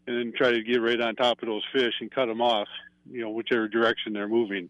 and 0.06 0.16
then 0.18 0.32
try 0.36 0.50
to 0.52 0.62
get 0.62 0.76
right 0.82 1.00
on 1.00 1.14
top 1.16 1.42
of 1.42 1.48
those 1.48 1.62
fish 1.72 1.94
and 2.00 2.10
cut 2.10 2.26
them 2.26 2.40
off. 2.40 2.68
You 3.10 3.20
know 3.22 3.30
whichever 3.30 3.68
direction 3.68 4.12
they're 4.12 4.28
moving. 4.28 4.68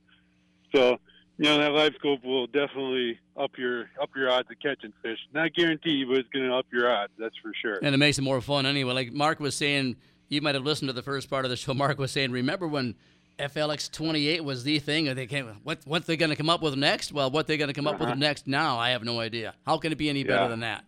So 0.75 0.99
you 1.39 1.45
know 1.45 1.59
that 1.59 1.73
live 1.73 1.95
scope 1.99 2.25
will 2.25 2.47
definitely 2.47 3.19
up 3.37 3.53
your 3.57 3.91
up 4.01 4.11
your 4.15 4.31
odds 4.31 4.51
of 4.51 4.59
catching 4.61 4.93
fish. 5.03 5.19
Not 5.33 5.55
guaranteed, 5.55 6.07
but 6.09 6.19
it's 6.19 6.29
going 6.31 6.47
to 6.49 6.55
up 6.55 6.67
your 6.73 6.91
odds. 6.95 7.13
That's 7.19 7.37
for 7.43 7.53
sure. 7.63 7.79
And 7.83 7.95
it 7.95 7.99
makes 7.99 8.19
it 8.19 8.23
more 8.23 8.41
fun 8.41 8.67
anyway. 8.67 8.93
Like 8.93 9.13
Mark 9.13 9.41
was 9.41 9.55
saying, 9.55 9.97
you 10.29 10.41
might 10.43 10.55
have 10.55 10.65
listened 10.65 10.89
to 10.89 10.93
the 10.93 11.03
first 11.03 11.31
part 11.31 11.45
of 11.45 11.51
the 11.51 11.57
show. 11.57 11.73
Mark 11.85 11.99
was 11.99 12.11
saying, 12.13 12.31
remember 12.31 12.67
when 12.69 12.95
FLX 13.39 13.91
28 13.93 14.45
was 14.45 14.65
the 14.65 14.79
thing? 14.79 15.09
And 15.09 15.17
they 15.19 15.27
came, 15.27 15.47
what 15.63 15.79
what 15.87 16.07
they 16.07 16.17
going 16.17 16.31
to 16.31 16.37
come 16.37 16.51
up 16.51 16.63
with 16.63 16.75
next? 16.77 17.13
Well, 17.13 17.31
what 17.31 17.47
they're 17.47 17.57
going 17.59 17.69
to 17.69 17.75
come 17.75 17.87
up 17.87 17.95
Uh-huh. 18.01 18.11
with 18.11 18.19
next 18.19 18.47
now, 18.47 18.79
I 18.79 18.91
have 18.91 19.03
no 19.05 19.21
idea. 19.21 19.55
How 19.67 19.79
can 19.79 19.93
it 19.93 19.99
be 19.99 20.09
any 20.11 20.25
better 20.25 20.43
Yeah. 20.43 20.49
than 20.49 20.61
that? 20.61 20.85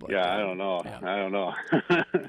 But, 0.00 0.10
yeah, 0.10 0.22
uh, 0.32 0.34
I 0.34 0.38
don't 0.38 0.58
know. 0.58 0.82
yeah. 0.84 0.98
I 1.02 1.16
don't 1.16 1.32
know. 1.32 1.54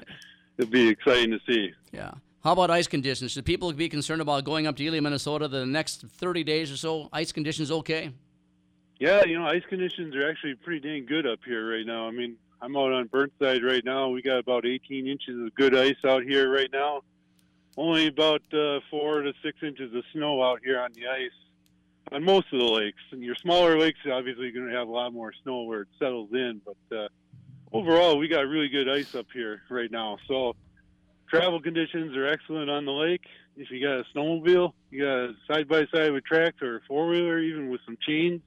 It'll 0.58 0.70
be 0.70 0.88
exciting 0.88 1.30
to 1.30 1.40
see. 1.46 1.72
Yeah. 1.92 2.12
How 2.42 2.52
about 2.52 2.70
ice 2.70 2.86
conditions? 2.86 3.32
Should 3.32 3.46
people 3.46 3.72
be 3.72 3.88
concerned 3.88 4.20
about 4.20 4.44
going 4.44 4.66
up 4.66 4.76
to 4.76 4.84
Ely, 4.84 5.00
Minnesota 5.00 5.48
the 5.48 5.64
next 5.64 6.02
30 6.02 6.44
days 6.44 6.70
or 6.70 6.76
so? 6.76 7.08
Ice 7.12 7.32
conditions 7.32 7.70
okay? 7.70 8.12
Yeah, 9.00 9.24
you 9.24 9.38
know, 9.38 9.46
ice 9.46 9.62
conditions 9.68 10.14
are 10.14 10.28
actually 10.28 10.54
pretty 10.54 10.80
dang 10.80 11.06
good 11.06 11.26
up 11.26 11.40
here 11.44 11.70
right 11.70 11.86
now. 11.86 12.06
I 12.06 12.10
mean, 12.10 12.36
I'm 12.60 12.76
out 12.76 12.92
on 12.92 13.06
Burnside 13.06 13.64
right 13.64 13.84
now. 13.84 14.08
We 14.10 14.22
got 14.22 14.38
about 14.38 14.66
18 14.66 15.06
inches 15.06 15.42
of 15.42 15.54
good 15.54 15.74
ice 15.74 15.96
out 16.06 16.22
here 16.22 16.50
right 16.50 16.70
now. 16.72 17.02
Only 17.76 18.06
about 18.06 18.42
uh, 18.52 18.80
four 18.90 19.22
to 19.22 19.32
six 19.42 19.58
inches 19.62 19.94
of 19.94 20.04
snow 20.12 20.42
out 20.42 20.60
here 20.62 20.80
on 20.80 20.90
the 20.92 21.08
ice 21.08 21.32
on 22.12 22.24
most 22.24 22.46
of 22.52 22.60
the 22.60 22.64
lakes. 22.64 23.02
And 23.10 23.22
your 23.22 23.34
smaller 23.34 23.78
lakes, 23.78 23.98
obviously, 24.10 24.52
going 24.52 24.68
to 24.68 24.76
have 24.76 24.88
a 24.88 24.92
lot 24.92 25.12
more 25.12 25.32
snow 25.42 25.62
where 25.62 25.82
it 25.82 25.88
settles 25.98 26.28
in. 26.32 26.60
But 26.64 26.96
uh, 26.96 27.08
overall, 27.74 28.16
we 28.16 28.28
got 28.28 28.46
really 28.46 28.68
good 28.68 28.88
ice 28.88 29.14
up 29.14 29.26
here 29.34 29.62
right 29.68 29.90
now. 29.90 30.16
So 30.28 30.54
travel 31.28 31.60
conditions 31.60 32.16
are 32.16 32.26
excellent 32.26 32.70
on 32.70 32.84
the 32.86 32.92
lake. 32.92 33.24
If 33.56 33.70
you 33.70 33.82
got 33.84 33.98
a 34.00 34.04
snowmobile, 34.14 34.72
you 34.90 35.02
got 35.04 35.14
a 35.16 35.34
side 35.46 35.68
by 35.68 35.86
side 35.94 36.12
with 36.12 36.24
tracks 36.24 36.62
or 36.62 36.76
a 36.76 36.80
four 36.88 37.08
wheeler, 37.08 37.38
even 37.40 37.68
with 37.68 37.80
some 37.84 37.98
chains, 38.06 38.40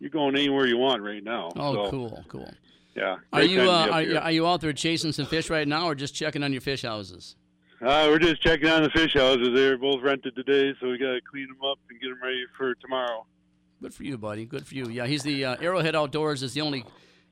you're 0.00 0.10
going 0.10 0.36
anywhere 0.36 0.66
you 0.66 0.78
want 0.78 1.02
right 1.02 1.22
now. 1.22 1.50
Oh, 1.56 1.84
So, 1.84 1.90
cool, 1.90 2.24
cool. 2.28 2.54
Yeah. 2.96 3.16
Are 3.32 3.42
you 3.42 3.70
uh, 3.70 3.88
are, 3.90 4.00
here. 4.02 4.18
are 4.18 4.30
you 4.32 4.46
out 4.46 4.60
there 4.60 4.72
chasing 4.72 5.12
some 5.12 5.26
fish 5.26 5.48
right 5.48 5.66
now, 5.66 5.86
or 5.86 5.94
just 5.94 6.14
checking 6.14 6.42
on 6.42 6.52
your 6.52 6.60
fish 6.60 6.82
houses? 6.82 7.36
Uh, 7.80 8.06
we're 8.08 8.18
just 8.18 8.42
checking 8.42 8.68
on 8.68 8.82
the 8.82 8.90
fish 8.90 9.14
houses. 9.14 9.48
They're 9.54 9.78
both 9.78 10.02
rented 10.02 10.36
today, 10.36 10.74
so 10.78 10.90
we 10.90 10.98
got 10.98 11.12
to 11.12 11.20
clean 11.22 11.48
them 11.48 11.58
up 11.64 11.78
and 11.88 12.00
get 12.00 12.08
them 12.08 12.18
ready 12.22 12.44
for 12.56 12.74
tomorrow. 12.76 13.24
Good 13.80 13.94
for 13.94 14.04
you, 14.04 14.18
buddy. 14.18 14.44
Good 14.44 14.66
for 14.66 14.74
you. 14.74 14.88
Yeah, 14.88 15.06
he's 15.06 15.22
the 15.22 15.44
uh, 15.44 15.56
Arrowhead 15.60 15.96
Outdoors 15.96 16.42
is 16.42 16.52
the 16.52 16.60
only 16.60 16.84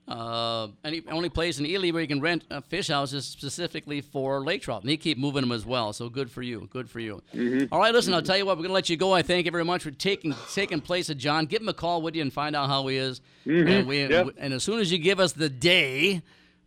uh, 0.08 0.68
any 0.84 1.02
only 1.08 1.28
place 1.28 1.58
in 1.60 1.66
Ely 1.66 1.90
where 1.92 2.02
you 2.02 2.08
can 2.08 2.20
rent 2.20 2.44
uh, 2.50 2.60
fish 2.60 2.88
houses 2.88 3.24
specifically 3.26 4.00
for 4.00 4.44
lake 4.44 4.62
trout, 4.62 4.82
and 4.82 4.90
he 4.90 4.96
keep 4.96 5.18
moving 5.18 5.42
them 5.42 5.52
as 5.52 5.64
well. 5.64 5.92
So 5.92 6.08
good 6.08 6.30
for 6.30 6.42
you. 6.42 6.68
Good 6.72 6.90
for 6.90 6.98
you. 7.00 7.22
All 7.70 7.78
right, 7.78 7.92
listen. 7.94 8.12
I'll 8.14 8.22
tell 8.22 8.36
you 8.36 8.44
what. 8.46 8.56
We're 8.56 8.64
gonna 8.64 8.74
let 8.74 8.90
you 8.90 8.96
go. 8.96 9.12
I 9.12 9.22
thank 9.22 9.44
you 9.46 9.52
very 9.52 9.64
much 9.64 9.82
for 9.84 9.90
taking 9.92 10.34
taking 10.52 10.80
place 10.80 11.10
of 11.10 11.18
John. 11.18 11.46
Give 11.46 11.62
him 11.62 11.68
a 11.68 11.74
call, 11.74 12.02
would 12.02 12.16
you, 12.16 12.22
and 12.22 12.32
find 12.32 12.56
out 12.56 12.68
how 12.68 12.86
he 12.88 12.96
is. 12.96 13.20
And 13.44 13.86
we 13.86 14.06
Yep. 14.06 14.30
and 14.38 14.52
as 14.54 14.62
soon 14.64 14.80
as 14.80 14.90
you 14.90 14.98
give 14.98 15.20
us 15.20 15.32
the 15.32 15.48
day, 15.48 16.22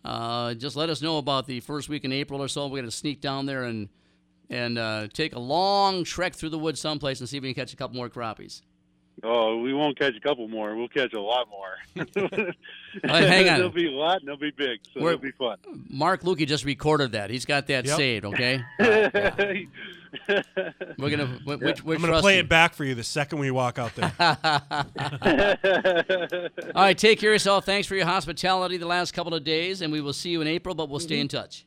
uh, 0.06 0.54
just 0.54 0.76
let 0.76 0.90
us 0.90 1.02
know 1.02 1.18
about 1.18 1.46
the 1.48 1.60
first 1.60 1.90
week 1.90 2.06
in 2.06 2.12
April 2.14 2.42
or 2.42 2.48
so. 2.48 2.68
We're 2.68 2.80
gonna 2.80 2.92
sneak 2.92 3.20
down 3.20 3.46
there 3.46 3.64
and 3.64 3.90
and 4.50 4.78
uh, 4.78 5.08
take 5.12 5.36
a 5.36 5.40
long 5.40 6.04
trek 6.04 6.34
through 6.36 6.50
the 6.50 6.60
woods 6.60 6.80
someplace 6.80 7.20
and 7.20 7.28
see 7.28 7.38
if 7.38 7.44
we 7.44 7.54
can 7.54 7.62
catch 7.64 7.74
a 7.74 7.78
couple 7.78 7.96
more 7.98 8.10
crappies. 8.10 8.62
Oh, 9.22 9.58
we 9.58 9.74
won't 9.74 9.98
catch 9.98 10.16
a 10.16 10.20
couple 10.20 10.48
more. 10.48 10.76
We'll 10.76 10.88
catch 10.88 11.14
a 11.14 11.22
lot 11.22 11.48
more. 11.50 11.76
right, 11.96 12.56
hang 13.04 13.48
on. 13.50 13.60
they'll 13.60 13.70
be 13.70 13.88
a 13.88 13.92
lot 13.92 14.20
and 14.20 14.28
they'll 14.28 14.38
be 14.38 14.52
big, 14.52 14.80
so 14.94 15.02
We're- 15.02 15.14
it'll 15.14 15.22
be 15.22 15.32
fun. 15.32 15.58
Mark 15.90 16.24
Lukey 16.24 16.48
just 16.48 16.66
recorded 16.66 17.12
that. 17.14 17.30
He's 17.30 17.46
got 17.46 17.68
that 17.68 17.86
Yep. 17.86 17.98
saved. 17.98 18.26
Okay. 18.26 18.62
We're 20.98 21.10
gonna. 21.10 21.40
Which, 21.46 21.84
which, 21.84 21.98
I'm 21.98 22.02
going 22.02 22.14
to 22.14 22.22
play 22.22 22.38
it 22.38 22.48
back 22.48 22.76
for 22.76 22.86
you 22.86 22.94
the 22.94 23.04
second 23.04 23.40
we 23.40 23.50
walk 23.50 23.80
out 23.80 23.96
there. 23.96 24.14
All 26.76 26.84
right. 26.84 26.98
Take 26.98 27.20
care 27.20 27.32
of 27.32 27.34
yourself. 27.34 27.66
Thanks 27.66 27.88
for 27.88 27.96
your 27.96 28.06
hospitality 28.06 28.78
the 28.78 28.86
last 28.86 29.14
couple 29.14 29.34
of 29.34 29.44
days, 29.44 29.82
and 29.82 29.92
we 29.92 30.02
will 30.02 30.14
see 30.14 30.30
you 30.30 30.42
in 30.42 30.48
April. 30.48 30.76
But 30.76 30.90
we'll 30.90 31.00
stay 31.00 31.16
mm-hmm. 31.16 31.22
in 31.22 31.28
touch. 31.30 31.66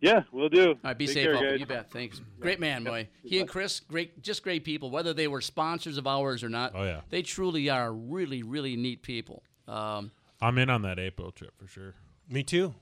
Yeah, 0.00 0.22
we'll 0.32 0.48
do. 0.48 0.70
All 0.70 0.76
right. 0.84 0.98
Be 0.98 1.06
Take 1.06 1.14
safe, 1.14 1.24
care, 1.38 1.50
guys. 1.50 1.60
You 1.60 1.66
bet. 1.66 1.90
Thanks. 1.90 2.20
Great 2.40 2.60
man, 2.60 2.84
boy. 2.84 3.08
He 3.22 3.38
and 3.40 3.48
Chris, 3.48 3.80
great, 3.80 4.22
just 4.22 4.42
great 4.42 4.64
people. 4.64 4.90
Whether 4.90 5.12
they 5.14 5.28
were 5.28 5.40
sponsors 5.40 5.96
of 5.98 6.06
ours 6.06 6.42
or 6.44 6.48
not, 6.48 6.72
Oh, 6.74 6.84
yeah. 6.84 7.00
they 7.10 7.22
truly 7.22 7.68
are 7.70 7.92
really, 7.92 8.42
really 8.42 8.76
neat 8.76 9.02
people. 9.02 9.42
Um, 9.68 10.10
I'm 10.40 10.58
in 10.58 10.70
on 10.70 10.82
that 10.82 10.98
April 10.98 11.32
trip 11.32 11.52
for 11.58 11.66
sure. 11.66 11.94
Me 12.28 12.42
too. 12.42 12.74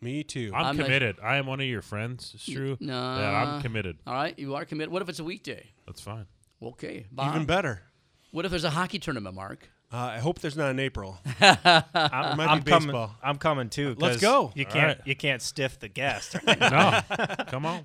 Me 0.00 0.22
too. 0.24 0.50
I'm, 0.54 0.64
I'm 0.66 0.76
not- 0.76 0.84
committed. 0.84 1.16
I 1.22 1.36
am 1.36 1.46
one 1.46 1.60
of 1.60 1.66
your 1.66 1.82
friends. 1.82 2.32
It's 2.34 2.46
true. 2.46 2.76
no. 2.80 2.92
Yeah, 3.18 3.54
I'm 3.56 3.62
committed. 3.62 3.98
all 4.06 4.14
right. 4.14 4.38
You 4.38 4.54
are 4.54 4.64
committed. 4.64 4.92
What 4.92 5.02
if 5.02 5.08
it's 5.08 5.18
a 5.18 5.24
weekday? 5.24 5.66
That's 5.86 6.00
fine. 6.00 6.26
Okay. 6.62 7.06
Bob. 7.12 7.34
Even 7.34 7.46
better. 7.46 7.82
What 8.30 8.44
if 8.44 8.50
there's 8.50 8.64
a 8.64 8.70
hockey 8.70 8.98
tournament, 8.98 9.34
Mark? 9.34 9.68
Uh, 9.92 9.96
I 9.96 10.18
hope 10.18 10.38
there's 10.38 10.56
not 10.56 10.70
in 10.70 10.78
April. 10.78 11.18
I'm, 11.40 11.52
It 11.54 12.36
might 12.36 12.46
I'm 12.48 12.60
be 12.60 12.70
coming. 12.70 12.88
baseball. 12.88 13.16
I'm 13.22 13.38
coming 13.38 13.68
too. 13.68 13.96
Let's 13.98 14.20
go. 14.20 14.52
You 14.54 14.64
All 14.66 14.72
can't. 14.72 14.98
right. 14.98 15.06
You 15.06 15.16
can't 15.16 15.42
stiff 15.42 15.78
the 15.80 15.88
guest. 15.88 16.36
No, 16.46 17.00
come 17.48 17.66
on. 17.66 17.82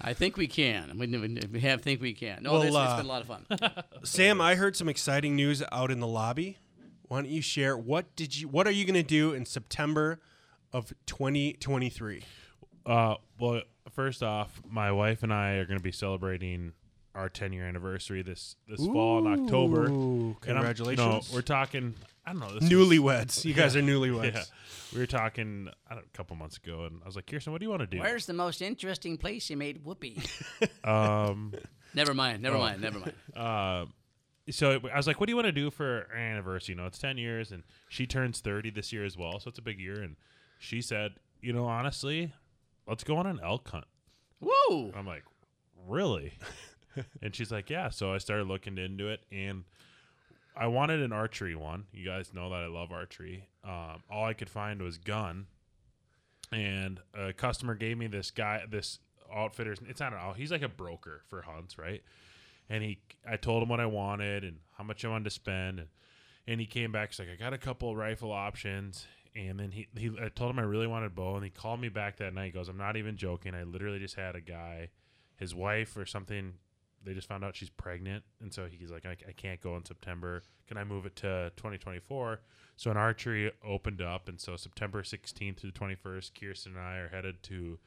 I 0.00 0.14
think 0.14 0.36
we 0.36 0.46
can. 0.48 0.96
We, 0.98 1.06
we 1.52 1.60
have 1.60 1.82
think 1.82 2.00
we 2.00 2.12
can. 2.14 2.42
No, 2.42 2.52
Well, 2.52 2.60
this, 2.62 2.68
it's 2.70 2.76
uh, 2.76 2.96
been 2.96 3.06
a 3.06 3.08
lot 3.08 3.20
of 3.22 3.26
fun. 3.28 3.84
Sam, 4.04 4.40
I 4.40 4.54
heard 4.56 4.76
some 4.76 4.88
exciting 4.88 5.36
news 5.36 5.62
out 5.70 5.90
in 5.90 6.00
the 6.00 6.06
lobby. 6.06 6.58
Why 7.08 7.20
don't 7.22 7.30
you 7.30 7.40
share 7.42 7.76
what 7.76 8.14
did 8.16 8.36
you 8.36 8.48
what 8.48 8.66
are 8.66 8.70
you 8.72 8.84
going 8.84 8.94
to 8.94 9.02
do 9.02 9.32
in 9.32 9.44
September 9.46 10.20
of 10.72 10.92
2023? 11.06 12.22
Uh, 12.84 13.14
well, 13.38 13.62
first 13.90 14.22
off, 14.22 14.60
my 14.68 14.90
wife 14.92 15.22
and 15.22 15.32
I 15.32 15.52
are 15.54 15.64
going 15.66 15.78
to 15.78 15.82
be 15.82 15.92
celebrating 15.92 16.72
our 17.18 17.28
10 17.28 17.52
year 17.52 17.66
anniversary 17.66 18.22
this 18.22 18.56
this 18.68 18.78
fall 18.84 19.26
in 19.26 19.42
October. 19.44 19.88
Ooh, 19.90 20.36
And 20.46 20.56
I'm- 20.56 20.64
congratulations. 20.64 21.30
no, 21.30 21.34
we're 21.34 21.42
talking. 21.42 21.94
I 22.24 22.32
don't 22.32 22.40
know. 22.40 22.52
This 22.58 22.62
was- 22.62 22.70
Newlyweds. 22.70 23.44
You 23.44 23.54
guys 23.54 23.74
Yeah. 23.74 23.82
are 23.82 23.84
newlyweds. 23.90 24.34
Yeah. 24.34 24.44
We 24.92 25.00
were 25.00 25.06
talking 25.06 25.68
I 25.90 25.94
don't, 25.94 26.04
a 26.04 26.16
couple 26.16 26.36
months 26.36 26.56
ago, 26.58 26.84
and 26.84 27.00
I 27.02 27.06
was 27.06 27.16
like, 27.16 27.26
"Kirsten, 27.26 27.52
what 27.52 27.60
do 27.60 27.64
you 27.66 27.70
want 27.70 27.80
to 27.80 27.86
do?" 27.86 27.98
Where's 27.98 28.26
the 28.26 28.32
most 28.34 28.62
interesting 28.62 29.16
place 29.18 29.50
you 29.50 29.56
made 29.56 29.84
whoopee? 29.84 30.22
Um, 30.84 31.54
never 31.94 32.14
mind. 32.14 32.42
Never 32.42 32.56
Oh. 32.56 32.60
mind. 32.60 32.80
Never 32.80 32.98
mind. 33.00 33.12
uh, 33.36 33.86
so 34.50 34.80
I 34.92 34.96
was 34.96 35.06
like, 35.06 35.20
"What 35.20 35.26
do 35.26 35.32
you 35.32 35.36
want 35.36 35.46
to 35.46 35.52
do 35.52 35.70
for 35.70 36.06
our 36.10 36.16
anniversary?" 36.16 36.72
You 36.74 36.80
know, 36.80 36.86
it's 36.86 36.98
ten 36.98 37.18
years, 37.18 37.52
and 37.52 37.64
she 37.88 38.06
turns 38.06 38.40
thirty 38.40 38.70
this 38.70 38.92
year 38.92 39.04
as 39.04 39.16
well, 39.16 39.40
so 39.40 39.48
it's 39.50 39.58
a 39.58 39.62
big 39.62 39.78
year. 39.80 40.00
And 40.00 40.16
she 40.58 40.80
said, 40.80 41.14
"You 41.42 41.52
know, 41.52 41.66
honestly, 41.66 42.32
let's 42.86 43.04
go 43.04 43.16
on 43.18 43.26
an 43.26 43.40
elk 43.42 43.68
hunt." 43.68 43.86
Woo! 44.40 44.92
I'm 44.96 45.06
like, 45.06 45.24
"Really?" 45.86 46.32
And 47.22 47.34
she's 47.34 47.50
like, 47.50 47.70
"Yeah." 47.70 47.88
So 47.90 48.12
I 48.12 48.18
started 48.18 48.46
looking 48.46 48.78
into 48.78 49.08
it, 49.08 49.20
and 49.30 49.64
I 50.56 50.66
wanted 50.66 51.00
an 51.00 51.12
archery 51.12 51.54
one. 51.54 51.84
You 51.92 52.04
guys 52.04 52.32
know 52.34 52.50
that 52.50 52.60
I 52.60 52.66
love 52.66 52.92
archery. 52.92 53.48
Um, 53.64 54.02
all 54.10 54.24
I 54.24 54.34
could 54.34 54.50
find 54.50 54.82
was 54.82 54.98
gun, 54.98 55.46
and 56.52 57.00
a 57.14 57.32
customer 57.32 57.74
gave 57.74 57.98
me 57.98 58.06
this 58.06 58.30
guy, 58.30 58.62
this 58.68 58.98
outfitter's. 59.34 59.78
It's 59.88 60.00
not 60.00 60.12
an 60.12 60.18
out. 60.18 60.36
He's 60.36 60.50
like 60.50 60.62
a 60.62 60.68
broker 60.68 61.22
for 61.28 61.42
hunts, 61.42 61.78
right? 61.78 62.02
And 62.70 62.82
he, 62.82 62.98
I 63.26 63.36
told 63.36 63.62
him 63.62 63.70
what 63.70 63.80
I 63.80 63.86
wanted 63.86 64.44
and 64.44 64.58
how 64.76 64.84
much 64.84 65.04
I 65.04 65.08
wanted 65.08 65.24
to 65.24 65.30
spend, 65.30 65.78
and 65.78 65.88
and 66.48 66.60
he 66.60 66.66
came 66.66 66.90
back. 66.90 67.10
He's 67.10 67.18
like, 67.18 67.28
I 67.30 67.36
got 67.36 67.52
a 67.52 67.58
couple 67.58 67.94
rifle 67.94 68.32
options. 68.32 69.06
And 69.36 69.60
then 69.60 69.70
he, 69.70 69.86
he, 69.96 70.10
I 70.20 70.30
told 70.30 70.50
him 70.50 70.58
I 70.58 70.62
really 70.62 70.86
wanted 70.86 71.14
bow, 71.14 71.36
and 71.36 71.44
he 71.44 71.50
called 71.50 71.78
me 71.78 71.90
back 71.90 72.16
that 72.16 72.32
night. 72.32 72.46
He 72.46 72.50
goes, 72.52 72.68
I'm 72.68 72.78
not 72.78 72.96
even 72.96 73.16
joking. 73.18 73.54
I 73.54 73.62
literally 73.62 73.98
just 73.98 74.14
had 74.14 74.34
a 74.34 74.40
guy, 74.40 74.88
his 75.36 75.54
wife 75.54 75.96
or 75.96 76.06
something. 76.06 76.54
They 77.04 77.14
just 77.14 77.28
found 77.28 77.44
out 77.44 77.54
she's 77.56 77.70
pregnant, 77.70 78.24
and 78.40 78.52
so 78.52 78.66
he's 78.66 78.90
like, 78.90 79.06
I, 79.06 79.16
I 79.28 79.32
can't 79.32 79.60
go 79.60 79.76
in 79.76 79.84
September. 79.84 80.42
Can 80.66 80.76
I 80.76 80.84
move 80.84 81.06
it 81.06 81.16
to 81.16 81.52
2024? 81.56 82.40
So 82.76 82.90
an 82.90 82.96
archery 82.96 83.50
opened 83.64 84.02
up, 84.02 84.28
and 84.28 84.40
so 84.40 84.56
September 84.56 85.02
16th 85.02 85.58
through 85.58 85.70
the 85.72 85.78
21st, 85.78 86.32
Kirsten 86.38 86.72
and 86.76 86.80
I 86.84 86.96
are 86.98 87.08
headed 87.08 87.42
to 87.44 87.78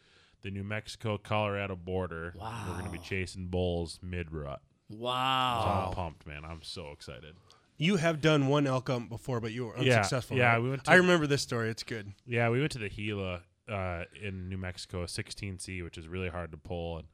the 0.42 0.50
New 0.50 0.64
Mexico 0.64 1.18
Colorado 1.18 1.76
border. 1.76 2.34
We're 2.36 2.74
going 2.74 2.86
to 2.86 2.90
be 2.92 2.98
chasing 3.00 3.48
bulls 3.48 4.00
mid 4.02 4.32
rut. 4.32 4.62
So 4.92 4.98
Wow. 4.98 5.86
I'm 5.90 5.94
pumped, 5.94 6.26
man. 6.26 6.44
I'm 6.44 6.62
so 6.64 6.92
excited. 6.92 7.36
You 7.78 7.98
have 7.98 8.22
done 8.22 8.48
one 8.48 8.66
elk 8.68 8.90
hunt 8.90 9.10
before, 9.10 9.40
but 9.40 9.52
you 9.52 9.66
were 9.68 9.78
Yeah, 9.78 9.98
unsuccessful. 9.98 10.38
yeah, 10.38 10.54
right? 10.54 10.62
we 10.62 10.70
went 10.70 10.84
to- 10.86 10.92
I 10.92 10.96
remember 10.96 11.28
this 11.28 11.42
story. 11.42 11.70
It's 11.70 11.84
good. 11.84 12.12
Yeah, 12.26 12.50
we 12.50 12.60
went 12.60 12.72
to 12.74 12.80
the 12.80 12.90
Gila 12.90 13.42
uh, 13.70 14.04
in 14.22 14.50
New 14.50 14.58
Mexico, 14.58 15.06
16C, 15.06 15.84
which 15.84 15.98
is 15.98 16.08
really 16.08 16.30
hard 16.30 16.52
to 16.52 16.58
pull, 16.58 16.98
and 16.98 17.08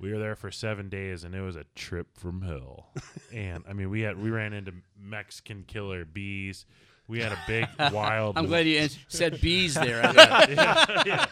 we 0.00 0.12
were 0.12 0.18
there 0.18 0.34
for 0.34 0.50
seven 0.50 0.88
days, 0.88 1.24
and 1.24 1.34
it 1.34 1.42
was 1.42 1.56
a 1.56 1.64
trip 1.74 2.16
from 2.16 2.40
hell. 2.40 2.88
and 3.34 3.62
I 3.68 3.74
mean, 3.74 3.90
we 3.90 4.00
had 4.00 4.20
we 4.20 4.30
ran 4.30 4.52
into 4.52 4.72
Mexican 4.98 5.64
killer 5.66 6.04
bees. 6.04 6.64
We 7.06 7.20
had 7.20 7.32
a 7.32 7.38
big 7.46 7.66
wild. 7.92 8.38
I'm 8.38 8.46
glad 8.46 8.66
you 8.66 8.88
said 9.08 9.40
bees 9.40 9.74
there. 9.74 10.00
yeah, 10.14 11.02
yeah. 11.04 11.26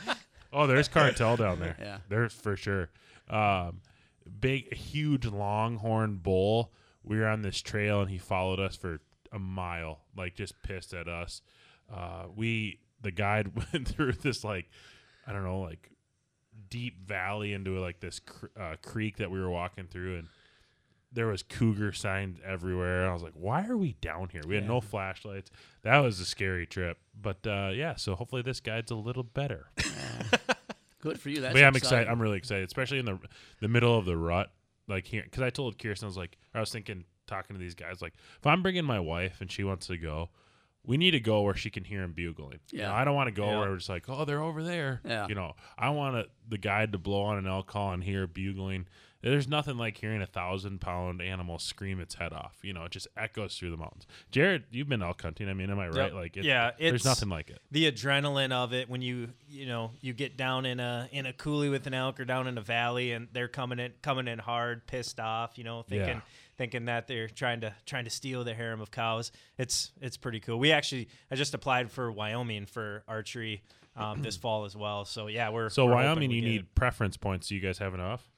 Oh, 0.52 0.66
there's 0.66 0.88
cartel 0.88 1.36
down 1.36 1.60
there. 1.60 1.76
Yeah. 1.80 1.98
there's 2.08 2.32
for 2.32 2.56
sure. 2.56 2.90
Um, 3.30 3.80
big, 4.40 4.74
huge 4.74 5.26
longhorn 5.26 6.16
bull. 6.16 6.72
We 7.02 7.18
were 7.18 7.26
on 7.26 7.42
this 7.42 7.60
trail, 7.62 8.02
and 8.02 8.10
he 8.10 8.18
followed 8.18 8.60
us 8.60 8.76
for 8.76 9.00
a 9.32 9.38
mile, 9.38 10.00
like 10.16 10.34
just 10.34 10.54
pissed 10.62 10.92
at 10.92 11.08
us. 11.08 11.42
Uh, 11.92 12.24
we 12.34 12.80
the 13.00 13.10
guide 13.10 13.52
went 13.72 13.88
through 13.88 14.12
this 14.12 14.44
like 14.44 14.68
I 15.26 15.32
don't 15.32 15.44
know 15.44 15.60
like 15.60 15.90
deep 16.70 17.06
valley 17.06 17.52
into 17.52 17.78
like 17.78 18.00
this 18.00 18.20
cr- 18.20 18.46
uh, 18.58 18.76
creek 18.82 19.16
that 19.18 19.30
we 19.30 19.40
were 19.40 19.50
walking 19.50 19.86
through 19.86 20.18
and 20.18 20.28
there 21.12 21.26
was 21.26 21.42
cougar 21.42 21.92
signs 21.92 22.38
everywhere. 22.44 23.02
And 23.02 23.10
I 23.10 23.12
was 23.12 23.22
like, 23.22 23.32
why 23.34 23.66
are 23.66 23.76
we 23.76 23.94
down 24.00 24.28
here? 24.30 24.42
We 24.46 24.54
had 24.54 24.66
no 24.68 24.80
flashlights. 24.80 25.50
That 25.82 25.98
was 25.98 26.20
a 26.20 26.24
scary 26.24 26.66
trip. 26.66 26.98
But 27.20 27.46
uh, 27.46 27.70
yeah, 27.74 27.96
so 27.96 28.14
hopefully 28.14 28.42
this 28.42 28.60
guide's 28.60 28.90
a 28.90 28.94
little 28.94 29.22
better. 29.22 29.70
Good 31.00 31.20
for 31.20 31.30
you. 31.30 31.40
That's 31.40 31.54
but 31.54 31.60
yeah, 31.60 31.66
I'm 31.66 31.76
excited. 31.76 32.08
I'm 32.08 32.20
really 32.20 32.36
excited, 32.36 32.66
especially 32.66 32.98
in 32.98 33.04
the 33.06 33.18
the 33.60 33.68
middle 33.68 33.96
of 33.96 34.04
the 34.04 34.16
rut. 34.16 34.50
Like 34.88 35.06
here, 35.06 35.22
because 35.22 35.42
I 35.42 35.50
told 35.50 35.78
Kirsten, 35.78 36.06
I 36.06 36.08
was 36.08 36.16
like, 36.16 36.38
I 36.54 36.60
was 36.60 36.72
thinking, 36.72 37.04
talking 37.26 37.54
to 37.54 37.60
these 37.60 37.74
guys, 37.74 38.00
like, 38.00 38.14
if 38.38 38.46
I'm 38.46 38.62
bringing 38.62 38.84
my 38.84 38.98
wife 38.98 39.40
and 39.40 39.52
she 39.52 39.62
wants 39.62 39.86
to 39.88 39.98
go, 39.98 40.30
we 40.89 40.97
need 40.97 41.12
to 41.12 41.20
go 41.20 41.43
where 41.43 41.55
she 41.55 41.70
can 41.70 41.84
hear 41.84 42.03
him 42.03 42.12
bugling. 42.12 42.59
You 42.72 42.78
know, 42.78 42.84
Yeah. 42.84 42.95
I 42.95 43.05
don't 43.05 43.14
want 43.14 43.28
to 43.28 43.32
go 43.32 43.47
Yeah. 43.51 43.59
where 43.61 43.70
we're 43.70 43.78
like, 43.89 44.09
oh, 44.09 44.24
they're 44.24 44.43
over 44.43 44.62
there. 44.64 45.01
Yeah. 45.05 45.28
You 45.28 45.34
know, 45.36 45.55
I 45.78 45.91
want 45.91 46.16
to, 46.16 46.30
the 46.49 46.59
guide 46.59 46.93
to 46.93 46.99
blow 46.99 47.22
on 47.22 47.39
an 47.39 47.47
elk 47.47 47.66
call 47.68 47.93
and 47.93 48.03
hear 48.03 48.26
bugling. 48.26 48.86
There's 49.20 49.49
nothing 49.49 49.76
like 49.76 49.99
hearing 49.99 50.22
a 50.22 50.26
thousand 50.26 50.80
pound 50.80 51.20
animal 51.20 51.59
scream 51.59 51.99
its 52.01 52.14
head 52.14 52.32
off. 52.32 52.57
You 52.62 52.72
know, 52.72 52.84
it 52.84 52.93
just 52.93 53.09
echoes 53.16 53.59
through 53.59 53.72
the 53.72 53.76
mountains. 53.76 54.07
Jared, 54.30 54.64
you've 54.70 54.89
been 54.89 55.03
elk 55.03 55.20
hunting. 55.22 55.49
I 55.49 55.55
mean, 55.55 55.70
am 55.70 55.78
I 55.80 55.89
right? 55.89 55.97
Yep. 55.97 56.12
Like, 56.14 56.36
it, 56.36 56.45
yeah, 56.45 56.70
there's 56.78 56.95
it's 56.95 57.05
nothing 57.05 57.28
like 57.28 57.51
it. 57.51 57.59
The 57.72 57.91
adrenaline 57.91 58.53
of 58.53 58.72
it 58.72 58.89
when 58.89 59.03
you 59.03 59.30
you 59.49 59.66
know 59.66 59.91
you 60.01 60.12
get 60.12 60.36
down 60.36 60.64
in 60.66 60.78
a 60.78 61.09
in 61.11 61.26
a 61.26 61.32
coulee 61.32 61.68
with 61.68 61.89
an 61.89 61.95
elk 61.95 62.20
or 62.20 62.24
down 62.24 62.47
in 62.47 62.57
a 62.59 62.61
valley 62.62 63.11
and 63.12 63.26
they're 63.32 63.49
coming 63.49 63.80
in 63.80 63.93
coming 64.03 64.28
in 64.28 64.39
hard, 64.39 64.86
pissed 64.86 65.18
off, 65.18 65.59
you 65.59 65.64
know, 65.64 65.82
thinking 65.82 66.09
Yeah. 66.09 66.20
Thinking 66.59 66.84
that 66.86 67.06
they're 67.06 67.28
trying 67.28 67.62
to 67.62 67.72
trying 67.86 68.04
to 68.04 68.11
steal 68.11 68.44
the 68.44 68.52
harem 68.52 68.80
of 68.80 68.90
cows. 68.90 69.32
It's 69.56 69.92
it's 70.00 70.16
pretty 70.18 70.40
cool. 70.40 70.59
We 70.59 70.72
actually 70.72 71.09
I 71.30 71.36
just 71.36 71.54
applied 71.54 71.90
for 71.90 72.12
Wyoming 72.12 72.66
for 72.66 73.02
archery 73.09 73.62
um, 73.96 74.20
this 74.20 74.36
fall 74.42 74.64
as 74.66 74.76
well. 74.76 75.04
So 75.06 75.28
yeah, 75.28 75.48
we're 75.50 75.70
So 75.70 75.86
we're 75.86 75.94
Wyoming, 75.94 76.28
we 76.30 76.36
you 76.36 76.42
need 76.42 76.61
it. 76.61 76.74
preference 76.74 77.16
points. 77.16 77.48
Do 77.48 77.54
you 77.54 77.61
guys 77.62 77.78
have 77.78 77.94
enough? 77.94 78.28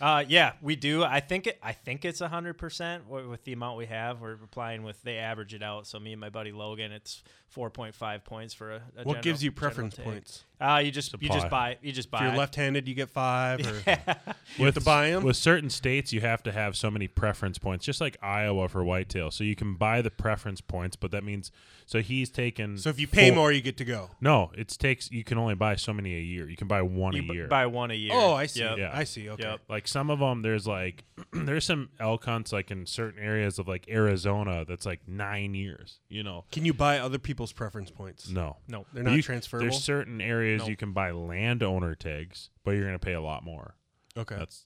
Uh, 0.00 0.24
yeah, 0.28 0.52
we 0.60 0.76
do. 0.76 1.02
I 1.02 1.20
think 1.20 1.46
it. 1.46 1.58
I 1.62 1.72
think 1.72 2.04
it's 2.04 2.20
hundred 2.20 2.54
percent 2.58 3.08
with 3.08 3.44
the 3.44 3.52
amount 3.52 3.78
we 3.78 3.86
have. 3.86 4.20
We're 4.20 4.32
applying 4.34 4.82
with. 4.82 5.02
They 5.02 5.16
average 5.18 5.54
it 5.54 5.62
out. 5.62 5.86
So 5.86 5.98
me 5.98 6.12
and 6.12 6.20
my 6.20 6.28
buddy 6.30 6.52
Logan, 6.52 6.92
it's 6.92 7.22
four 7.48 7.70
point 7.70 7.94
five 7.94 8.24
points 8.24 8.52
for 8.52 8.72
a. 8.72 8.76
a 8.76 8.80
What 8.80 9.04
general- 9.06 9.22
gives 9.22 9.42
you 9.44 9.52
preference 9.52 9.94
points? 9.96 10.44
Uh, 10.58 10.80
you 10.82 10.90
just 10.90 11.14
you 11.20 11.28
just 11.28 11.50
buy 11.50 11.76
you 11.82 11.92
just 11.92 12.10
buy. 12.10 12.18
If 12.18 12.24
you're 12.24 12.38
left-handed, 12.38 12.88
you 12.88 12.94
get 12.94 13.10
five. 13.10 13.60
Or 13.66 13.82
Yeah. 13.86 14.14
you 14.56 14.64
have 14.64 14.74
to 14.74 14.80
buy 14.80 15.10
them. 15.10 15.22
With 15.22 15.36
certain 15.36 15.68
states, 15.70 16.12
you 16.14 16.20
have 16.22 16.42
to 16.44 16.52
have 16.52 16.76
so 16.76 16.90
many 16.90 17.08
preference 17.08 17.58
points, 17.58 17.84
just 17.84 18.00
like 18.00 18.16
Iowa 18.22 18.68
for 18.68 18.82
whitetail. 18.84 19.30
So 19.30 19.44
you 19.44 19.54
can 19.54 19.74
buy 19.74 20.00
the 20.02 20.10
preference 20.10 20.60
points, 20.62 20.96
but 20.96 21.10
that 21.10 21.24
means 21.24 21.52
so 21.84 22.00
he's 22.00 22.30
taken. 22.30 22.78
So 22.78 22.88
if 22.88 22.98
you 22.98 23.06
pay 23.06 23.28
four- 23.28 23.36
more, 23.36 23.52
you 23.52 23.60
get 23.60 23.76
to 23.78 23.84
go. 23.84 24.10
No, 24.20 24.50
it 24.56 24.68
takes. 24.78 25.10
You 25.10 25.24
can 25.24 25.36
only 25.36 25.54
buy 25.54 25.76
so 25.76 25.92
many 25.92 26.16
a 26.16 26.20
year. 26.20 26.48
You 26.48 26.56
can 26.56 26.68
buy 26.68 26.80
one 26.82 27.14
You 27.14 27.22
a 27.22 27.26
bu- 27.26 27.34
year. 27.34 27.48
buy 27.48 27.66
one 27.66 27.90
a 27.90 27.94
year. 27.94 28.12
Oh, 28.14 28.32
I 28.32 28.46
see. 28.46 28.60
Yep. 28.60 28.78
Yeah. 28.78 28.90
I 28.94 29.04
see. 29.04 29.28
Okay. 29.28 29.42
Yep. 29.42 29.60
Like 29.68 29.85
some 29.88 30.10
of 30.10 30.18
them, 30.18 30.42
there's 30.42 30.66
like 30.66 31.04
there's 31.32 31.64
some 31.64 31.90
elk 32.00 32.24
hunts 32.24 32.52
like 32.52 32.70
in 32.70 32.86
certain 32.86 33.22
areas 33.22 33.58
of 33.58 33.66
like 33.68 33.88
Arizona 33.88 34.64
that's 34.66 34.86
like 34.86 35.00
nine 35.06 35.54
years. 35.54 36.00
You 36.08 36.22
know, 36.22 36.44
Can 36.52 36.64
you 36.64 36.72
buy 36.74 36.98
other 36.98 37.18
people's 37.18 37.52
preference 37.52 37.90
points? 37.90 38.28
no, 38.30 38.56
No. 38.68 38.86
They're 38.92 39.02
not 39.02 39.14
you- 39.14 39.22
transferable. 39.22 39.68
There's 39.70 39.82
certain 39.82 40.20
areas 40.20 40.60
Nope. 40.60 40.70
you 40.70 40.76
can 40.76 40.92
buy 40.92 41.10
landowner 41.10 41.94
tags, 41.94 42.50
but 42.64 42.72
you're 42.72 42.84
gonna 42.86 42.98
pay 42.98 43.14
a 43.14 43.20
lot 43.20 43.44
more. 43.44 43.74
okay. 44.16 44.36
That's 44.36 44.64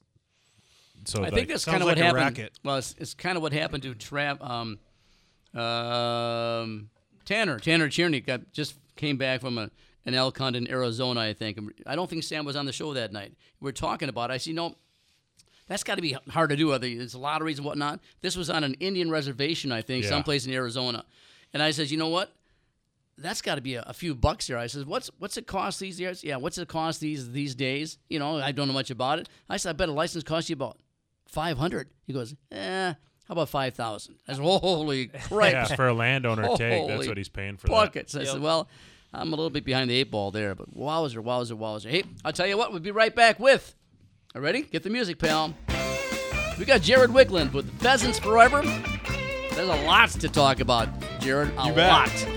so. 1.05 1.19
I 1.19 1.23
like, 1.25 1.33
think 1.33 1.47
that's 1.49 1.63
sounds 1.63 1.73
kind 1.79 1.81
of 1.83 1.87
like 1.87 1.97
what 1.97 2.01
a 2.01 2.05
happened. 2.05 2.37
racket. 2.37 2.59
Well, 2.63 2.77
it's, 2.77 2.95
it's 2.99 3.13
kind 3.15 3.35
of 3.35 3.41
what 3.41 3.53
happened 3.53 3.83
to 3.83 3.93
Trav, 3.95 4.39
um, 4.47 4.79
um, 5.59 6.89
Tanner. 7.25 7.59
Tanner 7.59 7.89
Tierney 7.89 8.19
got 8.21 8.51
just 8.51 8.75
came 8.95 9.17
back 9.17 9.41
from 9.41 9.57
a, 9.57 9.69
an 10.05 10.13
elk 10.13 10.37
hunt 10.37 10.55
in 10.55 10.69
Arizona, 10.69 11.19
I 11.21 11.33
think. 11.33 11.57
I 11.85 11.95
don't 11.95 12.09
think 12.09 12.23
Sam 12.23 12.45
was 12.45 12.55
on 12.55 12.65
the 12.65 12.71
show 12.73 12.93
that 12.93 13.11
night. 13.11 13.33
We 13.59 13.69
are 13.69 13.73
talking 13.73 14.09
about. 14.09 14.29
it. 14.31 14.33
I 14.33 14.37
see. 14.37 14.53
No, 14.53 14.75
that's 15.71 15.83
got 15.83 15.95
to 15.95 16.01
be 16.01 16.17
hard 16.29 16.49
to 16.49 16.55
do. 16.57 16.71
Are 16.73 16.79
they, 16.79 16.95
there's 16.95 17.15
lotteries 17.15 17.57
and 17.59 17.65
whatnot. 17.65 18.01
This 18.21 18.35
was 18.35 18.49
on 18.49 18.63
an 18.65 18.73
Indian 18.81 19.09
reservation, 19.09 19.71
I 19.71 19.81
think, 19.81 20.03
Yeah. 20.03 20.09
someplace 20.09 20.45
in 20.45 20.53
Arizona. 20.53 21.05
And 21.53 21.63
I 21.63 21.71
says, 21.71 21.91
you 21.91 21.97
know 21.97 22.09
what? 22.09 22.35
That's 23.17 23.41
got 23.41 23.55
to 23.55 23.61
be 23.61 23.75
a, 23.75 23.83
a 23.83 23.93
few 23.93 24.13
bucks 24.15 24.47
here. 24.47 24.57
I 24.57 24.67
says, 24.67 24.85
what's 24.85 25.09
what's 25.19 25.37
it 25.37 25.45
cost 25.47 25.79
these 25.79 25.99
years? 25.99 26.23
Yeah, 26.23 26.37
what's 26.37 26.57
it 26.57 26.67
cost 26.67 26.99
these 26.99 27.31
these 27.31 27.55
days? 27.55 27.97
You 28.09 28.19
know, 28.19 28.37
I 28.39 28.51
don't 28.51 28.67
know 28.67 28.73
much 28.73 28.89
about 28.89 29.19
it. 29.19 29.29
I 29.49 29.57
said, 29.57 29.69
I 29.69 29.73
bet 29.73 29.89
a 29.89 29.91
license 29.91 30.23
costs 30.23 30.49
you 30.49 30.55
about 30.55 30.77
five 31.27 31.57
hundred. 31.57 31.89
He 32.07 32.13
goes, 32.13 32.33
eh, 32.51 32.93
how 33.27 33.31
about 33.31 33.49
five 33.49 33.75
thousand? 33.75 34.15
I 34.27 34.33
said, 34.33 34.41
holy 34.43 35.07
crap! 35.27 35.51
yeah, 35.53 35.65
for 35.75 35.87
a 35.87 35.93
landowner 35.93 36.49
take, 36.57 36.87
that's 36.87 37.07
what 37.07 37.17
he's 37.17 37.29
paying 37.29 37.57
for. 37.57 37.67
that. 37.67 37.73
buckets. 37.73 38.15
I 38.15 38.23
said, 38.23 38.41
well, 38.41 38.67
I'm 39.13 39.27
a 39.27 39.35
little 39.35 39.49
bit 39.51 39.65
behind 39.65 39.89
the 39.89 39.95
eight 39.95 40.09
ball 40.09 40.31
there, 40.31 40.55
but 40.55 40.75
wowzer, 40.75 41.21
wowzer, 41.21 41.55
wowzer. 41.55 41.89
Hey, 41.89 42.03
I'll 42.25 42.33
tell 42.33 42.47
you 42.47 42.57
what, 42.57 42.71
we'll 42.71 42.79
be 42.79 42.91
right 42.91 43.13
back 43.15 43.39
with. 43.39 43.75
Are 44.33 44.41
ready? 44.41 44.61
Get 44.61 44.83
the 44.83 44.89
music, 44.89 45.17
pal. 45.19 45.53
We 46.57 46.65
got 46.65 46.81
Jared 46.81 47.09
Wiklund 47.09 47.51
with 47.53 47.69
Pheasants 47.81 48.17
Forever. 48.19 48.61
There's 48.61 49.67
a 49.67 49.85
lot 49.85 50.09
to 50.11 50.29
talk 50.29 50.59
about, 50.61 50.87
Jared. 51.19 51.51
A 51.57 51.67
You 51.67 51.73
bet. 51.73 51.91
lot. 51.91 52.27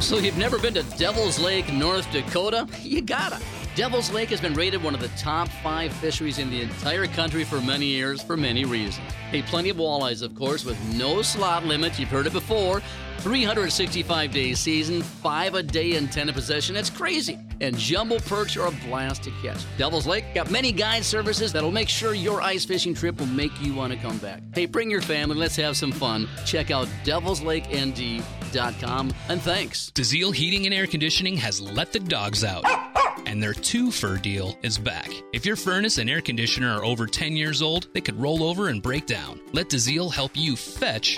So 0.00 0.18
you've 0.18 0.38
never 0.38 0.58
been 0.58 0.74
to 0.74 0.82
Devil's 0.96 1.38
Lake, 1.38 1.72
North 1.72 2.10
Dakota? 2.10 2.66
You 2.80 3.00
gotta. 3.00 3.38
Devil's 3.76 4.10
Lake 4.10 4.30
has 4.30 4.40
been 4.40 4.54
rated 4.54 4.82
one 4.82 4.94
of 4.94 5.00
the 5.00 5.08
top 5.16 5.48
five 5.62 5.92
fisheries 5.92 6.38
in 6.38 6.50
the 6.50 6.60
entire 6.60 7.06
country 7.06 7.44
for 7.44 7.60
many 7.60 7.86
years 7.86 8.20
for 8.20 8.36
many 8.36 8.64
reasons. 8.64 9.06
Hey, 9.30 9.42
plenty 9.42 9.70
of 9.70 9.76
walleyes, 9.76 10.22
of 10.22 10.34
course, 10.34 10.64
with 10.64 10.76
no 10.96 11.22
slot 11.22 11.64
limit. 11.64 11.96
You've 11.98 12.08
heard 12.08 12.26
it 12.26 12.32
before. 12.32 12.82
365 13.18 14.32
days 14.32 14.58
season, 14.58 15.02
five 15.02 15.54
a 15.54 15.62
day 15.62 15.94
in 15.94 16.08
10 16.08 16.28
in 16.28 16.34
possession. 16.34 16.74
That's 16.74 16.90
crazy. 16.90 17.38
And 17.60 17.76
jumbo 17.76 18.18
perch 18.18 18.56
are 18.56 18.66
a 18.66 18.72
blast 18.88 19.22
to 19.24 19.30
catch. 19.42 19.64
Devil's 19.76 20.06
Lake 20.06 20.34
got 20.34 20.50
many 20.50 20.72
guide 20.72 21.04
services 21.04 21.52
that'll 21.52 21.70
make 21.70 21.88
sure 21.88 22.14
your 22.14 22.42
ice 22.42 22.64
fishing 22.64 22.94
trip 22.94 23.20
will 23.20 23.26
make 23.26 23.52
you 23.60 23.74
want 23.74 23.92
to 23.92 23.98
come 23.98 24.18
back. 24.18 24.42
Hey, 24.54 24.66
bring 24.66 24.90
your 24.90 25.02
family. 25.02 25.36
Let's 25.36 25.56
have 25.56 25.76
some 25.76 25.92
fun. 25.92 26.28
Check 26.44 26.70
out 26.70 26.88
devilslakeND.com. 27.04 29.12
And 29.28 29.42
thanks. 29.42 29.92
DeZiel 29.94 30.34
Heating 30.34 30.66
and 30.66 30.74
Air 30.74 30.86
Conditioning 30.86 31.36
has 31.36 31.60
let 31.60 31.92
the 31.92 32.00
dogs 32.00 32.42
out. 32.42 32.62
Ah! 32.64 32.89
And 33.26 33.42
their 33.42 33.54
two 33.54 33.90
fur 33.90 34.16
deal 34.18 34.58
is 34.62 34.78
back. 34.78 35.10
If 35.32 35.46
your 35.46 35.56
furnace 35.56 35.98
and 35.98 36.10
air 36.10 36.20
conditioner 36.20 36.70
are 36.78 36.84
over 36.84 37.06
10 37.06 37.36
years 37.36 37.62
old, 37.62 37.88
they 37.92 38.00
could 38.00 38.20
roll 38.20 38.42
over 38.42 38.68
and 38.68 38.82
break 38.82 39.06
down. 39.06 39.40
Let 39.52 39.68
DeZiel 39.68 40.12
help 40.12 40.32
you 40.34 40.56
fetch 40.56 41.16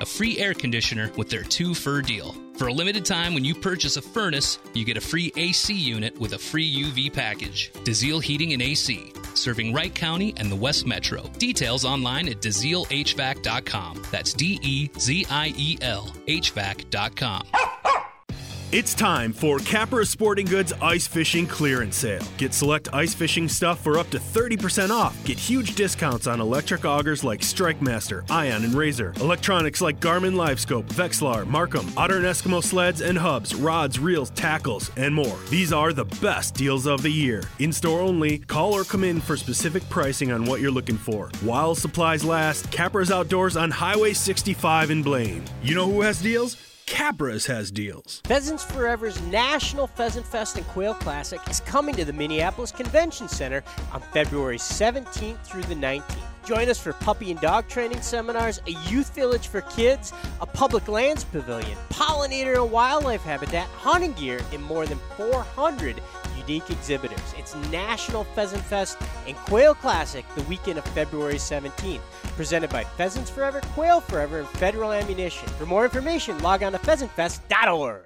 a 0.00 0.06
free 0.06 0.38
air 0.38 0.54
conditioner 0.54 1.10
with 1.16 1.28
their 1.30 1.42
two 1.42 1.74
fur 1.74 2.02
deal. 2.02 2.34
For 2.56 2.66
a 2.68 2.72
limited 2.72 3.04
time, 3.04 3.34
when 3.34 3.44
you 3.44 3.54
purchase 3.54 3.96
a 3.96 4.02
furnace, 4.02 4.58
you 4.74 4.84
get 4.84 4.96
a 4.96 5.00
free 5.00 5.32
AC 5.36 5.72
unit 5.72 6.18
with 6.18 6.32
a 6.32 6.38
free 6.38 6.68
UV 6.68 7.12
package. 7.12 7.72
DeZiel 7.84 8.20
Heating 8.22 8.52
and 8.52 8.60
AC, 8.60 9.12
serving 9.34 9.72
Wright 9.72 9.94
County 9.94 10.34
and 10.36 10.50
the 10.50 10.56
West 10.56 10.84
Metro. 10.84 11.22
Details 11.38 11.84
online 11.84 12.28
at 12.28 12.40
DeZielHVAC.com. 12.40 14.02
That's 14.10 14.32
D 14.32 14.58
E 14.62 14.90
Z 14.98 15.26
I 15.30 15.54
E 15.56 15.78
L 15.82 16.12
HVAC.com. 16.26 17.46
It's 18.70 18.92
time 18.92 19.32
for 19.32 19.58
Capra 19.60 20.04
Sporting 20.04 20.44
Goods 20.44 20.74
Ice 20.82 21.06
Fishing 21.06 21.46
Clearance 21.46 21.96
Sale. 21.96 22.22
Get 22.36 22.52
select 22.52 22.90
ice 22.92 23.14
fishing 23.14 23.48
stuff 23.48 23.80
for 23.82 23.98
up 23.98 24.10
to 24.10 24.18
30% 24.18 24.90
off. 24.90 25.16
Get 25.24 25.38
huge 25.38 25.74
discounts 25.74 26.26
on 26.26 26.38
electric 26.38 26.84
augers 26.84 27.24
like 27.24 27.42
Strike 27.42 27.80
Master, 27.80 28.26
Ion, 28.28 28.64
and 28.64 28.74
Razor. 28.74 29.14
Electronics 29.20 29.80
like 29.80 30.00
Garmin 30.00 30.34
Livescope, 30.34 30.84
Vexilar, 30.88 31.46
Marcum, 31.46 31.90
Otter 31.96 32.16
and 32.16 32.26
Eskimo 32.26 32.62
sleds 32.62 33.00
and 33.00 33.16
hubs, 33.16 33.54
rods, 33.54 33.98
reels, 33.98 34.28
tackles, 34.30 34.90
and 34.98 35.14
more. 35.14 35.38
These 35.48 35.72
are 35.72 35.94
the 35.94 36.04
best 36.20 36.52
deals 36.52 36.86
of 36.86 37.00
the 37.00 37.08
year. 37.08 37.44
In 37.60 37.72
store 37.72 38.02
only, 38.02 38.36
call 38.36 38.74
or 38.74 38.84
come 38.84 39.02
in 39.02 39.22
for 39.22 39.38
specific 39.38 39.88
pricing 39.88 40.30
on 40.30 40.44
what 40.44 40.60
you're 40.60 40.70
looking 40.70 40.98
for. 40.98 41.30
While 41.40 41.74
supplies 41.74 42.22
last, 42.22 42.70
Capra's 42.70 43.10
Outdoors 43.10 43.56
on 43.56 43.70
Highway 43.70 44.12
65 44.12 44.90
in 44.90 45.02
Blaine. 45.02 45.42
You 45.62 45.74
know 45.74 45.90
who 45.90 46.02
has 46.02 46.20
deals? 46.20 46.67
Capra's 46.88 47.44
has 47.44 47.70
deals. 47.70 48.22
Pheasants 48.24 48.64
Forever's 48.64 49.20
National 49.24 49.86
Pheasant 49.86 50.24
Fest 50.24 50.56
and 50.56 50.66
Quail 50.68 50.94
Classic 50.94 51.38
is 51.50 51.60
coming 51.60 51.94
to 51.94 52.04
the 52.04 52.14
Minneapolis 52.14 52.72
Convention 52.72 53.28
Center 53.28 53.62
on 53.92 54.00
February 54.00 54.56
17th 54.56 55.38
through 55.44 55.64
the 55.64 55.74
19th. 55.74 56.16
Join 56.46 56.70
us 56.70 56.80
for 56.80 56.94
puppy 56.94 57.30
and 57.30 57.38
dog 57.40 57.68
training 57.68 58.00
seminars, 58.00 58.62
a 58.66 58.70
youth 58.90 59.14
village 59.14 59.48
for 59.48 59.60
kids, 59.62 60.14
a 60.40 60.46
public 60.46 60.88
lands 60.88 61.24
pavilion, 61.24 61.76
pollinator 61.90 62.62
and 62.62 62.72
wildlife 62.72 63.22
habitat, 63.22 63.66
hunting 63.68 64.14
gear, 64.14 64.40
and 64.54 64.62
more 64.62 64.86
than 64.86 64.98
400 65.18 66.00
unique 66.48 66.70
exhibitors. 66.70 67.34
It's 67.36 67.54
National 67.70 68.24
Pheasant 68.24 68.62
Fest 68.64 68.98
and 69.26 69.36
Quail 69.36 69.74
Classic 69.74 70.24
the 70.34 70.42
weekend 70.44 70.78
of 70.78 70.84
February 70.86 71.34
17th. 71.34 72.00
Presented 72.36 72.70
by 72.70 72.84
Pheasants 72.84 73.30
Forever, 73.30 73.60
Quail 73.74 74.00
Forever, 74.00 74.40
and 74.40 74.48
Federal 74.48 74.92
Ammunition. 74.92 75.48
For 75.50 75.66
more 75.66 75.84
information, 75.84 76.38
log 76.38 76.62
on 76.62 76.72
to 76.72 76.78
pheasantfest.org. 76.78 78.04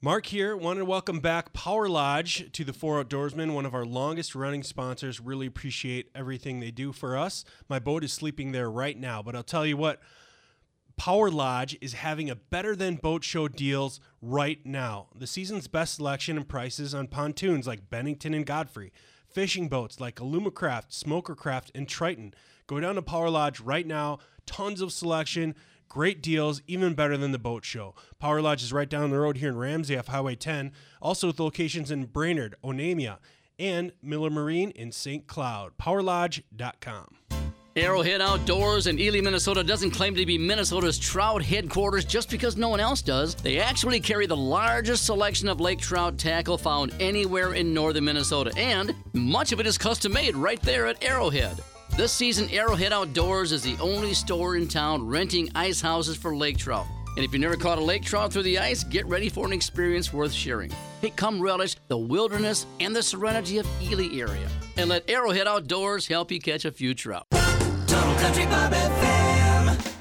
Mark 0.00 0.26
here. 0.26 0.56
Wanted 0.56 0.80
to 0.80 0.84
welcome 0.84 1.20
back 1.20 1.52
Power 1.54 1.88
Lodge 1.88 2.52
to 2.52 2.62
the 2.62 2.74
Four 2.74 3.02
Outdoorsmen, 3.02 3.54
one 3.54 3.64
of 3.66 3.74
our 3.74 3.86
longest 3.86 4.34
running 4.34 4.62
sponsors. 4.62 5.18
Really 5.18 5.46
appreciate 5.46 6.10
everything 6.14 6.60
they 6.60 6.70
do 6.70 6.92
for 6.92 7.16
us. 7.16 7.44
My 7.68 7.78
boat 7.78 8.04
is 8.04 8.12
sleeping 8.12 8.52
there 8.52 8.70
right 8.70 8.98
now, 8.98 9.22
but 9.22 9.34
I'll 9.34 9.42
tell 9.42 9.64
you 9.64 9.78
what, 9.78 10.00
Power 10.96 11.30
Lodge 11.30 11.76
is 11.80 11.94
having 11.94 12.30
a 12.30 12.36
better 12.36 12.74
than 12.76 12.96
boat 12.96 13.24
show 13.24 13.48
deals 13.48 14.00
right 14.22 14.64
now. 14.64 15.08
The 15.14 15.26
season's 15.26 15.66
best 15.66 15.96
selection 15.96 16.36
and 16.36 16.48
prices 16.48 16.94
on 16.94 17.08
pontoons 17.08 17.66
like 17.66 17.90
Bennington 17.90 18.32
and 18.32 18.46
Godfrey, 18.46 18.92
fishing 19.26 19.68
boats 19.68 20.00
like 20.00 20.16
Alumacraft, 20.16 20.90
Smokercraft, 20.90 21.70
and 21.74 21.88
Triton. 21.88 22.32
Go 22.66 22.80
down 22.80 22.94
to 22.94 23.02
Power 23.02 23.28
Lodge 23.28 23.60
right 23.60 23.86
now. 23.86 24.18
Tons 24.46 24.80
of 24.80 24.92
selection, 24.92 25.54
great 25.88 26.22
deals, 26.22 26.62
even 26.66 26.94
better 26.94 27.16
than 27.16 27.32
the 27.32 27.38
boat 27.38 27.64
show. 27.64 27.94
Power 28.18 28.40
Lodge 28.40 28.62
is 28.62 28.72
right 28.72 28.88
down 28.88 29.10
the 29.10 29.18
road 29.18 29.38
here 29.38 29.50
in 29.50 29.58
Ramsey 29.58 29.98
off 29.98 30.06
Highway 30.06 30.36
10, 30.36 30.72
also 31.02 31.26
with 31.26 31.40
locations 31.40 31.90
in 31.90 32.06
Brainerd, 32.06 32.54
Onamia, 32.64 33.18
and 33.58 33.92
Miller 34.00 34.30
Marine 34.30 34.70
in 34.70 34.92
St. 34.92 35.26
Cloud. 35.26 35.72
PowerLodge.com. 35.76 37.43
Arrowhead 37.76 38.20
Outdoors 38.20 38.86
in 38.86 39.00
Ely, 39.00 39.20
Minnesota 39.20 39.64
doesn't 39.64 39.90
claim 39.90 40.14
to 40.14 40.24
be 40.24 40.38
Minnesota's 40.38 40.96
trout 40.96 41.42
headquarters 41.42 42.04
just 42.04 42.30
because 42.30 42.56
no 42.56 42.68
one 42.68 42.78
else 42.78 43.02
does. 43.02 43.34
They 43.34 43.58
actually 43.58 43.98
carry 43.98 44.26
the 44.26 44.36
largest 44.36 45.04
selection 45.04 45.48
of 45.48 45.60
lake 45.60 45.80
trout 45.80 46.16
tackle 46.16 46.56
found 46.56 46.94
anywhere 47.00 47.54
in 47.54 47.74
northern 47.74 48.04
Minnesota, 48.04 48.52
and 48.56 48.94
much 49.12 49.50
of 49.50 49.58
it 49.58 49.66
is 49.66 49.76
custom 49.76 50.12
made 50.12 50.36
right 50.36 50.62
there 50.62 50.86
at 50.86 51.02
Arrowhead. 51.02 51.58
This 51.96 52.12
season, 52.12 52.48
Arrowhead 52.50 52.92
Outdoors 52.92 53.50
is 53.50 53.64
the 53.64 53.76
only 53.80 54.14
store 54.14 54.54
in 54.54 54.68
town 54.68 55.04
renting 55.04 55.50
ice 55.56 55.80
houses 55.80 56.16
for 56.16 56.36
lake 56.36 56.58
trout. 56.58 56.86
And 57.16 57.24
if 57.24 57.32
you 57.32 57.40
never 57.40 57.56
caught 57.56 57.78
a 57.78 57.84
lake 57.84 58.04
trout 58.04 58.32
through 58.32 58.42
the 58.44 58.58
ice, 58.58 58.84
get 58.84 59.04
ready 59.06 59.28
for 59.28 59.46
an 59.46 59.52
experience 59.52 60.12
worth 60.12 60.32
sharing. 60.32 60.70
Hey, 61.00 61.10
come 61.10 61.40
relish 61.40 61.74
the 61.88 61.98
wilderness 61.98 62.66
and 62.78 62.94
the 62.94 63.02
serenity 63.02 63.58
of 63.58 63.66
Ely 63.82 64.16
area. 64.16 64.48
And 64.76 64.90
let 64.90 65.10
Arrowhead 65.10 65.48
Outdoors 65.48 66.06
help 66.06 66.30
you 66.30 66.40
catch 66.40 66.64
a 66.64 66.70
few 66.70 66.94
trout. 66.94 67.26
Total 68.24 68.32
Country 68.32 68.46
Bob 68.46 68.72
FM. 68.72 69.94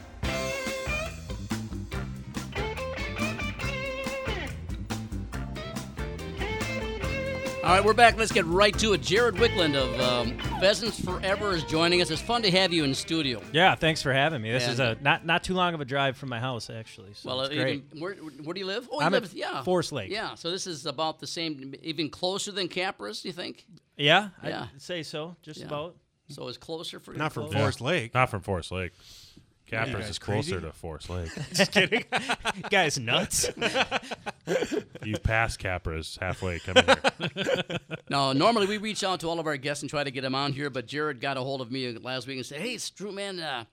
All 7.63 7.69
right, 7.69 7.83
we're 7.83 7.93
back. 7.93 8.17
Let's 8.17 8.33
get 8.33 8.45
right 8.45 8.77
to 8.79 8.91
it. 8.91 9.01
Jared 9.01 9.35
Wiklund 9.35 9.75
of 9.75 9.97
um, 10.01 10.37
Pheasants 10.59 10.99
Forever 10.99 11.51
is 11.55 11.63
joining 11.63 12.01
us. 12.01 12.11
It's 12.11 12.21
fun 12.21 12.41
to 12.41 12.51
have 12.51 12.73
you 12.73 12.83
in 12.83 12.89
the 12.89 12.95
studio. 12.95 13.41
Yeah, 13.53 13.73
thanks 13.75 14.01
for 14.01 14.11
having 14.11 14.41
me. 14.41 14.51
This 14.51 14.67
is 14.67 14.79
a 14.81 14.97
not 15.01 15.25
not 15.25 15.45
too 15.45 15.53
long 15.53 15.73
of 15.73 15.79
a 15.79 15.85
drive 15.85 16.17
from 16.17 16.27
my 16.27 16.39
house, 16.41 16.69
actually. 16.69 17.13
So 17.13 17.29
Well, 17.29 17.41
it's 17.43 17.55
uh, 17.55 17.61
great. 17.61 17.83
even, 17.91 18.01
where, 18.01 18.15
where 18.15 18.53
do 18.53 18.59
you 18.59 18.65
live? 18.65 18.89
Oh, 18.91 18.99
you 18.99 19.05
I'm 19.05 19.13
live, 19.13 19.23
at 19.25 19.33
yeah, 19.33 19.63
Forest 19.63 19.93
Lake. 19.93 20.11
Yeah, 20.11 20.35
so 20.35 20.51
this 20.51 20.67
is 20.67 20.85
about 20.85 21.19
the 21.19 21.27
same, 21.27 21.73
even 21.81 22.09
closer 22.09 22.51
than 22.51 22.67
Capra's. 22.67 23.21
Do 23.21 23.29
you 23.29 23.33
think? 23.33 23.65
yeah, 23.95 24.29
Yeah. 24.43 24.67
I'd 24.73 24.81
say 24.81 25.01
so. 25.03 25.37
Just 25.41 25.61
Yeah. 25.61 25.67
about. 25.67 25.95
So 26.33 26.47
it's 26.47 26.57
closer 26.57 26.99
for. 26.99 27.13
Not 27.13 27.33
from 27.33 27.43
Closer? 27.43 27.57
Forest 27.59 27.81
Lake. 27.81 28.13
Not 28.13 28.29
from 28.29 28.41
Forest 28.41 28.71
Lake. 28.71 28.91
you 29.35 29.41
Capra's 29.65 29.93
guys 29.95 30.09
is 30.09 30.19
closer 30.19 30.51
crazy? 30.59 30.65
to 30.67 30.73
Forest 30.73 31.09
Lake. 31.09 31.29
Just 31.53 31.71
kidding. 31.71 32.03
Guy's 32.69 32.99
nuts. 32.99 33.49
you 35.03 35.17
pass 35.17 35.57
Capra's 35.57 36.17
halfway 36.19 36.59
coming 36.59 36.83
here. 36.85 37.77
No, 38.09 38.33
normally 38.33 38.67
we 38.67 38.77
reach 38.77 39.03
out 39.03 39.19
to 39.21 39.27
all 39.27 39.39
of 39.39 39.47
our 39.47 39.57
guests 39.57 39.83
and 39.83 39.89
try 39.89 40.03
to 40.03 40.11
get 40.11 40.21
them 40.21 40.35
on 40.35 40.53
here, 40.53 40.69
but 40.69 40.85
Jared 40.87 41.21
got 41.21 41.37
a 41.37 41.41
hold 41.41 41.61
of 41.61 41.71
me 41.71 41.97
last 41.97 42.27
week 42.27 42.37
and 42.37 42.45
said, 42.45 42.61
"Hey, 42.61 42.77
Stu, 42.77 43.11
man, 43.11 43.39
uh, 43.39 43.63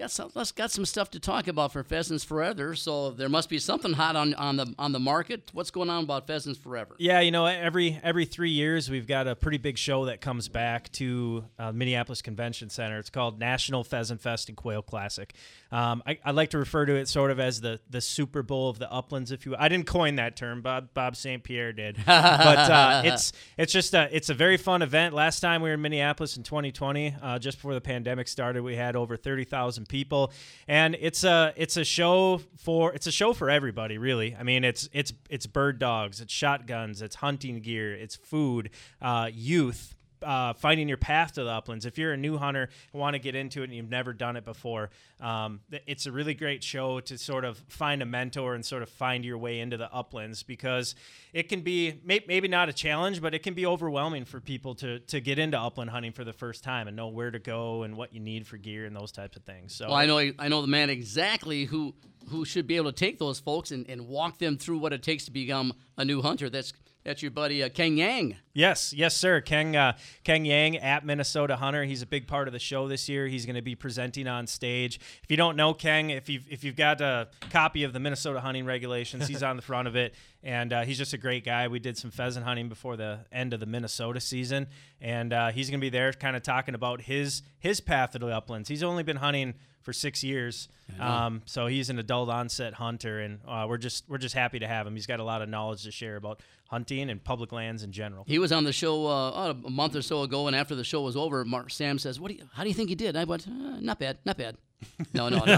got 0.00 0.10
some, 0.10 0.30
let's 0.34 0.50
got 0.50 0.70
some 0.70 0.86
stuff 0.86 1.10
to 1.10 1.20
talk 1.20 1.46
about 1.46 1.72
for 1.72 1.84
Pheasants 1.84 2.24
Forever. 2.24 2.74
So 2.74 3.10
there 3.10 3.28
must 3.28 3.48
be 3.48 3.58
something 3.58 3.92
hot 3.92 4.16
on, 4.16 4.34
on 4.34 4.56
the 4.56 4.74
on 4.78 4.92
the 4.92 4.98
market. 4.98 5.50
What's 5.52 5.70
going 5.70 5.90
on 5.90 6.04
about 6.04 6.26
Pheasants 6.26 6.58
Forever? 6.58 6.96
Yeah, 6.98 7.20
you 7.20 7.30
know, 7.30 7.44
every 7.46 8.00
every 8.02 8.24
three 8.24 8.50
years 8.50 8.90
we've 8.90 9.06
got 9.06 9.28
a 9.28 9.36
pretty 9.36 9.58
big 9.58 9.76
show 9.76 10.06
that 10.06 10.20
comes 10.20 10.48
back 10.48 10.90
to 10.92 11.44
uh, 11.58 11.72
Minneapolis 11.72 12.22
Convention 12.22 12.70
Center. 12.70 12.98
It's 12.98 13.10
called 13.10 13.38
National 13.38 13.84
Pheasant 13.84 14.20
Fest 14.22 14.48
and 14.48 14.56
Quail 14.56 14.82
Classic. 14.82 15.34
Um, 15.70 16.02
I, 16.06 16.18
I 16.24 16.30
like 16.30 16.50
to 16.50 16.58
refer 16.58 16.86
to 16.86 16.94
it 16.94 17.06
sort 17.06 17.30
of 17.30 17.38
as 17.38 17.60
the 17.60 17.78
the 17.88 18.00
Super 18.00 18.42
Bowl 18.42 18.70
of 18.70 18.78
the 18.78 18.90
uplands, 18.90 19.30
if 19.30 19.44
you. 19.44 19.52
will. 19.52 19.58
I 19.60 19.68
didn't 19.68 19.86
coin 19.86 20.16
that 20.16 20.34
term. 20.34 20.62
Bob 20.62 20.88
Bob 20.94 21.14
St. 21.14 21.44
Pierre 21.44 21.72
did, 21.72 21.96
but 22.06 22.10
uh, 22.16 23.02
it's 23.04 23.32
it's 23.58 23.72
just 23.72 23.92
a 23.92 24.08
it's 24.10 24.30
a 24.30 24.34
very 24.34 24.56
fun 24.56 24.80
event. 24.80 25.14
Last 25.14 25.40
time 25.40 25.60
we 25.60 25.68
were 25.68 25.74
in 25.74 25.82
Minneapolis 25.82 26.38
in 26.38 26.42
2020, 26.42 27.16
uh, 27.20 27.38
just 27.38 27.58
before 27.58 27.74
the 27.74 27.80
pandemic 27.82 28.28
started, 28.28 28.62
we 28.62 28.76
had 28.76 28.96
over 28.96 29.16
30,000 29.16 29.89
people, 29.90 30.32
and 30.66 30.96
it's 30.98 31.24
a 31.24 31.52
it's 31.56 31.76
a 31.76 31.84
show 31.84 32.40
for 32.56 32.94
it's 32.94 33.06
a 33.06 33.12
show 33.12 33.34
for 33.34 33.50
everybody, 33.50 33.98
really. 33.98 34.34
I 34.34 34.42
mean, 34.42 34.64
it's 34.64 34.88
it's 34.92 35.12
it's 35.28 35.46
bird 35.46 35.78
dogs, 35.78 36.20
it's 36.22 36.32
shotguns, 36.32 37.02
it's 37.02 37.16
hunting 37.16 37.60
gear, 37.60 37.92
it's 37.92 38.16
food, 38.16 38.70
uh, 39.02 39.28
youth. 39.30 39.94
Uh, 40.22 40.52
finding 40.52 40.86
your 40.86 40.98
path 40.98 41.32
to 41.32 41.44
the 41.44 41.50
uplands. 41.50 41.86
If 41.86 41.96
you're 41.96 42.12
a 42.12 42.16
new 42.16 42.36
hunter 42.36 42.68
and 42.92 43.00
want 43.00 43.14
to 43.14 43.18
get 43.18 43.34
into 43.34 43.62
it 43.62 43.64
and 43.64 43.74
you've 43.74 43.88
never 43.88 44.12
done 44.12 44.36
it 44.36 44.44
before, 44.44 44.90
um, 45.18 45.60
it's 45.86 46.04
a 46.04 46.12
really 46.12 46.34
great 46.34 46.62
show 46.62 47.00
to 47.00 47.16
sort 47.16 47.44
of 47.44 47.58
find 47.68 48.02
a 48.02 48.06
mentor 48.06 48.54
and 48.54 48.64
sort 48.64 48.82
of 48.82 48.90
find 48.90 49.24
your 49.24 49.38
way 49.38 49.60
into 49.60 49.76
the 49.78 49.90
uplands 49.92 50.42
because 50.42 50.94
it 51.32 51.48
can 51.48 51.62
be 51.62 52.00
may- 52.04 52.24
maybe 52.28 52.48
not 52.48 52.68
a 52.68 52.72
challenge, 52.72 53.22
but 53.22 53.34
it 53.34 53.42
can 53.42 53.54
be 53.54 53.64
overwhelming 53.64 54.24
for 54.24 54.40
people 54.40 54.74
to 54.76 54.98
to 55.00 55.20
get 55.20 55.38
into 55.38 55.58
upland 55.58 55.90
hunting 55.90 56.12
for 56.12 56.24
the 56.24 56.32
first 56.32 56.62
time 56.62 56.86
and 56.86 56.96
know 56.96 57.08
where 57.08 57.30
to 57.30 57.38
go 57.38 57.82
and 57.82 57.96
what 57.96 58.12
you 58.12 58.20
need 58.20 58.46
for 58.46 58.56
gear 58.58 58.84
and 58.84 58.94
those 58.94 59.12
types 59.12 59.36
of 59.36 59.44
things. 59.44 59.74
So 59.74 59.86
Well, 59.88 59.96
I 59.96 60.06
know 60.06 60.18
I 60.18 60.48
know 60.48 60.60
the 60.60 60.68
man 60.68 60.90
exactly 60.90 61.64
who 61.64 61.94
who 62.28 62.44
should 62.44 62.66
be 62.66 62.76
able 62.76 62.92
to 62.92 62.96
take 62.96 63.18
those 63.18 63.40
folks 63.40 63.70
and, 63.70 63.88
and 63.88 64.06
walk 64.06 64.38
them 64.38 64.58
through 64.58 64.78
what 64.78 64.92
it 64.92 65.02
takes 65.02 65.24
to 65.24 65.30
become 65.30 65.72
a 65.96 66.04
new 66.04 66.20
hunter. 66.20 66.50
That's 66.50 66.72
that's 67.04 67.22
your 67.22 67.30
buddy 67.30 67.62
uh, 67.62 67.70
Ken 67.70 67.96
Yang. 67.96 68.36
Yes, 68.52 68.92
yes, 68.92 69.16
sir. 69.16 69.40
Keng 69.40 69.74
uh, 69.74 69.96
Keng 70.22 70.44
Yang 70.44 70.78
at 70.78 71.04
Minnesota 71.04 71.56
Hunter. 71.56 71.84
He's 71.84 72.02
a 72.02 72.06
big 72.06 72.26
part 72.26 72.46
of 72.46 72.52
the 72.52 72.58
show 72.58 72.88
this 72.88 73.08
year. 73.08 73.26
He's 73.26 73.46
going 73.46 73.56
to 73.56 73.62
be 73.62 73.74
presenting 73.74 74.26
on 74.26 74.46
stage. 74.46 75.00
If 75.22 75.30
you 75.30 75.36
don't 75.36 75.56
know 75.56 75.72
Keng, 75.72 76.10
if 76.10 76.28
you've 76.28 76.46
if 76.50 76.62
you've 76.62 76.76
got 76.76 77.00
a 77.00 77.28
copy 77.50 77.84
of 77.84 77.92
the 77.92 78.00
Minnesota 78.00 78.40
hunting 78.40 78.66
regulations, 78.66 79.26
he's 79.28 79.42
on 79.42 79.56
the 79.56 79.62
front 79.62 79.88
of 79.88 79.96
it, 79.96 80.14
and 80.42 80.72
uh, 80.72 80.82
he's 80.82 80.98
just 80.98 81.14
a 81.14 81.18
great 81.18 81.44
guy. 81.44 81.68
We 81.68 81.78
did 81.78 81.96
some 81.96 82.10
pheasant 82.10 82.44
hunting 82.44 82.68
before 82.68 82.96
the 82.96 83.20
end 83.32 83.54
of 83.54 83.60
the 83.60 83.66
Minnesota 83.66 84.20
season, 84.20 84.66
and 85.00 85.32
uh, 85.32 85.50
he's 85.52 85.70
going 85.70 85.80
to 85.80 85.84
be 85.84 85.90
there, 85.90 86.12
kind 86.12 86.36
of 86.36 86.42
talking 86.42 86.74
about 86.74 87.02
his 87.02 87.42
his 87.58 87.80
path 87.80 88.10
to 88.12 88.18
the 88.18 88.26
uplands. 88.26 88.68
He's 88.68 88.82
only 88.82 89.04
been 89.04 89.16
hunting 89.16 89.54
for 89.80 89.94
six 89.94 90.22
years, 90.22 90.68
um, 90.98 91.40
so 91.46 91.66
he's 91.66 91.88
an 91.88 91.98
adult 91.98 92.28
onset 92.28 92.74
hunter, 92.74 93.20
and 93.20 93.38
uh, 93.48 93.64
we're 93.66 93.78
just 93.78 94.04
we're 94.08 94.18
just 94.18 94.34
happy 94.34 94.58
to 94.58 94.68
have 94.68 94.86
him. 94.86 94.94
He's 94.94 95.06
got 95.06 95.20
a 95.20 95.24
lot 95.24 95.40
of 95.40 95.48
knowledge 95.48 95.84
to 95.84 95.90
share 95.90 96.16
about 96.16 96.40
hunting 96.70 97.10
and 97.10 97.22
public 97.22 97.50
lands 97.50 97.82
in 97.82 97.90
general. 97.90 98.24
He 98.28 98.38
was 98.38 98.52
on 98.52 98.62
the 98.62 98.72
show 98.72 99.06
uh, 99.06 99.32
oh, 99.34 99.66
a 99.66 99.70
month 99.70 99.96
or 99.96 100.02
so 100.02 100.22
ago, 100.22 100.46
and 100.46 100.54
after 100.54 100.76
the 100.76 100.84
show 100.84 101.02
was 101.02 101.16
over, 101.16 101.44
Mark, 101.44 101.70
Sam 101.70 101.98
says, 101.98 102.20
"What 102.20 102.30
do 102.30 102.36
you? 102.36 102.48
How 102.52 102.62
do 102.62 102.68
you 102.68 102.74
think 102.74 102.88
he 102.88 102.94
did?" 102.94 103.16
I 103.16 103.24
went, 103.24 103.46
uh, 103.46 103.80
"Not 103.80 103.98
bad, 103.98 104.18
not 104.24 104.36
bad." 104.38 104.56
No, 105.12 105.28
no, 105.28 105.40
no, 105.40 105.54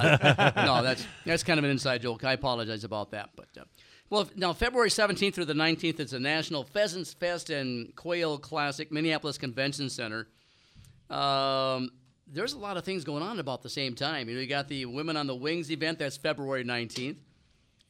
no. 0.56 0.82
That's 0.82 1.06
that's 1.24 1.44
kind 1.44 1.58
of 1.58 1.64
an 1.64 1.70
inside 1.70 2.02
joke. 2.02 2.24
I 2.24 2.32
apologize 2.32 2.82
about 2.84 3.12
that, 3.12 3.30
but. 3.36 3.48
Uh, 3.56 3.64
well, 4.10 4.28
now 4.36 4.52
February 4.52 4.90
17th 4.90 5.32
through 5.32 5.46
the 5.46 5.54
19th 5.54 5.98
is 5.98 6.10
the 6.10 6.20
National 6.20 6.64
Pheasants 6.64 7.14
Fest 7.14 7.48
and 7.48 7.96
Quail 7.96 8.36
Classic, 8.36 8.92
Minneapolis 8.92 9.38
Convention 9.38 9.88
Center. 9.88 10.28
Um, 11.08 11.88
there's 12.26 12.52
a 12.52 12.58
lot 12.58 12.76
of 12.76 12.84
things 12.84 13.04
going 13.04 13.22
on 13.22 13.38
about 13.38 13.62
the 13.62 13.70
same 13.70 13.94
time. 13.94 14.28
You 14.28 14.34
know, 14.34 14.40
you 14.42 14.46
got 14.46 14.68
the 14.68 14.84
Women 14.84 15.16
on 15.16 15.26
the 15.26 15.34
Wings 15.34 15.70
event 15.70 15.98
that's 15.98 16.18
February 16.18 16.62
19th, 16.62 17.16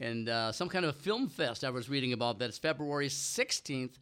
and 0.03 0.29
uh, 0.29 0.53
some 0.53 0.69
kind 0.69 0.85
of 0.85 0.91
a 0.95 0.99
film 0.99 1.29
fest 1.29 1.65
I 1.65 1.71
was 1.71 1.89
reading 1.89 2.13
about 2.13 2.39
that's 2.39 2.59
February 2.59 3.09
16th. 3.09 3.93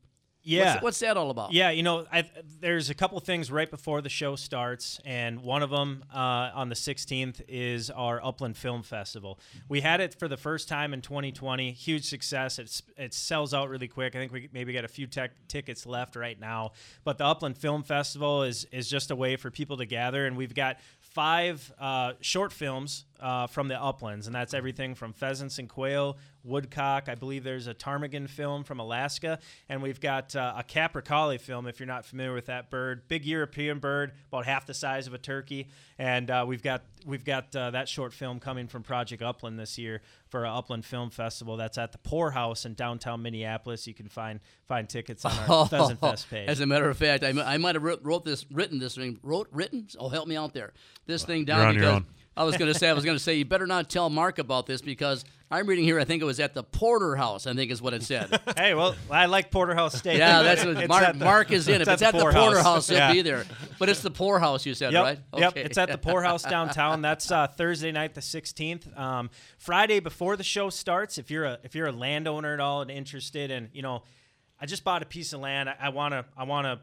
Yeah. 0.43 0.73
What's, 0.73 0.83
what's 0.83 0.99
that 1.01 1.19
all 1.19 1.31
about? 1.31 1.53
Yeah, 1.53 1.69
you 1.69 1.83
know, 1.83 2.07
I, 2.11 2.25
there's 2.61 2.89
a 2.89 2.95
couple 2.95 3.21
things 3.21 3.53
right 3.53 3.71
before 3.71 4.01
the 4.01 4.09
show 4.09 4.37
starts, 4.37 4.99
and 5.05 5.43
one 5.43 5.63
of 5.63 5.69
them 5.69 6.03
uh, 6.11 6.51
on 6.55 6.71
the 6.71 6.75
16th 6.75 7.43
is 7.47 7.91
our 7.91 8.25
Upland 8.25 8.57
Film 8.57 8.83
Festival. 8.83 9.39
We 9.69 9.83
had 9.83 10.01
it 10.01 10.19
for 10.19 10.29
the 10.29 10.39
first 10.39 10.67
time 10.67 10.95
in 10.95 11.03
2020, 11.03 11.73
huge 11.73 12.09
success. 12.09 12.59
It's 12.59 12.83
it 12.97 13.13
sells 13.13 13.53
out 13.53 13.69
really 13.69 13.89
quick. 13.89 14.17
I 14.17 14.19
think 14.19 14.33
we 14.33 14.49
maybe 14.51 14.73
got 14.73 14.87
a 14.87 14.89
few 14.89 15.07
tech 15.07 15.33
tickets 15.47 15.85
left 15.85 16.17
right 16.17 16.41
now, 16.41 16.73
but 17.05 17.19
the 17.19 17.27
Upland 17.27 17.59
Film 17.59 17.83
Festival 17.83 18.43
is 18.43 18.65
is 18.73 18.89
just 18.89 19.11
a 19.11 19.17
way 19.17 19.37
for 19.37 19.51
people 19.51 19.77
to 19.77 19.85
gather, 19.85 20.27
and 20.27 20.39
we've 20.39 20.55
got 20.55 20.79
five 21.01 21.71
uh, 21.79 22.15
short 22.23 22.51
films 22.51 23.05
uh, 23.21 23.47
from 23.47 23.69
the 23.69 23.81
uplands, 23.81 24.27
and 24.27 24.35
that's 24.35 24.55
everything 24.55 24.95
from 24.95 25.13
pheasants 25.13 25.59
and 25.59 25.69
quail, 25.69 26.19
woodcock. 26.45 27.09
I 27.09 27.15
believe 27.15 27.45
there's 27.45 27.67
a 27.67 27.75
ptarmigan 27.75 28.29
film 28.29 28.65
from 28.65 28.81
Alaska, 28.81 29.39
and 29.69 29.83
we've 29.83 30.01
got 30.01 30.35
uh, 30.35 30.55
a 30.57 30.65
capercaillie 30.65 31.41
film. 31.41 31.67
If 31.67 31.81
you're 31.81 31.87
not 31.87 32.05
familiar 32.05 32.35
with 32.35 32.47
that 32.47 32.71
bird, 32.71 33.09
big 33.09 33.25
European 33.25 33.79
bird, 33.79 34.13
about 34.29 34.47
half 34.47 34.67
the 34.67 34.75
size 34.75 35.07
of 35.07 35.15
a 35.15 35.19
turkey, 35.19 35.69
and 35.99 36.31
uh, 36.31 36.45
we've 36.47 36.63
got 36.63 36.83
we've 37.07 37.25
got 37.25 37.55
uh, 37.55 37.71
that 37.71 37.89
short 37.89 38.13
film 38.13 38.41
coming 38.41 38.67
from 38.67 38.83
Project 38.83 39.23
Upland 39.23 39.59
this 39.59 39.79
year 39.79 40.03
for 40.29 40.47
our 40.47 40.59
Upland 40.59 40.85
Film 40.85 41.11
Festival. 41.11 41.57
That's 41.57 41.79
at 41.79 41.93
the 41.93 41.99
Pourhouse 41.99 42.65
in 42.65 42.75
downtown 42.75 43.23
Minneapolis. 43.23 43.87
You 43.87 43.95
can 43.95 44.09
find 44.09 44.41
find 44.67 44.89
tickets 44.89 45.25
on 45.25 45.33
our 45.49 45.67
Pheasant 45.69 46.01
Fest 46.01 46.31
page. 46.31 46.49
As 46.49 46.61
a 46.61 46.67
matter 46.67 46.89
of 46.89 46.97
fact, 46.97 47.25
I, 47.25 47.31
I 47.31 47.59
might 47.59 47.75
have 47.75 47.83
wrote, 47.83 48.01
wrote 48.03 48.25
this, 48.25 48.47
written 48.51 48.79
this 48.79 48.95
thing, 48.95 49.19
wrote, 49.23 49.49
written. 49.53 49.87
Oh, 49.99 50.09
help 50.09 50.29
me 50.29 50.37
out 50.37 50.55
there. 50.55 50.73
This 51.07 51.25
thing 51.25 51.39
You're 51.39 51.47
down 51.47 51.67
on 51.69 51.75
your 51.75 51.83
because 51.83 51.97
own. 51.97 52.07
I 52.37 52.45
was 52.45 52.57
going 52.57 52.73
to 52.73 52.79
say, 52.79 52.89
I 52.89 52.93
was 52.93 53.05
going 53.05 53.17
to 53.17 53.23
say, 53.23 53.35
you 53.35 53.45
better 53.45 53.67
not 53.67 53.91
tell 53.91 54.09
Mark 54.09 54.39
about 54.39 54.67
this 54.67 54.81
because 54.81 55.25
I'm 55.51 55.67
reading 55.67 55.85
here. 55.85 55.99
I 55.99 56.05
think 56.05 56.23
it 56.23 56.25
was 56.25 56.39
at 56.39 56.55
the 56.55 56.63
Porterhouse. 56.63 57.47
I 57.47 57.55
think 57.55 57.73
is 57.73 57.83
what 57.83 57.93
it 57.93 58.05
said. 58.05 58.41
hey, 58.57 58.73
well, 58.73 58.95
I 59.11 59.27
like 59.27 59.51
Porterhouse 59.51 59.97
Steak. 59.99 60.17
yeah, 60.17 60.43
that's 60.43 60.65
what 60.65 60.89
Mark. 60.89 61.19
the- 61.19 61.25
Mark 61.25 61.51
is 61.51 61.67
in. 61.67 61.83
If 61.83 61.89
it's, 61.89 62.03
at 62.03 62.13
the 62.13 62.21
Pourhouse. 62.21 62.35
Porterhouse, 62.35 62.89
he'll 62.89 62.99
Yeah. 62.99 63.13
be 63.13 63.23
there. 63.23 63.45
But 63.79 63.89
it's 63.89 64.01
the 64.01 64.13
Pourhouse, 64.13 64.65
you 64.65 64.75
said, 64.75 64.93
Yep, 64.93 65.03
right? 65.05 65.19
Yep. 65.37 65.51
Okay. 65.51 65.63
It's 65.65 65.77
at 65.77 65.91
the 65.91 65.99
Pourhouse 65.99 66.49
downtown. 66.49 67.03
That's 67.03 67.31
uh, 67.33 67.49
Thursday 67.49 67.91
night, 67.91 68.15
the 68.15 68.21
16th. 68.21 68.97
Um, 68.99 69.29
Friday 69.59 69.99
before 69.99 70.37
the 70.37 70.45
show 70.45 70.71
starts. 70.71 71.19
If 71.19 71.31
you're 71.31 71.45
a 71.45 71.59
if 71.65 71.75
you're 71.75 71.89
a 71.89 71.93
landowner 71.93 72.55
at 72.55 72.61
all 72.61 72.81
and 72.83 72.91
interested, 72.91 73.51
and 73.51 73.71
you 73.73 73.83
know, 73.83 74.05
I 74.61 74.67
just 74.67 74.85
bought 74.85 75.03
a 75.03 75.07
piece 75.07 75.33
of 75.33 75.41
land. 75.41 75.69
I 75.69 75.89
want 75.89 76.13
to 76.13 76.25
I 76.37 76.45
want 76.45 76.67
to 76.67 76.81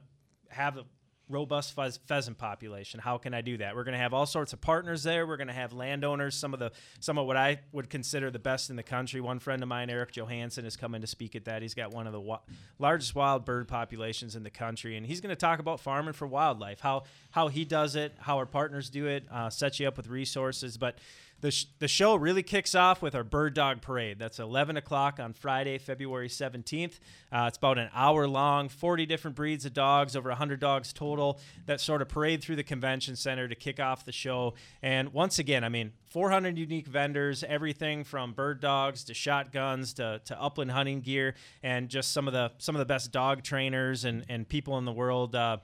have 0.54 0.78
a 0.78 0.84
robust 1.30 1.76
pheas- 1.76 2.00
pheasant 2.06 2.38
population. 2.38 3.00
How 3.00 3.18
can 3.18 3.34
I 3.34 3.42
do 3.42 3.58
that? 3.58 3.76
We're 3.76 3.84
going 3.84 3.94
to 3.94 4.00
have 4.00 4.14
all 4.14 4.26
sorts 4.26 4.54
of 4.54 4.62
partners 4.62 5.04
there. 5.04 5.28
We're 5.28 5.38
going 5.38 5.48
to 5.48 5.54
have 5.54 5.74
landowners. 5.74 6.36
Some 6.36 6.54
of 6.54 6.60
the 6.60 6.72
some 7.00 7.18
of 7.18 7.28
what 7.28 7.38
I 7.38 7.60
would 7.72 7.90
consider 7.90 8.32
the 8.32 8.40
best 8.40 8.70
in 8.70 8.76
the 8.76 8.84
country. 8.84 9.20
One 9.22 9.40
friend 9.40 9.62
of 9.62 9.70
mine, 9.70 9.90
Eric 9.90 10.12
Johansson, 10.14 10.66
is 10.66 10.78
coming 10.78 11.02
to 11.02 11.08
speak 11.08 11.36
at 11.36 11.46
that. 11.46 11.62
He's 11.62 11.74
got 11.74 11.92
one 11.92 12.08
of 12.08 12.14
the 12.14 12.22
wa- 12.22 12.40
largest 12.80 13.16
wild 13.16 13.46
bird 13.46 13.68
populations 13.68 14.36
in 14.36 14.44
the 14.44 14.50
country, 14.50 14.96
and 14.96 15.06
he's 15.06 15.22
going 15.22 15.30
to 15.30 15.36
talk 15.36 15.60
about 15.60 15.80
farming 15.80 16.14
for 16.14 16.28
wildlife, 16.28 16.80
how 16.80 17.04
how 17.32 17.48
he 17.50 17.66
does 17.66 17.96
it, 17.96 18.14
how 18.20 18.38
our 18.38 18.46
partners 18.46 18.90
do 18.90 19.08
it, 19.08 19.26
uh, 19.32 19.50
set 19.50 19.80
you 19.80 19.88
up 19.88 19.98
with 19.98 20.08
resources, 20.08 20.78
but. 20.78 20.98
The, 21.40 21.52
sh- 21.52 21.66
the 21.78 21.88
show 21.88 22.16
really 22.16 22.42
kicks 22.42 22.74
off 22.74 23.02
with 23.02 23.14
our 23.14 23.24
bird 23.24 23.54
dog 23.54 23.82
parade. 23.82 24.18
That's 24.18 24.40
11 24.40 24.76
o'clock 24.76 25.20
on 25.20 25.34
Friday, 25.34 25.78
February 25.78 26.30
17th. 26.30 27.00
Uh, 27.32 27.46
it's 27.48 27.58
about 27.58 27.78
an 27.78 27.90
hour 27.94 28.28
long, 28.28 28.70
40 28.70 29.06
different 29.06 29.36
breeds 29.36 29.64
of 29.64 29.74
dogs, 29.74 30.16
over 30.16 30.30
100 30.30 30.60
dogs 30.60 30.92
total, 30.92 31.40
that 31.68 31.80
sort 31.80 32.02
of 32.02 32.10
parade 32.10 32.42
through 32.42 32.56
the 32.56 32.64
convention 32.64 33.16
center 33.16 33.48
to 33.48 33.54
kick 33.54 33.80
off 33.80 34.04
the 34.04 34.12
show. 34.12 34.56
And 34.82 35.14
once 35.14 35.38
again, 35.38 35.64
I 35.64 35.70
mean, 35.70 35.92
400 36.10 36.58
unique 36.58 36.88
vendors, 36.88 37.44
everything 37.44 38.04
from 38.04 38.34
bird 38.34 38.60
dogs 38.60 39.04
to 39.04 39.14
shotguns 39.14 39.94
to, 39.94 40.22
to 40.26 40.42
upland 40.42 40.72
hunting 40.72 41.02
gear, 41.02 41.36
and 41.62 41.88
just 41.88 42.14
some 42.14 42.28
of 42.28 42.34
the 42.34 42.52
some 42.58 42.74
of 42.74 42.80
the 42.80 42.86
best 42.86 43.12
dog 43.12 43.44
trainers 43.44 44.06
and, 44.06 44.26
and 44.28 44.50
people 44.50 44.78
in 44.80 44.86
the 44.86 44.92
world. 44.92 45.36
Uh, 45.36 45.58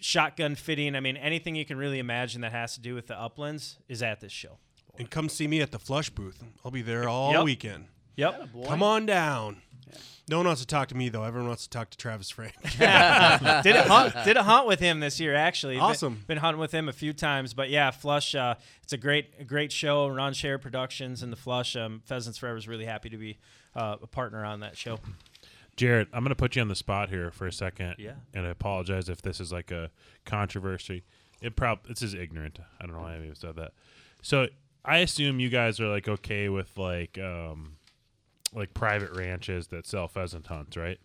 shotgun 0.00 0.54
fitting. 0.54 0.96
I 0.96 1.00
mean, 1.00 1.16
anything 1.16 1.54
you 1.54 1.64
can 1.64 1.78
really 1.78 1.98
imagine 1.98 2.40
that 2.40 2.52
has 2.52 2.74
to 2.74 2.80
do 2.80 2.94
with 2.94 3.06
the 3.06 3.20
uplands 3.20 3.78
is 3.88 4.02
at 4.02 4.20
this 4.20 4.32
show. 4.32 4.58
And 4.98 5.10
come 5.10 5.28
see 5.28 5.46
me 5.48 5.60
at 5.60 5.70
the 5.70 5.78
Flush 5.78 6.10
booth. 6.10 6.42
I'll 6.64 6.70
be 6.70 6.82
there 6.82 7.08
all 7.08 7.32
Yep. 7.32 7.44
weekend. 7.44 7.84
Yep. 8.16 8.50
Come 8.66 8.82
on 8.82 9.06
down. 9.06 9.62
No 10.28 10.36
one 10.36 10.46
wants 10.46 10.60
to 10.60 10.66
talk 10.66 10.88
to 10.88 10.96
me 10.96 11.08
though. 11.08 11.24
Everyone 11.24 11.48
wants 11.48 11.64
to 11.64 11.70
talk 11.70 11.90
to 11.90 11.98
Travis 11.98 12.30
Frank. 12.30 12.54
did 12.78 12.80
a 13.76 13.84
hunt, 13.88 14.14
did 14.24 14.36
a 14.36 14.44
hunt 14.44 14.66
with 14.68 14.78
him 14.78 15.00
this 15.00 15.18
year 15.18 15.34
actually. 15.34 15.74
Been- 15.74 15.82
Awesome. 15.82 16.22
Been, 16.28 16.38
hunting 16.38 16.60
with 16.60 16.70
him 16.72 16.88
a 16.88 16.92
few 16.92 17.12
times, 17.12 17.52
but 17.52 17.68
yeah, 17.68 17.90
Flush. 17.90 18.34
Uh, 18.34 18.54
it's 18.82 18.92
a 18.92 18.96
great 18.96 19.32
a 19.40 19.44
great 19.44 19.72
show. 19.72 20.06
Ron 20.06 20.32
Schara 20.32 20.60
Productions 20.60 21.22
and 21.24 21.32
the 21.32 21.36
Flush. 21.36 21.74
Um, 21.74 22.02
Pheasants 22.04 22.38
Forever 22.38 22.56
is 22.58 22.68
really 22.68 22.84
happy 22.84 23.08
to 23.08 23.16
be 23.16 23.38
uh, 23.74 23.96
a 24.02 24.06
partner 24.06 24.44
on 24.44 24.60
that 24.60 24.76
show. 24.76 25.00
Jared, 25.76 26.08
I'm 26.12 26.20
going 26.22 26.28
to 26.28 26.36
put 26.36 26.54
you 26.54 26.62
on 26.62 26.68
the 26.68 26.76
spot 26.76 27.08
here 27.08 27.30
for 27.30 27.46
a 27.46 27.52
second. 27.52 27.94
Yeah. 27.98 28.12
And 28.34 28.46
I 28.46 28.50
apologize 28.50 29.08
if 29.08 29.22
this 29.22 29.40
is 29.40 29.50
like 29.50 29.70
a 29.70 29.90
controversy. 30.26 31.02
It 31.40 31.56
prob 31.56 31.88
this 31.88 32.02
is 32.02 32.14
ignorant. 32.14 32.58
I 32.80 32.86
don't 32.86 32.94
know 32.94 33.00
why 33.02 33.14
I 33.14 33.18
even 33.18 33.34
said 33.34 33.56
that. 33.56 33.72
So 34.22 34.46
I 34.84 34.98
assume 34.98 35.40
you 35.40 35.48
guys 35.50 35.78
are 35.80 35.88
like 35.88 36.08
okay 36.08 36.48
with 36.48 36.76
like 36.78 37.18
um 37.18 37.76
like 38.54 38.74
private 38.74 39.14
ranches 39.16 39.68
that 39.68 39.86
sell 39.86 40.08
pheasant 40.08 40.46
hunts, 40.48 40.76
right? 40.76 40.98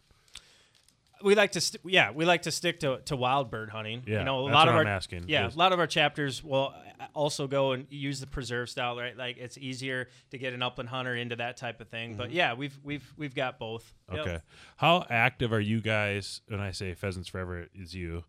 We 1.23 1.33
like 1.33 1.53
to, 1.53 1.61
st- 1.61 1.81
yeah, 1.85 2.11
we 2.11 2.25
like 2.25 2.41
to 2.43 2.51
stick 2.51 2.81
to, 2.81 2.99
to 3.05 3.15
wild 3.15 3.49
bird 3.49 3.69
hunting. 3.69 4.03
Yeah, 4.05 4.19
you 4.19 4.25
know, 4.25 4.41
a 4.41 4.49
that's 4.49 4.53
lot 4.55 4.67
of 4.67 4.75
our 4.75 4.81
I'm 4.81 4.87
asking, 4.87 5.25
Yeah, 5.27 5.47
is- 5.47 5.55
a 5.55 5.57
lot 5.57 5.71
of 5.71 5.79
our 5.79 5.87
chapters 5.87 6.43
will 6.43 6.73
also 7.13 7.47
go 7.47 7.71
and 7.71 7.87
use 7.89 8.19
the 8.19 8.27
preserve 8.27 8.69
style, 8.69 8.97
right? 8.97 9.15
Like 9.15 9.37
it's 9.37 9.57
easier 9.57 10.09
to 10.31 10.37
get 10.37 10.53
an 10.53 10.61
upland 10.61 10.89
hunter 10.89 11.15
into 11.15 11.37
that 11.37 11.55
type 11.57 11.79
of 11.81 11.87
thing. 11.87 12.15
But 12.15 12.29
Mhm. 12.29 12.33
yeah, 12.33 12.53
we've 12.53 12.77
we've 12.83 13.13
we've 13.17 13.33
got 13.33 13.57
both. 13.59 13.93
Yep. 14.11 14.19
Okay. 14.27 14.39
How 14.77 15.05
active 15.09 15.53
are 15.53 15.59
you 15.59 15.79
guys 15.81 16.41
when 16.47 16.59
I 16.59 16.71
say 16.71 16.93
pheasants 16.93 17.29
forever 17.29 17.67
is 17.73 17.95
you 17.95 18.25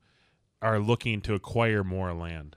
are 0.62 0.78
looking 0.78 1.20
to 1.22 1.34
acquire 1.34 1.82
more 1.82 2.12
land? 2.14 2.56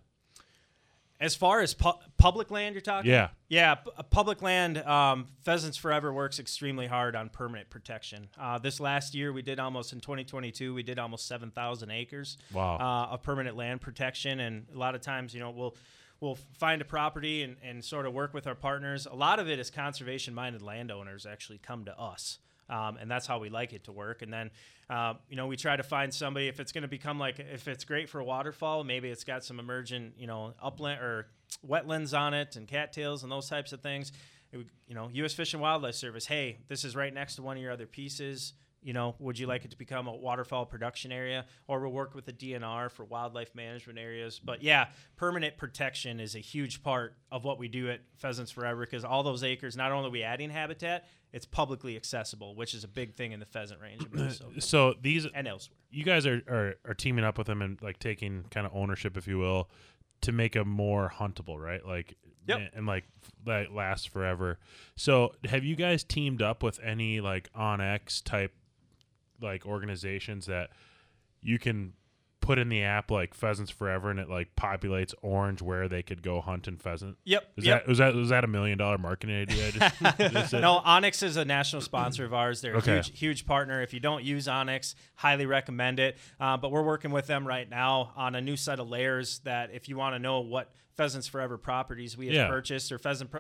As 1.22 1.36
far 1.36 1.60
as 1.60 1.74
pu- 1.74 1.92
public 2.18 2.50
land, 2.50 2.76
you're 2.76 2.82
talking? 2.82 3.12
Yeah. 3.12 3.30
Yeah, 3.50 3.76
p- 3.76 3.92
uh, 3.98 4.04
public 4.04 4.42
land, 4.42 4.78
um, 4.78 5.28
Pheasants 5.44 5.76
Forever 5.76 6.14
works 6.14 6.40
extremely 6.40 6.88
hard 6.88 7.14
on 7.16 7.28
permanent 7.30 7.70
protection. 7.70 8.30
Uh, 8.40 8.58
this 8.58 8.80
last 8.80 9.14
year, 9.14 9.34
we 9.34 9.42
did 9.42 9.60
almost, 9.60 9.92
in 9.92 10.00
2022, 10.00 10.74
we 10.74 10.82
did 10.82 10.98
almost 10.98 11.28
7,000 11.28 11.92
acres 11.92 12.38
Wow. 12.54 12.78
uh, 12.78 13.14
of 13.14 13.22
permanent 13.22 13.58
land 13.58 13.82
protection. 13.82 14.40
And 14.40 14.66
a 14.74 14.78
lot 14.78 14.96
of 14.96 15.02
times, 15.02 15.34
you 15.34 15.40
know, 15.42 15.50
we'll 15.52 15.76
we'll 16.22 16.38
find 16.58 16.82
a 16.82 16.86
property 16.86 17.44
and, 17.44 17.56
and 17.64 17.84
sort 17.84 18.06
of 18.06 18.14
work 18.14 18.34
with 18.34 18.46
our 18.46 18.56
partners. 18.56 19.06
A 19.10 19.16
lot 19.16 19.40
of 19.40 19.48
it 19.50 19.58
is 19.58 19.70
conservation 19.72 20.34
minded 20.34 20.62
landowners 20.62 21.26
actually 21.26 21.60
come 21.60 21.86
to 21.86 21.98
us. 21.98 22.40
Um, 22.70 22.98
and 22.98 23.10
that's 23.10 23.26
how 23.26 23.40
we 23.40 23.50
like 23.50 23.74
it 23.74 23.86
to 23.86 23.92
work. 23.92 24.22
And 24.22 24.32
then, 24.32 24.52
uh, 24.90 25.16
you 25.28 25.36
know, 25.36 25.48
we 25.48 25.58
try 25.58 25.76
to 25.76 25.84
find 25.84 26.14
somebody 26.14 26.48
if 26.48 26.60
it's 26.60 26.72
going 26.72 26.84
to 26.84 26.88
become 26.88 27.18
like 27.18 27.40
if 27.40 27.68
it's 27.68 27.84
great 27.84 28.10
for 28.10 28.20
a 28.20 28.24
waterfall, 28.24 28.84
maybe 28.84 29.10
it's 29.10 29.24
got 29.24 29.44
some 29.44 29.60
emergent, 29.60 30.14
you 30.18 30.28
know, 30.28 30.54
upland 30.62 31.02
or 31.02 31.28
wetlands 31.68 32.18
on 32.18 32.34
it 32.34 32.56
and 32.56 32.68
cattails 32.68 33.24
and 33.24 33.32
those 33.32 33.50
types 33.50 33.74
of 33.74 33.82
things. 33.82 34.12
Would- 34.54 34.70
you 34.88 34.96
know, 34.96 35.10
U.S. 35.14 35.34
Fish 35.34 35.54
and 35.54 35.62
Wildlife 35.62 35.96
Service. 35.96 36.26
Hey, 36.26 36.58
this 36.68 36.84
is 36.84 36.96
right 36.96 37.14
next 37.14 37.36
to 37.36 37.42
one 37.44 37.58
of 37.58 37.62
your 37.64 37.72
other 37.72 37.86
pieces. 37.86 38.54
You 38.82 38.94
know, 38.94 39.16
would 39.20 39.38
you 39.38 39.46
like 39.46 39.66
it 39.66 39.72
to 39.72 39.78
become 39.78 40.08
a 40.08 40.16
waterfowl 40.16 40.66
production 40.66 41.12
area, 41.12 41.46
or 41.68 41.82
we'll 41.82 41.92
work 41.92 42.16
with 42.16 42.26
the 42.26 42.34
DNR 42.34 42.90
for 42.90 43.04
wildlife 43.04 43.54
management 43.54 44.00
areas? 44.00 44.40
But 44.40 44.64
yeah, 44.64 44.88
permanent 45.18 45.58
protection 45.58 46.20
is 46.20 46.36
a 46.36 46.40
huge 46.40 46.82
part 46.82 47.16
of 47.32 47.44
what 47.44 47.60
we 47.60 47.68
do 47.68 47.90
at 47.90 48.00
Pheasants 48.18 48.52
Forever 48.52 48.86
because 48.86 49.04
all 49.04 49.24
those 49.24 49.44
acres, 49.44 49.76
not 49.76 49.92
only 49.92 50.08
are 50.08 50.12
we 50.12 50.24
adding 50.24 50.50
habitat, 50.50 51.08
it's 51.34 51.46
publicly 51.46 51.96
accessible, 51.96 52.56
which 52.56 52.74
is 52.74 52.84
a 52.84 52.88
big 52.88 53.16
thing 53.16 53.34
in 53.34 53.40
the 53.40 53.46
pheasant 53.46 53.82
range. 53.82 54.06
So 54.60 54.96
these 55.02 55.26
and 55.34 55.48
elsewhere. 55.48 55.78
you 55.92 56.04
guys 56.04 56.26
are, 56.26 56.42
are 56.48 56.76
are 56.86 56.94
teaming 56.94 57.26
up 57.26 57.38
with 57.38 57.48
them 57.48 57.62
and 57.62 57.82
like 57.82 58.00
taking 58.00 58.46
kind 58.50 58.66
of 58.66 58.72
ownership, 58.76 59.18
if 59.18 59.28
you 59.28 59.38
will, 59.38 59.70
to 60.22 60.32
make 60.32 60.54
them 60.54 60.70
more 60.70 61.12
huntable, 61.14 61.58
right? 61.58 61.86
Like 61.86 62.16
Yep. 62.48 62.58
and, 62.58 62.70
and 62.74 62.88
like 62.88 63.04
that 63.46 63.74
lasts 63.74 64.08
forever. 64.08 64.58
So 64.96 65.34
have 65.46 65.64
you 65.64 65.76
guys 65.76 66.04
teamed 66.04 66.42
up 66.42 66.64
with 66.64 66.80
any 66.84 67.22
like 67.22 67.52
OnX 67.54 68.24
type 68.24 68.54
like 69.42 69.66
organizations 69.66 70.46
that 70.48 70.70
you 71.42 71.60
can 71.60 71.94
put 72.42 72.58
in 72.58 72.70
the 72.70 72.82
app 72.82 73.12
like 73.12 73.34
pheasants 73.34 73.70
forever 73.72 74.10
and 74.10 74.20
it 74.20 74.30
like 74.30 74.56
populates 74.56 75.14
orange 75.22 75.62
where 75.62 75.88
they 75.88 76.02
could 76.02 76.22
go 76.24 76.42
hunt 76.42 76.68
and 76.68 76.82
pheasant 76.82 77.18
Yep, 77.26 77.44
is 77.58 77.66
yep. 77.66 77.82
that 77.84 77.88
was 77.90 77.98
that 78.00 78.16
was 78.16 78.30
that 78.30 78.44
a 78.44 78.48
million 78.48 78.78
dollar 78.78 78.98
marketing 78.98 79.36
idea 79.36 79.72
just, 79.72 80.00
just 80.32 80.54
no, 80.54 80.82
onX 80.86 81.22
is 81.22 81.38
a 81.38 81.46
national 81.46 81.82
sponsor 81.82 82.26
of 82.26 82.34
ours. 82.34 82.62
They're 82.62 82.76
Okay. 82.78 82.94
a 82.94 82.96
huge, 83.04 83.20
huge 83.20 83.46
partner. 83.46 83.82
If 83.82 83.94
you 83.94 84.00
don't 84.00 84.24
use 84.24 84.48
onX, 84.48 84.96
highly 85.16 85.46
recommend 85.46 86.00
it. 86.00 86.18
Uh, 86.40 86.58
but 86.58 86.72
we're 86.72 86.82
working 86.84 87.12
with 87.12 87.28
them 87.28 87.48
right 87.48 87.70
now 87.70 88.14
on 88.16 88.36
a 88.36 88.42
new 88.42 88.56
set 88.56 88.80
of 88.80 88.88
layers 88.90 89.40
that 89.40 89.72
if 89.74 89.90
you 89.90 89.98
want 89.98 90.16
to 90.16 90.20
know 90.20 90.40
what 90.40 90.72
Pheasants 90.96 91.28
Forever 91.30 91.58
properties 91.58 92.18
we 92.18 92.26
have 92.28 92.36
Yeah. 92.36 92.48
purchased, 92.48 92.92
or 92.92 92.98
pheasant 93.00 93.32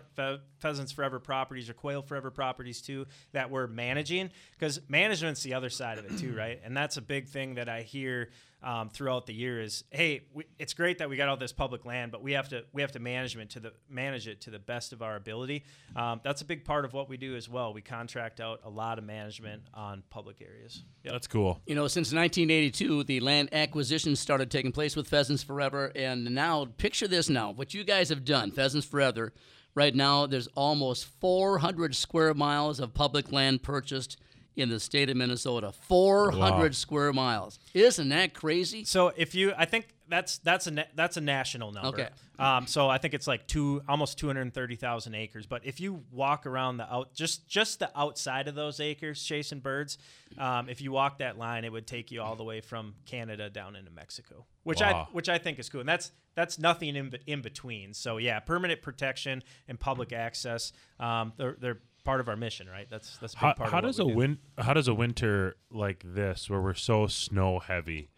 Pheasants 0.59 0.91
Forever 0.93 1.19
properties, 1.19 1.69
or 1.69 1.73
Quail 1.73 2.01
Forever 2.01 2.31
properties 2.31 2.81
too, 2.81 3.05
that 3.33 3.49
we're 3.49 3.67
managing, 3.67 4.29
because 4.53 4.79
management's 4.87 5.43
the 5.43 5.53
other 5.53 5.69
side 5.69 5.97
of 5.97 6.05
it 6.05 6.17
too, 6.17 6.33
right? 6.33 6.61
And 6.63 6.75
that's 6.75 6.95
a 6.97 7.01
big 7.01 7.27
thing 7.27 7.55
that 7.55 7.67
I 7.67 7.81
hear 7.81 8.29
um, 8.61 8.89
throughout 8.89 9.25
the 9.25 9.33
year 9.33 9.61
is, 9.61 9.83
hey, 9.89 10.21
we, 10.33 10.43
it's 10.57 10.73
great 10.73 10.97
that 10.97 11.09
we 11.09 11.15
got 11.15 11.29
all 11.29 11.37
this 11.37 11.53
public 11.53 11.85
land, 11.85 12.11
but 12.11 12.21
we 12.21 12.33
have 12.33 12.49
to 12.49 12.63
we 12.73 12.81
have 12.81 12.91
to 12.91 12.99
management 12.99 13.51
to 13.51 13.59
the 13.59 13.71
manage 13.89 14.27
it 14.27 14.41
to 14.41 14.49
the 14.49 14.59
best 14.59 14.91
of 14.91 15.01
our 15.01 15.15
ability. 15.15 15.63
Um, 15.95 16.19
that's 16.23 16.41
a 16.41 16.45
big 16.45 16.65
part 16.65 16.83
of 16.83 16.93
what 16.93 17.09
we 17.09 17.17
do 17.17 17.35
as 17.35 17.47
well. 17.47 17.73
We 17.73 17.81
contract 17.81 18.41
out 18.41 18.59
a 18.65 18.69
lot 18.69 18.97
of 18.97 19.05
management 19.05 19.63
on 19.73 20.03
public 20.09 20.41
areas. 20.41 20.83
Yep. 21.03 21.13
that's 21.13 21.27
cool 21.27 21.61
You 21.65 21.75
know, 21.75 21.87
since 21.87 22.13
1982, 22.13 23.05
the 23.05 23.19
land 23.21 23.49
acquisition 23.53 24.15
started 24.15 24.51
taking 24.51 24.71
place 24.71 24.95
with 24.95 25.07
Pheasants 25.07 25.43
Forever, 25.43 25.91
and 25.95 26.25
now 26.35 26.65
picture 26.65 27.07
this 27.07 27.29
now: 27.29 27.51
what 27.51 27.73
you 27.73 27.83
guys 27.83 28.09
have 28.09 28.25
done, 28.25 28.51
Pheasants 28.51 28.85
Forever. 28.85 29.33
Right 29.75 29.93
now, 29.95 30.25
there's 30.25 30.47
almost 30.55 31.05
400 31.05 31.95
square 31.95 32.33
miles 32.33 32.79
of 32.79 32.93
public 32.93 33.31
land 33.31 33.61
purchased 33.61 34.17
in 34.55 34.69
the 34.69 34.79
state 34.79 35.09
of 35.09 35.17
Minnesota. 35.17 35.71
400 35.71 36.37
Wow. 36.39 36.69
square 36.71 37.13
miles. 37.13 37.59
Isn't 37.73 38.09
that 38.09 38.33
crazy? 38.33 38.83
So 38.83 39.11
if 39.15 39.33
you, 39.35 39.53
I 39.57 39.65
think 39.65 39.87
that's 40.07 40.39
that's 40.39 40.65
a 40.65 40.71
na- 40.71 40.83
that's 40.95 41.17
a 41.17 41.21
national 41.21 41.71
number. 41.71 41.89
Okay. 41.89 42.09
Um, 42.39 42.65
so 42.65 42.89
I 42.89 42.97
think 42.97 43.13
it's 43.13 43.27
like 43.27 43.45
two, 43.45 43.83
almost 43.87 44.17
two 44.17 44.25
hundred 44.27 44.51
thirty 44.55 44.75
thousand 44.75 45.13
acres. 45.13 45.45
But 45.45 45.65
if 45.65 45.79
you 45.79 46.03
walk 46.11 46.47
around 46.47 46.77
the 46.77 46.91
out, 46.91 47.13
just 47.13 47.47
just 47.47 47.77
the 47.79 47.91
outside 47.95 48.47
of 48.47 48.55
those 48.55 48.79
acres 48.79 49.23
chasing 49.23 49.59
birds, 49.59 49.97
um, 50.39 50.67
if 50.67 50.81
you 50.81 50.91
walk 50.91 51.19
that 51.19 51.37
line, 51.37 51.63
it 51.63 51.71
would 51.71 51.85
take 51.85 52.11
you 52.11 52.21
all 52.23 52.35
the 52.35 52.43
way 52.43 52.59
from 52.59 52.95
Canada 53.05 53.49
down 53.51 53.75
into 53.75 53.91
Mexico, 53.91 54.45
which 54.63 54.81
Wow. 54.81 55.07
I 55.09 55.13
which 55.13 55.29
I 55.29 55.37
think 55.37 55.59
is 55.59 55.69
cool. 55.69 55.81
And 55.81 55.89
that's 55.89 56.11
that's 56.33 56.57
nothing 56.57 56.95
in 56.95 57.09
be- 57.11 57.19
in 57.27 57.41
between. 57.43 57.93
So 57.93 58.17
yeah, 58.17 58.39
permanent 58.39 58.81
protection 58.81 59.43
and 59.67 59.79
public 59.79 60.11
access. 60.11 60.73
Um, 60.99 61.33
they're 61.37 61.55
they're 61.59 61.79
part 62.09 62.19
of 62.19 62.27
our 62.27 62.35
mission, 62.35 62.67
right? 62.67 62.87
That's 62.89 63.17
that's 63.17 63.33
a 63.33 63.37
big 63.37 63.41
how, 63.41 63.53
part 63.53 63.69
how 63.71 63.77
of 63.77 63.83
what 63.83 63.89
does 63.89 63.99
a 63.99 64.05
we 64.05 64.11
do. 64.11 64.17
win 64.17 64.37
how 64.57 64.73
does 64.73 64.87
a 64.87 64.93
winter 64.93 65.55
like 65.71 66.01
this 66.05 66.49
where 66.49 66.59
we're 66.61 66.73
so 66.73 67.07
snow 67.07 67.59
heavy 67.59 68.09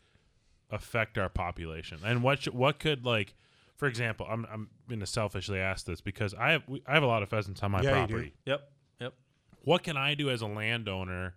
affect 0.70 1.18
our 1.18 1.28
population 1.30 2.00
and 2.06 2.24
what 2.24 2.44
sh- 2.44 2.48
what 2.48 2.80
could 2.80 3.06
like 3.06 3.36
for 3.76 3.88
example, 3.88 4.28
I'm 4.30 4.46
I'm 4.54 4.70
going 4.88 5.00
to 5.00 5.08
selfishly 5.08 5.60
ask 5.60 5.86
this 5.88 6.02
because 6.02 6.34
I 6.36 6.52
have 6.52 6.64
we, 6.68 6.84
I 6.86 6.94
have 6.94 7.02
a 7.04 7.08
lot 7.08 7.24
of 7.24 7.30
pheasants 7.30 7.64
on 7.64 7.72
my 7.72 7.82
Yeah, 7.82 8.02
you 8.02 8.08
do. 8.08 8.14
property. 8.14 8.34
Yep. 8.46 8.72
Yep. 9.00 9.14
What 9.64 9.82
can 9.84 9.98
I 9.98 10.14
do 10.14 10.30
as 10.30 10.42
a 10.44 10.48
landowner 10.48 11.34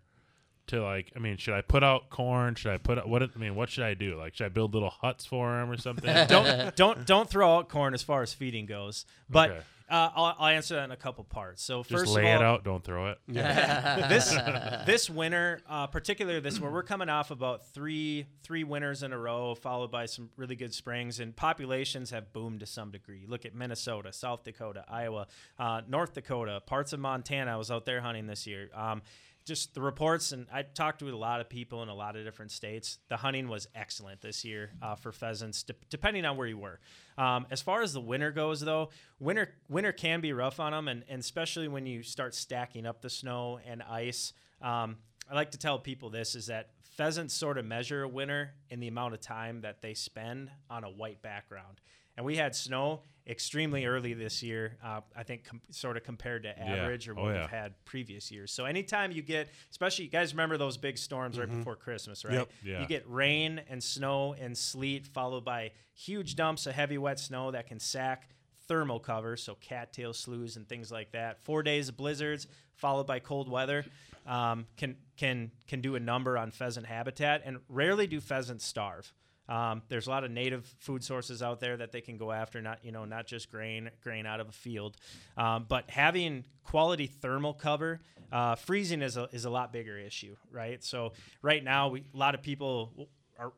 to 0.68 0.82
like? 0.82 1.12
I 1.14 1.18
mean, 1.18 1.36
should 1.36 1.54
I 1.54 1.60
put 1.60 1.82
out 1.84 2.10
corn? 2.10 2.54
Should 2.54 2.72
I 2.72 2.76
put 2.78 2.98
out 2.98 3.08
what? 3.08 3.22
I 3.22 3.28
mean, 3.38 3.54
what 3.54 3.70
should 3.70 3.84
I 3.84 3.94
do? 3.94 4.16
Like, 4.16 4.34
should 4.34 4.46
I 4.46 4.48
build 4.48 4.74
little 4.74 4.90
huts 4.90 5.24
for 5.26 5.50
them 5.58 5.70
or 5.70 5.76
something? 5.76 6.12
don't 6.28 6.74
don't 6.76 7.06
don't 7.06 7.28
throw 7.28 7.56
out 7.58 7.68
corn 7.68 7.94
as 7.94 8.02
far 8.02 8.22
as 8.22 8.32
feeding 8.34 8.66
goes. 8.66 9.06
But 9.28 9.50
Okay. 9.50 9.60
uh, 9.90 10.10
I'll, 10.14 10.36
I'll 10.38 10.46
answer 10.48 10.76
that 10.76 10.84
in 10.84 10.90
a 10.90 10.96
couple 10.96 11.24
parts. 11.24 11.62
So 11.62 11.82
Just 11.82 11.90
first 11.90 12.12
lay 12.14 12.22
of 12.32 12.40
all, 12.40 12.42
it 12.42 12.44
out. 12.44 12.64
Don't 12.64 12.82
throw 12.82 13.10
it. 13.10 13.18
yeah. 13.26 14.06
this 14.08 14.30
this 14.86 15.10
winter, 15.10 15.60
uh, 15.68 15.86
particularly 15.88 16.40
this 16.40 16.58
winter, 16.58 16.72
we're 16.74 16.82
coming 16.82 17.08
off 17.08 17.30
about 17.30 17.66
three 17.68 18.26
three 18.42 18.64
winters 18.64 19.02
in 19.02 19.12
a 19.12 19.18
row, 19.18 19.54
followed 19.54 19.90
by 19.90 20.06
some 20.06 20.30
really 20.36 20.56
good 20.56 20.72
springs, 20.74 21.20
and 21.20 21.34
populations 21.36 22.10
have 22.10 22.32
boomed 22.32 22.60
to 22.60 22.66
some 22.66 22.90
degree. 22.90 23.24
Look 23.28 23.44
at 23.44 23.54
Minnesota, 23.54 24.12
South 24.12 24.44
Dakota, 24.44 24.84
Iowa, 24.88 25.26
uh, 25.58 25.82
North 25.88 26.14
Dakota, 26.14 26.62
parts 26.64 26.92
of 26.92 27.00
Montana. 27.00 27.52
I 27.52 27.56
was 27.56 27.70
out 27.70 27.84
there 27.84 28.00
hunting 28.00 28.26
this 28.26 28.46
year. 28.46 28.70
Um, 28.74 29.02
just 29.44 29.74
the 29.74 29.80
reports, 29.80 30.32
and 30.32 30.46
I 30.52 30.62
talked 30.62 31.00
to 31.00 31.08
a 31.08 31.14
lot 31.14 31.40
of 31.40 31.48
people 31.48 31.82
in 31.82 31.88
a 31.88 31.94
lot 31.94 32.16
of 32.16 32.24
different 32.24 32.50
states. 32.50 32.98
The 33.08 33.16
hunting 33.18 33.48
was 33.48 33.68
excellent 33.74 34.20
this 34.20 34.44
year 34.44 34.70
uh, 34.80 34.94
for 34.94 35.12
pheasants, 35.12 35.62
de- 35.62 35.74
depending 35.90 36.24
on 36.24 36.36
where 36.36 36.46
you 36.46 36.58
were. 36.58 36.80
Um, 37.18 37.46
as 37.50 37.60
far 37.60 37.82
as 37.82 37.92
the 37.92 38.00
winter 38.00 38.30
goes, 38.30 38.60
though, 38.60 38.90
winter 39.18 39.54
winter 39.68 39.92
can 39.92 40.20
be 40.20 40.32
rough 40.32 40.60
on 40.60 40.72
them, 40.72 40.88
and, 40.88 41.04
and 41.08 41.20
especially 41.20 41.68
when 41.68 41.86
you 41.86 42.02
start 42.02 42.34
stacking 42.34 42.86
up 42.86 43.02
the 43.02 43.10
snow 43.10 43.60
and 43.66 43.82
ice. 43.82 44.32
Um, 44.62 44.96
I 45.30 45.34
like 45.34 45.50
to 45.52 45.58
tell 45.58 45.78
people 45.78 46.10
this 46.10 46.34
is 46.34 46.46
that 46.46 46.70
pheasants 46.96 47.34
sort 47.34 47.58
of 47.58 47.64
measure 47.64 48.02
a 48.02 48.08
winter 48.08 48.52
in 48.70 48.80
the 48.80 48.88
amount 48.88 49.14
of 49.14 49.20
time 49.20 49.60
that 49.62 49.82
they 49.82 49.94
spend 49.94 50.50
on 50.70 50.84
a 50.84 50.90
white 50.90 51.22
background. 51.22 51.80
And 52.16 52.24
we 52.24 52.36
had 52.36 52.54
snow 52.54 53.02
extremely 53.26 53.86
early 53.86 54.12
this 54.14 54.42
year. 54.42 54.76
Uh, 54.84 55.00
I 55.16 55.22
think 55.22 55.44
com- 55.44 55.62
sort 55.70 55.96
of 55.96 56.04
compared 56.04 56.42
to 56.42 56.58
average 56.58 57.08
or 57.08 57.18
Oh, 57.18 57.22
what 57.24 57.34
yeah. 57.34 57.40
we've 57.42 57.50
had 57.50 57.84
previous 57.84 58.30
years. 58.30 58.52
So 58.52 58.64
anytime 58.66 59.12
you 59.12 59.22
get, 59.22 59.48
especially 59.70 60.04
you 60.04 60.10
guys 60.10 60.32
remember 60.34 60.58
those 60.58 60.76
big 60.76 60.98
storms 60.98 61.38
right 61.38 61.48
before 61.48 61.76
Christmas, 61.76 62.24
right? 62.24 62.34
Yep. 62.34 62.50
Yeah. 62.64 62.80
You 62.82 62.86
get 62.86 63.04
rain 63.08 63.62
and 63.68 63.82
snow 63.82 64.34
and 64.34 64.56
sleet 64.56 65.06
followed 65.06 65.44
by 65.44 65.72
huge 65.94 66.36
dumps 66.36 66.66
of 66.66 66.74
heavy 66.74 66.98
wet 66.98 67.18
snow 67.18 67.50
that 67.52 67.66
can 67.66 67.80
sack 67.80 68.28
thermal 68.68 68.98
cover, 69.00 69.36
so 69.36 69.54
cattail 69.54 70.12
sloughs 70.12 70.56
and 70.56 70.68
things 70.68 70.90
like 70.92 71.12
that. 71.12 71.42
Four 71.44 71.62
days 71.62 71.88
of 71.88 71.96
blizzards 71.96 72.46
followed 72.76 73.06
by 73.06 73.20
cold 73.20 73.48
weather 73.48 73.84
um, 74.26 74.66
can 74.76 74.96
can 75.16 75.50
can 75.66 75.80
do 75.80 75.94
a 75.96 76.00
number 76.00 76.36
on 76.38 76.50
pheasant 76.50 76.86
habitat, 76.86 77.42
and 77.44 77.58
rarely 77.68 78.06
do 78.06 78.20
pheasants 78.20 78.64
starve. 78.64 79.12
Um, 79.48 79.82
there's 79.88 80.06
a 80.06 80.10
lot 80.10 80.24
of 80.24 80.30
native 80.30 80.66
food 80.78 81.04
sources 81.04 81.42
out 81.42 81.60
there 81.60 81.76
that 81.76 81.92
they 81.92 82.00
can 82.00 82.16
go 82.16 82.32
after, 82.32 82.62
not 82.62 82.78
you 82.82 82.92
know 82.92 83.04
not 83.04 83.26
just 83.26 83.50
grain 83.50 83.90
grain 84.02 84.26
out 84.26 84.40
of 84.40 84.48
a 84.48 84.52
field, 84.52 84.96
um, 85.36 85.66
but 85.68 85.90
having 85.90 86.44
quality 86.64 87.06
thermal 87.06 87.52
cover. 87.52 88.00
Uh, 88.32 88.54
freezing 88.56 89.02
is 89.02 89.16
a, 89.16 89.28
is 89.32 89.44
a 89.44 89.50
lot 89.50 89.72
bigger 89.72 89.96
issue, 89.96 90.34
right? 90.50 90.82
So 90.82 91.12
right 91.40 91.62
now, 91.62 91.88
we, 91.88 92.04
a 92.12 92.16
lot 92.16 92.34
of 92.34 92.42
people 92.42 93.08
are 93.38 93.52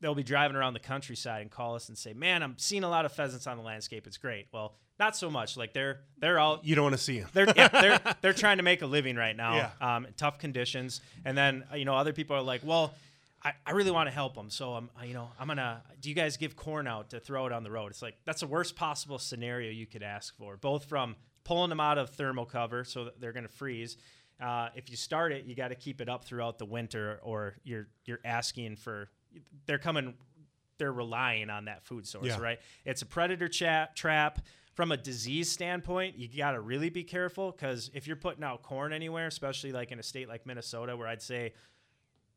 they'll 0.00 0.14
be 0.14 0.22
driving 0.22 0.56
around 0.56 0.74
the 0.74 0.80
countryside 0.80 1.42
and 1.42 1.50
call 1.50 1.74
us 1.74 1.88
and 1.88 1.98
say, 1.98 2.12
"Man, 2.12 2.42
I'm 2.42 2.54
seeing 2.56 2.84
a 2.84 2.88
lot 2.88 3.04
of 3.04 3.12
pheasants 3.12 3.46
on 3.46 3.56
the 3.56 3.62
landscape. 3.62 4.06
It's 4.06 4.16
great." 4.16 4.46
Well, 4.52 4.74
not 4.98 5.16
so 5.16 5.30
much. 5.30 5.56
Like 5.56 5.72
they're 5.72 6.00
they're 6.18 6.38
out. 6.38 6.64
You 6.64 6.74
don't 6.74 6.84
want 6.84 6.96
to 6.96 7.02
see 7.02 7.20
them. 7.20 7.28
They're 7.32 7.52
yeah, 7.56 7.68
they're 7.68 8.00
they're 8.20 8.32
trying 8.32 8.58
to 8.58 8.62
make 8.62 8.82
a 8.82 8.86
living 8.86 9.16
right 9.16 9.36
now. 9.36 9.54
Yeah. 9.80 9.96
Um, 9.96 10.06
in 10.06 10.12
tough 10.12 10.38
conditions, 10.38 11.00
and 11.24 11.36
then 11.36 11.64
you 11.74 11.84
know 11.84 11.94
other 11.94 12.12
people 12.12 12.36
are 12.36 12.42
like, 12.42 12.62
"Well." 12.64 12.94
I, 13.42 13.52
I 13.66 13.70
really 13.72 13.90
want 13.90 14.06
to 14.08 14.12
help 14.12 14.34
them, 14.34 14.50
so 14.50 14.74
I'm, 14.74 14.90
you 15.04 15.14
know, 15.14 15.30
I'm 15.38 15.48
gonna. 15.48 15.82
Do 16.00 16.08
you 16.10 16.14
guys 16.14 16.36
give 16.36 16.56
corn 16.56 16.86
out 16.86 17.10
to 17.10 17.20
throw 17.20 17.46
it 17.46 17.52
on 17.52 17.62
the 17.64 17.70
road? 17.70 17.90
It's 17.90 18.02
like 18.02 18.16
that's 18.24 18.40
the 18.40 18.46
worst 18.46 18.76
possible 18.76 19.18
scenario 19.18 19.70
you 19.70 19.86
could 19.86 20.02
ask 20.02 20.36
for, 20.36 20.56
both 20.58 20.84
from 20.84 21.16
pulling 21.44 21.70
them 21.70 21.80
out 21.80 21.96
of 21.96 22.10
thermal 22.10 22.44
cover 22.44 22.84
so 22.84 23.04
that 23.04 23.20
they're 23.20 23.32
gonna 23.32 23.48
freeze. 23.48 23.96
Uh, 24.40 24.68
if 24.74 24.90
you 24.90 24.96
start 24.96 25.32
it, 25.32 25.44
you 25.44 25.54
got 25.54 25.68
to 25.68 25.74
keep 25.74 26.00
it 26.00 26.08
up 26.08 26.24
throughout 26.24 26.58
the 26.58 26.64
winter, 26.66 27.18
or 27.22 27.54
you're 27.64 27.88
you're 28.04 28.20
asking 28.24 28.76
for. 28.76 29.08
They're 29.66 29.78
coming 29.78 30.14
they're 30.78 30.92
relying 30.92 31.50
on 31.50 31.66
that 31.66 31.84
food 31.84 32.06
source, 32.06 32.26
Yeah. 32.26 32.40
right? 32.40 32.58
It's 32.86 33.02
a 33.02 33.06
predator 33.06 33.48
chat 33.48 33.94
trap. 33.96 34.40
From 34.74 34.92
a 34.92 34.96
disease 34.96 35.50
standpoint, 35.50 36.16
you 36.16 36.26
got 36.34 36.52
to 36.52 36.60
really 36.60 36.88
be 36.88 37.04
careful 37.04 37.52
because 37.52 37.90
if 37.92 38.06
you're 38.06 38.16
putting 38.16 38.42
out 38.42 38.62
corn 38.62 38.92
anywhere, 38.94 39.26
especially 39.26 39.72
like 39.72 39.92
in 39.92 39.98
a 39.98 40.02
state 40.02 40.26
like 40.28 40.46
Minnesota, 40.46 40.96
where 40.96 41.06
I'd 41.06 41.20
say 41.20 41.52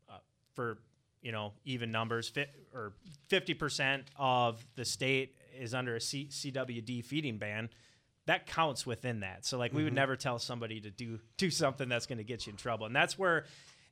uh, 0.10 0.18
for 0.56 0.80
you 1.24 1.32
know 1.32 1.54
even 1.66 1.92
numbers, 1.92 2.30
fi- 2.30 2.50
or 2.74 2.94
fifty 3.28 3.56
percent 3.56 4.04
of 4.16 4.64
the 4.76 4.86
state 4.86 5.36
is 5.60 5.74
under 5.74 5.96
a 5.96 6.02
C- 6.02 6.28
CWD 6.30 7.04
feeding 7.04 7.38
ban. 7.38 7.70
That 8.26 8.46
counts 8.46 8.86
within 8.86 9.22
that. 9.22 9.46
So 9.46 9.58
like 9.58 9.74
we 9.74 9.84
would 9.84 9.94
never 9.94 10.16
tell 10.16 10.38
somebody 10.38 10.80
to 10.82 10.92
do 10.92 11.20
do 11.38 11.50
something 11.50 11.90
that's 11.90 12.06
going 12.06 12.20
to 12.20 12.24
get 12.24 12.46
you 12.46 12.52
in 12.52 12.58
trouble, 12.58 12.86
and 12.86 12.96
that's 12.96 13.18
where 13.18 13.46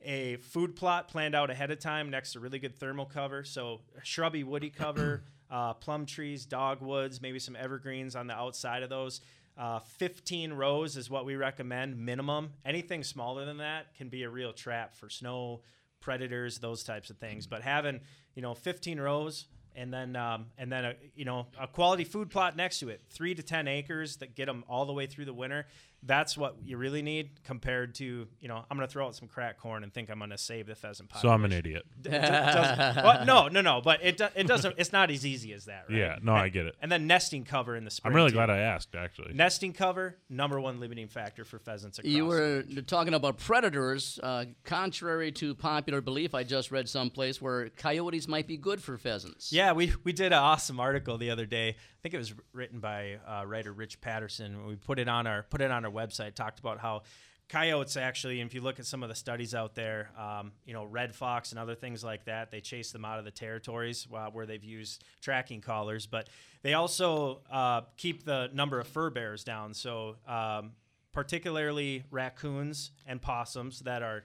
a 0.03 0.37
food 0.37 0.75
plot 0.75 1.07
planned 1.07 1.35
out 1.35 1.49
ahead 1.49 1.71
of 1.71 1.79
time 1.79 2.09
next 2.09 2.33
to 2.33 2.39
really 2.39 2.59
good 2.59 2.75
thermal 2.75 3.05
cover. 3.05 3.43
So 3.43 3.81
shrubby, 4.03 4.43
woody 4.43 4.69
cover, 4.69 5.23
uh, 5.51 5.73
plum 5.73 6.05
trees, 6.05 6.45
dogwoods, 6.45 7.21
maybe 7.21 7.39
some 7.39 7.55
evergreens 7.55 8.15
on 8.15 8.27
the 8.27 8.33
outside 8.33 8.83
of 8.83 8.89
those. 8.89 9.21
Uh, 9.57 9.79
15 9.79 10.53
rows 10.53 10.97
is 10.97 11.09
what 11.09 11.25
we 11.25 11.35
recommend 11.35 11.97
minimum. 11.97 12.51
Anything 12.65 13.03
smaller 13.03 13.45
than 13.45 13.57
that 13.57 13.93
can 13.95 14.09
be 14.09 14.23
a 14.23 14.29
real 14.29 14.53
trap 14.53 14.95
for 14.95 15.09
snow, 15.09 15.61
predators, 16.01 16.59
those 16.59 16.83
types 16.83 17.09
of 17.09 17.17
things. 17.17 17.47
But 17.47 17.61
having 17.61 18.01
you 18.35 18.41
know 18.41 18.53
15 18.53 18.99
rows 18.99 19.45
and 19.75 19.93
then 19.93 20.15
um, 20.15 20.47
and 20.57 20.71
then 20.71 20.85
a 20.85 20.95
you 21.15 21.25
know 21.25 21.47
a 21.59 21.67
quality 21.67 22.03
food 22.03 22.29
plot 22.29 22.55
next 22.55 22.79
to 22.79 22.89
it, 22.89 23.01
three 23.09 23.33
to 23.35 23.43
10 23.43 23.67
acres 23.67 24.17
that 24.17 24.35
get 24.35 24.47
them 24.47 24.63
all 24.67 24.85
the 24.85 24.93
way 24.93 25.05
through 25.05 25.25
the 25.25 25.33
winter. 25.33 25.65
That's 26.03 26.37
what 26.37 26.55
you 26.65 26.77
really 26.77 27.01
need 27.01 27.29
compared 27.43 27.95
to 27.95 28.27
you 28.39 28.47
know 28.47 28.65
I'm 28.69 28.77
going 28.77 28.87
to 28.87 28.91
throw 28.91 29.05
out 29.05 29.15
some 29.15 29.27
crack 29.27 29.59
corn 29.59 29.83
and 29.83 29.93
think 29.93 30.09
I'm 30.09 30.17
going 30.17 30.31
to 30.31 30.37
save 30.37 30.67
the 30.67 30.75
pheasant 30.75 31.09
pile. 31.09 31.21
So. 31.21 31.29
I'm 31.29 31.45
an 31.45 31.51
idiot. 31.51 31.83
D- 32.01 32.09
d- 32.09 32.17
well, 32.17 33.25
no, 33.25 33.47
no, 33.47 33.61
no. 33.61 33.81
But 33.81 33.99
it 34.03 34.17
do, 34.17 34.27
it 34.35 34.47
doesn't. 34.47 34.75
It's 34.77 34.91
not 34.91 35.11
as 35.11 35.25
easy 35.25 35.53
as 35.53 35.65
that, 35.65 35.85
right? 35.89 35.97
Yeah, 35.97 36.15
no, 36.21 36.33
I 36.33 36.49
get 36.49 36.65
it. 36.65 36.75
And 36.81 36.91
then 36.91 37.07
nesting 37.07 37.43
cover 37.43 37.75
in 37.75 37.85
the 37.85 37.91
spring. 37.91 38.11
I'm 38.11 38.15
really 38.15 38.31
too. 38.31 38.35
glad 38.35 38.49
I 38.49 38.59
asked. 38.59 38.95
Actually, 38.95 39.33
Nesting 39.33 39.73
cover, 39.73 40.17
number 40.29 40.59
one 40.59 40.79
limiting 40.79 41.07
factor 41.07 41.45
for 41.45 41.59
pheasants 41.59 41.99
across. 41.99 42.11
You 42.11 42.25
were 42.25 42.63
talking 42.85 43.13
about 43.13 43.37
predators. 43.37 44.19
Uh, 44.21 44.45
contrary 44.63 45.31
to 45.33 45.55
popular 45.55 46.01
belief, 46.01 46.33
I 46.33 46.43
just 46.43 46.71
read 46.71 46.89
someplace 46.89 47.41
where 47.41 47.69
coyotes 47.69 48.27
might 48.27 48.47
be 48.47 48.57
good 48.57 48.81
for 48.81 48.97
pheasants. 48.97 49.51
Yeah, 49.53 49.73
we, 49.73 49.93
we 50.03 50.13
did 50.13 50.27
an 50.27 50.39
awesome 50.39 50.79
article 50.79 51.17
the 51.17 51.29
other 51.29 51.45
day. 51.45 51.75
I 52.01 52.03
think 52.03 52.15
it 52.15 52.17
was 52.17 52.33
written 52.51 52.79
by 52.79 53.19
uh, 53.27 53.45
writer 53.45 53.71
Rich 53.71 54.01
Patterson. 54.01 54.65
We 54.65 54.75
put 54.75 54.97
it 54.97 55.07
on 55.07 55.27
our 55.27 55.43
put 55.43 55.61
it 55.61 55.69
on 55.69 55.85
our 55.85 55.91
website. 55.91 56.33
Talked 56.33 56.59
about 56.59 56.79
how 56.79 57.03
coyotes 57.47 57.95
actually, 57.95 58.41
if 58.41 58.55
you 58.55 58.61
look 58.61 58.79
at 58.79 58.87
some 58.87 59.03
of 59.03 59.09
the 59.09 59.13
studies 59.13 59.53
out 59.53 59.75
there, 59.75 60.09
um, 60.17 60.51
you 60.65 60.73
know, 60.73 60.83
red 60.83 61.13
fox 61.13 61.51
and 61.51 61.59
other 61.59 61.75
things 61.75 62.03
like 62.03 62.25
that, 62.25 62.49
they 62.49 62.59
chase 62.59 62.91
them 62.91 63.05
out 63.05 63.19
of 63.19 63.25
the 63.25 63.29
territories 63.29 64.07
uh, 64.15 64.31
where 64.31 64.47
they've 64.47 64.63
used 64.63 65.03
tracking 65.21 65.61
collars. 65.61 66.07
But 66.07 66.27
they 66.63 66.73
also 66.73 67.41
uh, 67.51 67.81
keep 67.97 68.25
the 68.25 68.49
number 68.51 68.79
of 68.79 68.87
fur 68.87 69.11
bearers 69.11 69.43
down. 69.43 69.75
So 69.75 70.15
um, 70.27 70.71
particularly 71.11 72.03
raccoons 72.09 72.89
and 73.05 73.21
possums 73.21 73.81
that 73.81 74.01
are 74.01 74.23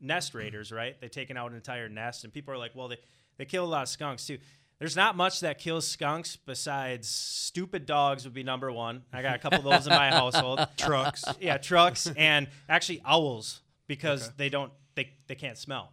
nest 0.00 0.34
raiders, 0.34 0.72
right? 0.72 1.00
They've 1.00 1.08
taken 1.12 1.36
out 1.36 1.52
an 1.52 1.56
entire 1.56 1.88
nest, 1.88 2.24
and 2.24 2.32
people 2.32 2.52
are 2.54 2.58
like, 2.58 2.74
well, 2.74 2.88
they, 2.88 2.98
they 3.36 3.44
kill 3.44 3.64
a 3.64 3.66
lot 3.66 3.82
of 3.82 3.88
skunks 3.88 4.26
too. 4.26 4.38
There's 4.78 4.96
not 4.96 5.16
much 5.16 5.40
that 5.40 5.58
kills 5.58 5.86
skunks 5.86 6.36
besides 6.36 7.08
stupid 7.08 7.86
dogs 7.86 8.24
would 8.24 8.34
be 8.34 8.42
number 8.42 8.72
one. 8.72 9.02
I 9.12 9.22
got 9.22 9.36
a 9.36 9.38
couple 9.38 9.58
of 9.58 9.64
those 9.64 9.86
in 9.86 9.92
my 9.92 10.10
household. 10.10 10.66
Trucks. 10.76 11.24
Yeah, 11.40 11.58
trucks 11.58 12.10
and 12.16 12.48
actually 12.68 13.00
owls 13.04 13.62
because 13.86 14.30
they 14.36 14.48
don't 14.48 14.72
they, 14.94 15.12
they 15.26 15.34
can't 15.34 15.58
smell. 15.58 15.92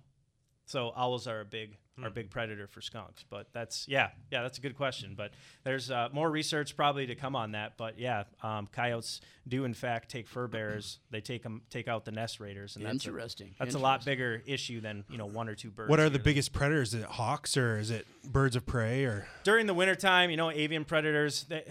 So 0.66 0.94
owls 0.96 1.28
are 1.28 1.42
a 1.42 1.46
big 1.46 1.78
are 2.04 2.08
a 2.08 2.12
big 2.12 2.30
predator 2.30 2.68
for 2.68 2.82
skunks. 2.82 3.24
But 3.30 3.48
that's 3.54 3.88
yeah 3.88 4.10
yeah 4.32 4.42
that's 4.42 4.58
a 4.58 4.62
good 4.62 4.76
question. 4.76 5.14
But 5.16 5.32
there's 5.64 5.92
uh, 5.92 6.10
more 6.12 6.30
research 6.30 6.76
probably 6.76 7.08
to 7.08 7.16
come 7.16 7.36
on 7.36 7.52
that. 7.54 7.78
But 7.78 8.00
yeah, 8.00 8.24
um, 8.44 8.68
coyotes 8.72 9.22
do 9.48 9.66
in 9.66 9.74
fact 9.74 10.10
take 10.10 10.28
fur 10.28 10.48
bearers. 10.48 11.00
They 11.12 11.20
take 11.20 11.44
them 11.44 11.62
take 11.70 11.88
out 11.90 12.06
the 12.06 12.12
nest 12.12 12.40
raiders. 12.40 12.76
And 12.78 12.86
that's 12.86 13.06
a- 13.06 13.10
Interesting, 13.10 13.54
That's 13.60 13.76
a 13.76 13.80
lot 13.80 14.06
bigger 14.06 14.42
issue 14.46 14.80
than 14.80 15.04
you 15.10 15.18
know 15.18 15.26
one 15.26 15.50
or 15.50 15.56
two 15.56 15.72
birds. 15.72 15.90
What 15.90 16.00
are 16.00 16.10
the 16.10 16.20
or 16.20 16.24
biggest 16.24 16.54
predators? 16.54 16.94
Is 16.94 17.02
it 17.02 17.08
hawks 17.08 17.58
or 17.58 17.78
is 17.78 17.92
it 17.92 18.08
birds 18.24 18.56
of 18.56 18.66
prey 18.66 19.04
or? 19.04 19.28
during 19.44 19.66
the 19.66 19.74
wintertime, 19.74 20.30
you 20.30 20.38
know, 20.38 20.50
avian 20.50 20.86
predators, 20.86 21.44
they, 21.44 21.66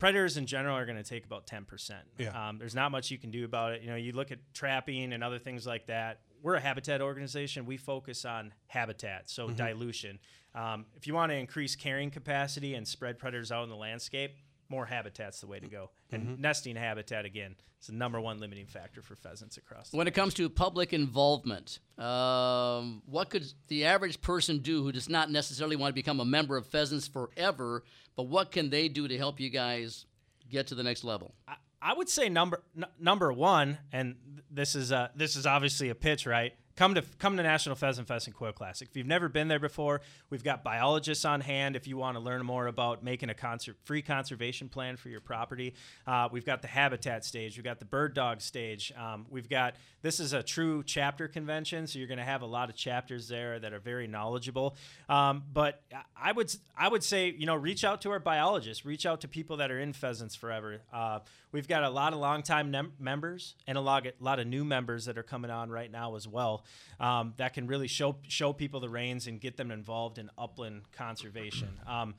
predators 0.00 0.36
in 0.36 0.46
general 0.46 0.76
are 0.76 0.86
going 0.86 0.96
to 0.96 1.04
take 1.08 1.24
about 1.24 1.46
10%. 1.46 1.90
Yeah. 2.18 2.48
Um, 2.48 2.58
there's 2.58 2.74
not 2.74 2.90
much 2.90 3.10
you 3.10 3.18
can 3.18 3.30
do 3.30 3.44
about 3.44 3.72
it. 3.74 3.82
You 3.82 3.90
know, 3.90 3.96
you 3.96 4.12
look 4.12 4.32
at 4.32 4.38
trapping 4.54 5.12
and 5.12 5.22
other 5.22 5.38
things 5.38 5.66
like 5.66 5.86
that. 5.86 6.20
We're 6.42 6.54
a 6.54 6.60
habitat 6.60 7.00
organization. 7.00 7.66
We 7.66 7.76
focus 7.76 8.24
on 8.24 8.52
habitat, 8.66 9.28
so 9.30 9.46
Mm-hmm. 9.46 9.56
dilution. 9.56 10.18
Um, 10.54 10.86
if 10.96 11.06
you 11.06 11.14
want 11.14 11.30
to 11.32 11.36
increase 11.36 11.76
carrying 11.76 12.10
capacity 12.10 12.74
and 12.74 12.86
spread 12.86 13.18
predators 13.18 13.52
out 13.52 13.62
in 13.64 13.68
the 13.70 13.76
landscape, 13.76 14.32
more 14.68 14.86
habitat's 14.86 15.40
the 15.40 15.46
way 15.46 15.60
to 15.60 15.66
go. 15.68 15.90
And 16.12 16.22
Mm-hmm. 16.22 16.40
nesting 16.40 16.76
habitat 16.76 17.24
again 17.24 17.56
is 17.80 17.86
the 17.88 17.92
number 17.94 18.20
one 18.20 18.38
limiting 18.38 18.66
factor 18.66 19.00
for 19.02 19.14
pheasants 19.16 19.56
across. 19.56 19.90
The 19.90 19.96
When 19.96 20.06
it 20.08 20.14
comes 20.14 20.34
to 20.34 20.48
public 20.48 20.92
involvement, 20.92 21.78
um, 21.98 23.02
what 23.06 23.30
could 23.30 23.44
the 23.68 23.84
average 23.84 24.20
person 24.20 24.58
do 24.58 24.82
who 24.82 24.92
does 24.92 25.08
not 25.08 25.30
necessarily 25.30 25.76
want 25.76 25.90
to 25.90 25.94
become 25.94 26.20
a 26.20 26.24
member 26.24 26.56
of 26.56 26.66
Pheasants 26.66 27.06
Forever, 27.08 27.84
but 28.16 28.24
what 28.24 28.50
can 28.52 28.70
they 28.70 28.88
do 28.88 29.08
to 29.08 29.16
help 29.16 29.40
you 29.40 29.50
guys 29.50 30.06
get 30.48 30.66
to 30.68 30.74
the 30.74 30.82
next 30.82 31.04
level? 31.04 31.34
I, 31.48 31.54
I 31.82 31.94
would 31.94 32.08
say 32.08 32.28
number 32.28 32.62
n- 32.76 32.86
number 32.98 33.32
one, 33.32 33.78
and 33.92 34.16
th- 34.34 34.44
this 34.50 34.74
is 34.74 34.92
uh, 34.92 35.08
this 35.14 35.36
is 35.36 35.46
obviously 35.46 35.88
a 35.88 35.94
pitch, 35.94 36.26
right? 36.26 36.52
Come 36.76 36.94
to 36.94 37.02
come 37.18 37.36
to 37.36 37.42
National 37.42 37.74
Pheasant 37.74 38.08
Fest 38.08 38.26
and 38.26 38.34
Quail 38.34 38.52
Classic. 38.52 38.88
If 38.88 38.96
you've 38.96 39.06
never 39.06 39.28
been 39.28 39.48
there 39.48 39.58
before, 39.58 40.00
we've 40.30 40.42
got 40.44 40.64
biologists 40.64 41.26
on 41.26 41.42
hand. 41.42 41.76
If 41.76 41.86
you 41.86 41.98
want 41.98 42.16
to 42.16 42.20
learn 42.20 42.44
more 42.46 42.68
about 42.68 43.02
making 43.04 43.28
a 43.28 43.34
conser- 43.34 43.74
free 43.84 44.00
conservation 44.00 44.68
plan 44.70 44.96
for 44.96 45.10
your 45.10 45.20
property, 45.20 45.74
uh, 46.06 46.28
we've 46.32 46.46
got 46.46 46.62
the 46.62 46.68
habitat 46.68 47.24
stage. 47.24 47.56
We've 47.56 47.64
got 47.64 47.80
the 47.80 47.84
bird 47.84 48.14
dog 48.14 48.40
stage. 48.40 48.92
Um, 48.96 49.26
we've 49.28 49.48
got 49.48 49.74
this 50.00 50.20
is 50.20 50.32
a 50.32 50.42
true 50.42 50.82
chapter 50.82 51.28
convention, 51.28 51.86
so 51.86 51.98
you're 51.98 52.08
going 52.08 52.18
to 52.18 52.24
have 52.24 52.40
a 52.40 52.46
lot 52.46 52.70
of 52.70 52.76
chapters 52.76 53.28
there 53.28 53.58
that 53.58 53.74
are 53.74 53.80
very 53.80 54.06
knowledgeable. 54.06 54.74
Um, 55.08 55.42
but 55.52 55.82
I 56.16 56.32
would 56.32 56.54
I 56.78 56.88
would 56.88 57.04
say 57.04 57.34
you 57.36 57.44
know 57.46 57.56
reach 57.56 57.84
out 57.84 58.00
to 58.02 58.10
our 58.10 58.20
biologists, 58.20 58.86
reach 58.86 59.04
out 59.04 59.20
to 59.22 59.28
people 59.28 59.58
that 59.58 59.70
are 59.70 59.80
in 59.80 59.92
pheasants 59.92 60.34
forever. 60.34 60.80
Uh, 60.90 61.18
we've 61.52 61.68
got 61.68 61.82
a 61.82 61.90
lot 61.90 62.12
of 62.12 62.18
longtime 62.18 62.70
nem- 62.70 62.92
members 62.98 63.54
and 63.66 63.76
a 63.76 63.80
lot, 63.80 64.06
a 64.06 64.12
lot 64.20 64.38
of 64.38 64.46
new 64.46 64.64
members 64.64 65.06
that 65.06 65.18
are 65.18 65.22
coming 65.22 65.50
on 65.50 65.70
right 65.70 65.90
now 65.90 66.16
as 66.16 66.26
well. 66.26 66.64
Um, 66.98 67.34
that 67.36 67.54
can 67.54 67.66
really 67.66 67.88
show 67.88 68.16
show 68.28 68.52
people 68.52 68.80
the 68.80 68.88
reins 68.88 69.26
and 69.26 69.40
get 69.40 69.56
them 69.56 69.70
involved 69.70 70.18
in 70.18 70.30
upland 70.38 70.82
conservation. 70.92 71.68
Um, 71.86 72.14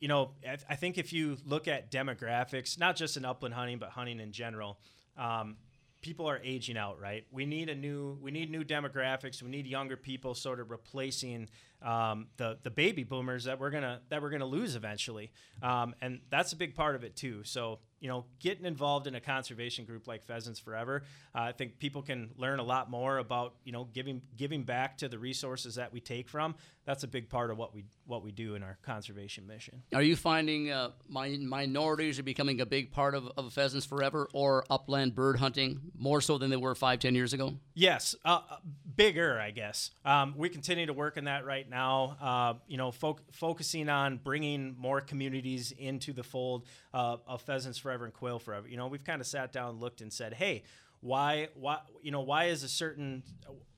you 0.00 0.08
know, 0.08 0.30
I, 0.46 0.58
I 0.70 0.76
think 0.76 0.98
if 0.98 1.12
you 1.12 1.38
look 1.44 1.68
at 1.68 1.90
demographics, 1.90 2.78
not 2.78 2.96
just 2.96 3.16
in 3.16 3.24
upland 3.24 3.54
hunting, 3.54 3.78
but 3.78 3.90
hunting 3.90 4.20
in 4.20 4.32
general, 4.32 4.78
um, 5.16 5.56
people 6.02 6.28
are 6.28 6.40
aging 6.44 6.76
out, 6.76 7.00
right? 7.00 7.24
We 7.32 7.46
need 7.46 7.68
a 7.68 7.74
new, 7.74 8.18
we 8.22 8.30
need 8.30 8.50
new 8.50 8.62
demographics. 8.62 9.42
We 9.42 9.50
need 9.50 9.66
younger 9.66 9.96
people, 9.96 10.34
sort 10.34 10.60
of 10.60 10.70
replacing 10.70 11.48
um, 11.82 12.28
the 12.36 12.58
the 12.62 12.70
baby 12.70 13.04
boomers 13.04 13.44
that 13.44 13.60
we're 13.60 13.70
gonna 13.70 14.00
that 14.08 14.22
we're 14.22 14.30
gonna 14.30 14.46
lose 14.46 14.76
eventually, 14.76 15.30
um, 15.62 15.94
and 16.00 16.20
that's 16.30 16.52
a 16.52 16.56
big 16.56 16.74
part 16.74 16.94
of 16.94 17.04
it 17.04 17.16
too. 17.16 17.42
So 17.44 17.80
you 18.00 18.08
know, 18.08 18.26
getting 18.40 18.66
involved 18.66 19.06
in 19.06 19.14
a 19.14 19.20
conservation 19.20 19.84
group 19.84 20.06
like 20.06 20.22
Pheasants 20.22 20.60
Forever, 20.60 21.02
uh, 21.34 21.40
I 21.40 21.52
think 21.52 21.78
people 21.78 22.02
can 22.02 22.30
learn 22.36 22.58
a 22.58 22.62
lot 22.62 22.90
more 22.90 23.18
about 23.18 23.54
you 23.64 23.72
know 23.72 23.88
giving 23.92 24.22
giving 24.36 24.64
back 24.64 24.98
to 24.98 25.08
the 25.08 25.18
resources 25.18 25.76
that 25.76 25.92
we 25.92 26.00
take 26.00 26.28
from. 26.28 26.54
That's 26.84 27.02
a 27.02 27.08
big 27.08 27.28
part 27.28 27.50
of 27.50 27.58
what 27.58 27.74
we 27.74 27.84
what 28.04 28.22
we 28.22 28.32
do 28.32 28.54
in 28.54 28.62
our 28.62 28.78
conservation 28.82 29.46
mission. 29.46 29.82
Are 29.94 30.02
you 30.02 30.14
finding 30.14 30.70
uh, 30.70 30.90
min- 31.08 31.48
minorities 31.48 32.18
are 32.18 32.22
becoming 32.22 32.60
a 32.60 32.66
big 32.66 32.92
part 32.92 33.14
of, 33.14 33.28
of 33.36 33.52
Pheasants 33.52 33.86
Forever 33.86 34.28
or 34.32 34.64
upland 34.70 35.14
bird 35.14 35.38
hunting 35.38 35.80
more 35.98 36.20
so 36.20 36.38
than 36.38 36.50
they 36.50 36.56
were 36.56 36.74
five, 36.74 37.00
ten 37.00 37.14
years 37.14 37.32
ago? 37.32 37.54
Yes, 37.74 38.14
uh, 38.24 38.40
uh, 38.50 38.56
bigger, 38.94 39.40
I 39.40 39.50
guess. 39.50 39.90
Um, 40.04 40.34
we 40.36 40.48
continue 40.48 40.86
to 40.86 40.92
work 40.92 41.16
on 41.16 41.24
that 41.24 41.44
right 41.44 41.68
now. 41.68 41.75
Now, 41.76 42.16
uh, 42.22 42.54
you 42.68 42.78
know, 42.78 42.90
foc- 42.90 43.18
focusing 43.32 43.90
on 43.90 44.16
bringing 44.16 44.74
more 44.78 45.02
communities 45.02 45.74
into 45.76 46.14
the 46.14 46.22
fold 46.22 46.64
uh, 46.94 47.18
of 47.26 47.42
pheasants 47.42 47.76
forever 47.76 48.06
and 48.06 48.14
quail 48.14 48.38
forever. 48.38 48.66
You 48.66 48.78
know, 48.78 48.86
we've 48.86 49.04
kind 49.04 49.20
of 49.20 49.26
sat 49.26 49.52
down, 49.52 49.78
looked, 49.78 50.00
and 50.00 50.10
said, 50.10 50.32
"Hey, 50.32 50.62
why, 51.00 51.48
why, 51.52 51.80
you 52.00 52.12
know, 52.12 52.22
why 52.22 52.44
is 52.44 52.62
a 52.62 52.68
certain 52.70 53.22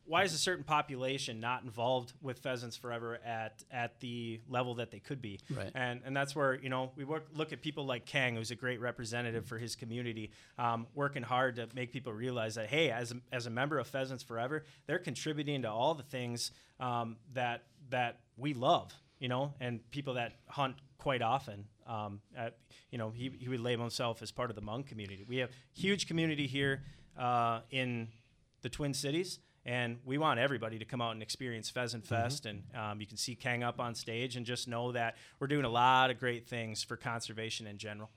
why 0.09 0.25
is 0.25 0.33
a 0.35 0.39
certain 0.39 0.65
population 0.65 1.39
not 1.39 1.63
involved 1.63 2.13
with 2.23 2.39
pheasants 2.39 2.77
forever 2.77 3.19
at 3.25 3.63
at 3.71 4.01
the 4.01 4.41
level 4.49 4.75
that 4.77 4.91
they 4.91 4.99
could 5.01 5.21
be 5.23 5.39
Right. 5.55 5.71
and 5.75 6.01
and 6.05 6.17
that's 6.17 6.35
where 6.35 6.55
you 6.55 6.69
know 6.69 6.91
we 6.97 7.05
work 7.05 7.27
look 7.35 7.53
at 7.53 7.61
people 7.63 7.85
like 7.87 8.07
kang 8.07 8.37
who's 8.37 8.51
a 8.51 8.57
great 8.57 8.81
representative 8.81 9.47
for 9.47 9.59
his 9.59 9.77
community 9.77 10.31
um, 10.59 10.87
working 10.95 11.23
hard 11.23 11.57
to 11.57 11.69
make 11.75 11.93
people 11.93 12.13
realize 12.13 12.55
that 12.57 12.69
hey 12.69 12.91
as 12.91 13.13
a, 13.13 13.17
as 13.33 13.47
a 13.47 13.51
member 13.51 13.79
of 13.79 13.87
pheasants 13.87 14.23
forever 14.23 14.65
they're 14.87 14.99
contributing 14.99 15.63
to 15.63 15.71
all 15.71 15.95
the 15.95 16.03
things 16.03 16.51
um, 16.81 17.17
that 17.35 17.63
that 17.91 18.21
we 18.37 18.55
love 18.55 18.93
you 19.19 19.29
know 19.29 19.53
and 19.61 19.89
people 19.91 20.15
that 20.15 20.33
hunt 20.47 20.77
quite 20.99 21.23
often 21.23 21.65
um, 21.87 22.21
at, 22.37 22.57
you 22.91 22.99
know 22.99 23.11
he, 23.11 23.31
he 23.39 23.49
would 23.49 23.61
label 23.61 23.83
himself 23.83 24.21
as 24.23 24.31
part 24.31 24.51
of 24.51 24.57
the 24.57 24.63
Hmong 24.63 24.87
community 24.87 25.25
we 25.29 25.37
have 25.39 25.51
huge 25.75 26.07
community 26.07 26.47
here 26.47 26.83
uh, 27.19 27.61
in 27.71 28.09
the 28.63 28.69
Twin 28.69 28.93
Cities, 28.95 29.39
and 29.69 29.99
we 30.07 30.17
want 30.17 30.41
everybody 30.41 30.79
to 30.79 30.87
come 30.87 31.03
out 31.03 31.13
and 31.13 31.23
experience 31.23 31.69
Pheasant 31.69 32.07
Fest. 32.07 32.47
And 32.47 32.63
um, 32.75 33.03
you 33.03 33.07
can 33.07 33.19
see 33.19 33.35
Kang 33.35 33.63
up 33.63 33.79
on 33.79 33.95
stage, 33.95 34.35
and 34.35 34.47
just 34.47 34.67
know 34.67 34.93
that 34.93 35.17
we're 35.39 35.47
doing 35.47 35.67
a 35.67 35.69
lot 35.69 36.11
of 36.11 36.19
great 36.19 36.49
things 36.49 36.83
for 36.83 36.97
conservation 36.97 37.67
in 37.67 37.77
general. 37.77 38.09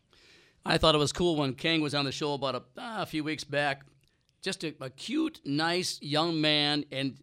I 0.65 0.77
thought 0.77 0.95
it 0.95 0.99
was 0.99 1.11
cool 1.11 1.35
when 1.35 1.53
Kang 1.53 1.81
was 1.81 1.93
on 1.93 2.05
the 2.05 2.11
show 2.11 2.33
about 2.35 2.55
a, 2.55 2.63
ah, 2.77 3.01
a 3.01 3.05
few 3.05 3.25
weeks 3.25 3.43
back. 3.43 3.83
Just 4.41 4.63
a, 4.63 4.73
a 4.79 4.89
cute, 4.89 5.41
nice 5.43 5.99
young 6.01 6.39
man 6.39 6.85
and 6.89 7.17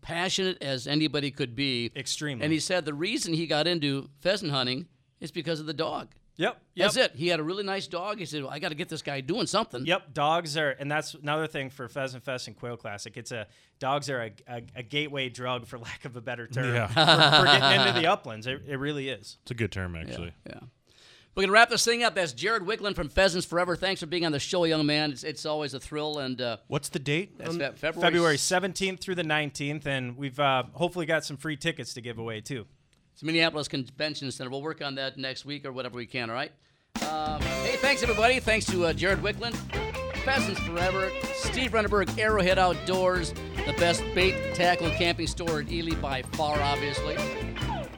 passionate 0.00 0.62
as 0.62 0.86
anybody 0.86 1.30
could 1.30 1.54
be. 1.54 1.92
Extremely. 1.94 2.42
And 2.42 2.52
he 2.52 2.60
said 2.60 2.86
the 2.86 2.94
reason 2.94 3.34
he 3.34 3.46
got 3.46 3.66
into 3.66 4.08
pheasant 4.20 4.50
hunting 4.50 4.86
is 5.20 5.30
because 5.30 5.60
of 5.60 5.66
the 5.66 5.74
dog. 5.74 6.08
Yep. 6.36 6.60
That's 6.76 6.96
it. 6.96 7.12
He 7.14 7.28
had 7.28 7.38
a 7.38 7.42
really 7.44 7.62
nice 7.62 7.86
dog. 7.86 8.18
He 8.18 8.26
said, 8.26 8.42
well, 8.42 8.50
I 8.52 8.58
got 8.58 8.70
to 8.70 8.74
get 8.74 8.88
this 8.88 9.02
guy 9.02 9.20
doing 9.20 9.46
something. 9.46 9.86
Yep, 9.86 10.14
dogs 10.14 10.56
are, 10.56 10.70
and 10.70 10.90
that's 10.90 11.14
another 11.14 11.46
thing 11.46 11.70
for 11.70 11.88
Pheasant 11.88 12.24
Fest 12.24 12.48
and 12.48 12.56
Quail 12.56 12.76
Classic. 12.76 13.16
It's 13.16 13.30
a 13.30 13.46
dogs 13.78 14.10
are 14.10 14.20
a, 14.22 14.32
a, 14.48 14.62
a 14.76 14.82
gateway 14.82 15.28
drug, 15.28 15.66
for 15.66 15.78
lack 15.90 16.04
of 16.04 16.16
a 16.16 16.20
better 16.20 16.46
term, 16.48 16.74
Yeah. 16.74 16.86
for, 16.88 16.94
for 17.40 17.44
getting 17.46 17.86
into 17.86 18.00
the 18.00 18.06
uplands. 18.08 18.46
It, 18.48 18.62
it 18.66 18.76
really 18.76 19.08
is. 19.08 19.38
It's 19.42 19.50
a 19.52 19.54
good 19.54 19.70
term, 19.70 19.94
actually. 19.94 20.32
Yeah. 20.46 20.58
We're 21.36 21.40
going 21.42 21.48
to 21.48 21.54
wrap 21.54 21.68
this 21.70 21.84
thing 21.84 22.04
up. 22.04 22.14
That's 22.14 22.32
Jared 22.32 22.62
Wiklund 22.62 22.94
from 22.94 23.08
Pheasants 23.08 23.44
Forever. 23.44 23.74
Thanks 23.74 24.00
for 24.00 24.06
being 24.06 24.24
on 24.24 24.30
the 24.30 24.38
show, 24.38 24.62
young 24.64 24.86
man. 24.86 25.10
It's, 25.10 25.24
it's 25.24 25.44
always 25.44 25.74
a 25.74 25.80
thrill. 25.80 26.18
And 26.20 26.40
uh, 26.40 26.58
What's 26.68 26.88
the 26.90 27.00
date? 27.00 27.36
that's 27.38 27.56
February. 27.56 28.00
February 28.00 28.36
17th 28.36 29.00
through 29.00 29.16
the 29.16 29.24
19th, 29.24 29.84
and 29.84 30.16
we've 30.16 30.38
uh, 30.38 30.62
hopefully 30.74 31.06
got 31.06 31.24
some 31.24 31.36
free 31.36 31.56
tickets 31.56 31.92
to 31.94 32.00
give 32.00 32.18
away 32.18 32.40
too. 32.40 32.66
It's 33.14 33.22
Minneapolis 33.22 33.68
Convention 33.68 34.32
Center. 34.32 34.50
We'll 34.50 34.60
work 34.60 34.82
on 34.82 34.96
that 34.96 35.16
next 35.16 35.44
week 35.44 35.64
or 35.64 35.70
whatever 35.70 35.94
we 35.94 36.04
can, 36.04 36.30
all 36.30 36.34
right? 36.34 36.50
Um, 37.08 37.40
hey, 37.40 37.76
thanks, 37.76 38.02
everybody. 38.02 38.40
Thanks 38.40 38.66
to 38.66 38.86
uh, 38.86 38.92
Jared 38.92 39.20
Wiklund, 39.20 39.54
Pheasants 40.24 40.58
Forever, 40.62 41.12
Steve 41.32 41.70
Renneberg, 41.70 42.18
Arrowhead 42.18 42.58
Outdoors, 42.58 43.32
the 43.66 43.72
best 43.78 44.02
bait, 44.16 44.56
tackle, 44.56 44.90
camping 44.90 45.28
store 45.28 45.60
in 45.60 45.72
Ely 45.72 45.94
by 45.94 46.22
far, 46.32 46.60
obviously. 46.60 47.14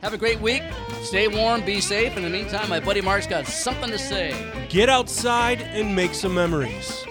Have 0.03 0.12
a 0.12 0.19
great 0.19 0.39
week. 0.43 0.62
Stay 1.01 1.29
warm, 1.29 1.64
be 1.64 1.81
safe. 1.81 2.14
In 2.19 2.23
the 2.23 2.29
meantime, 2.29 2.69
my 2.69 2.79
buddy 2.79 3.01
Mark's 3.01 3.27
got 3.27 3.47
something 3.47 3.89
to 3.89 3.99
say. 3.99 4.35
Get 4.69 4.91
outside 4.91 5.62
and 5.62 5.97
make 5.97 6.12
some 6.12 6.35
memories. 6.35 7.07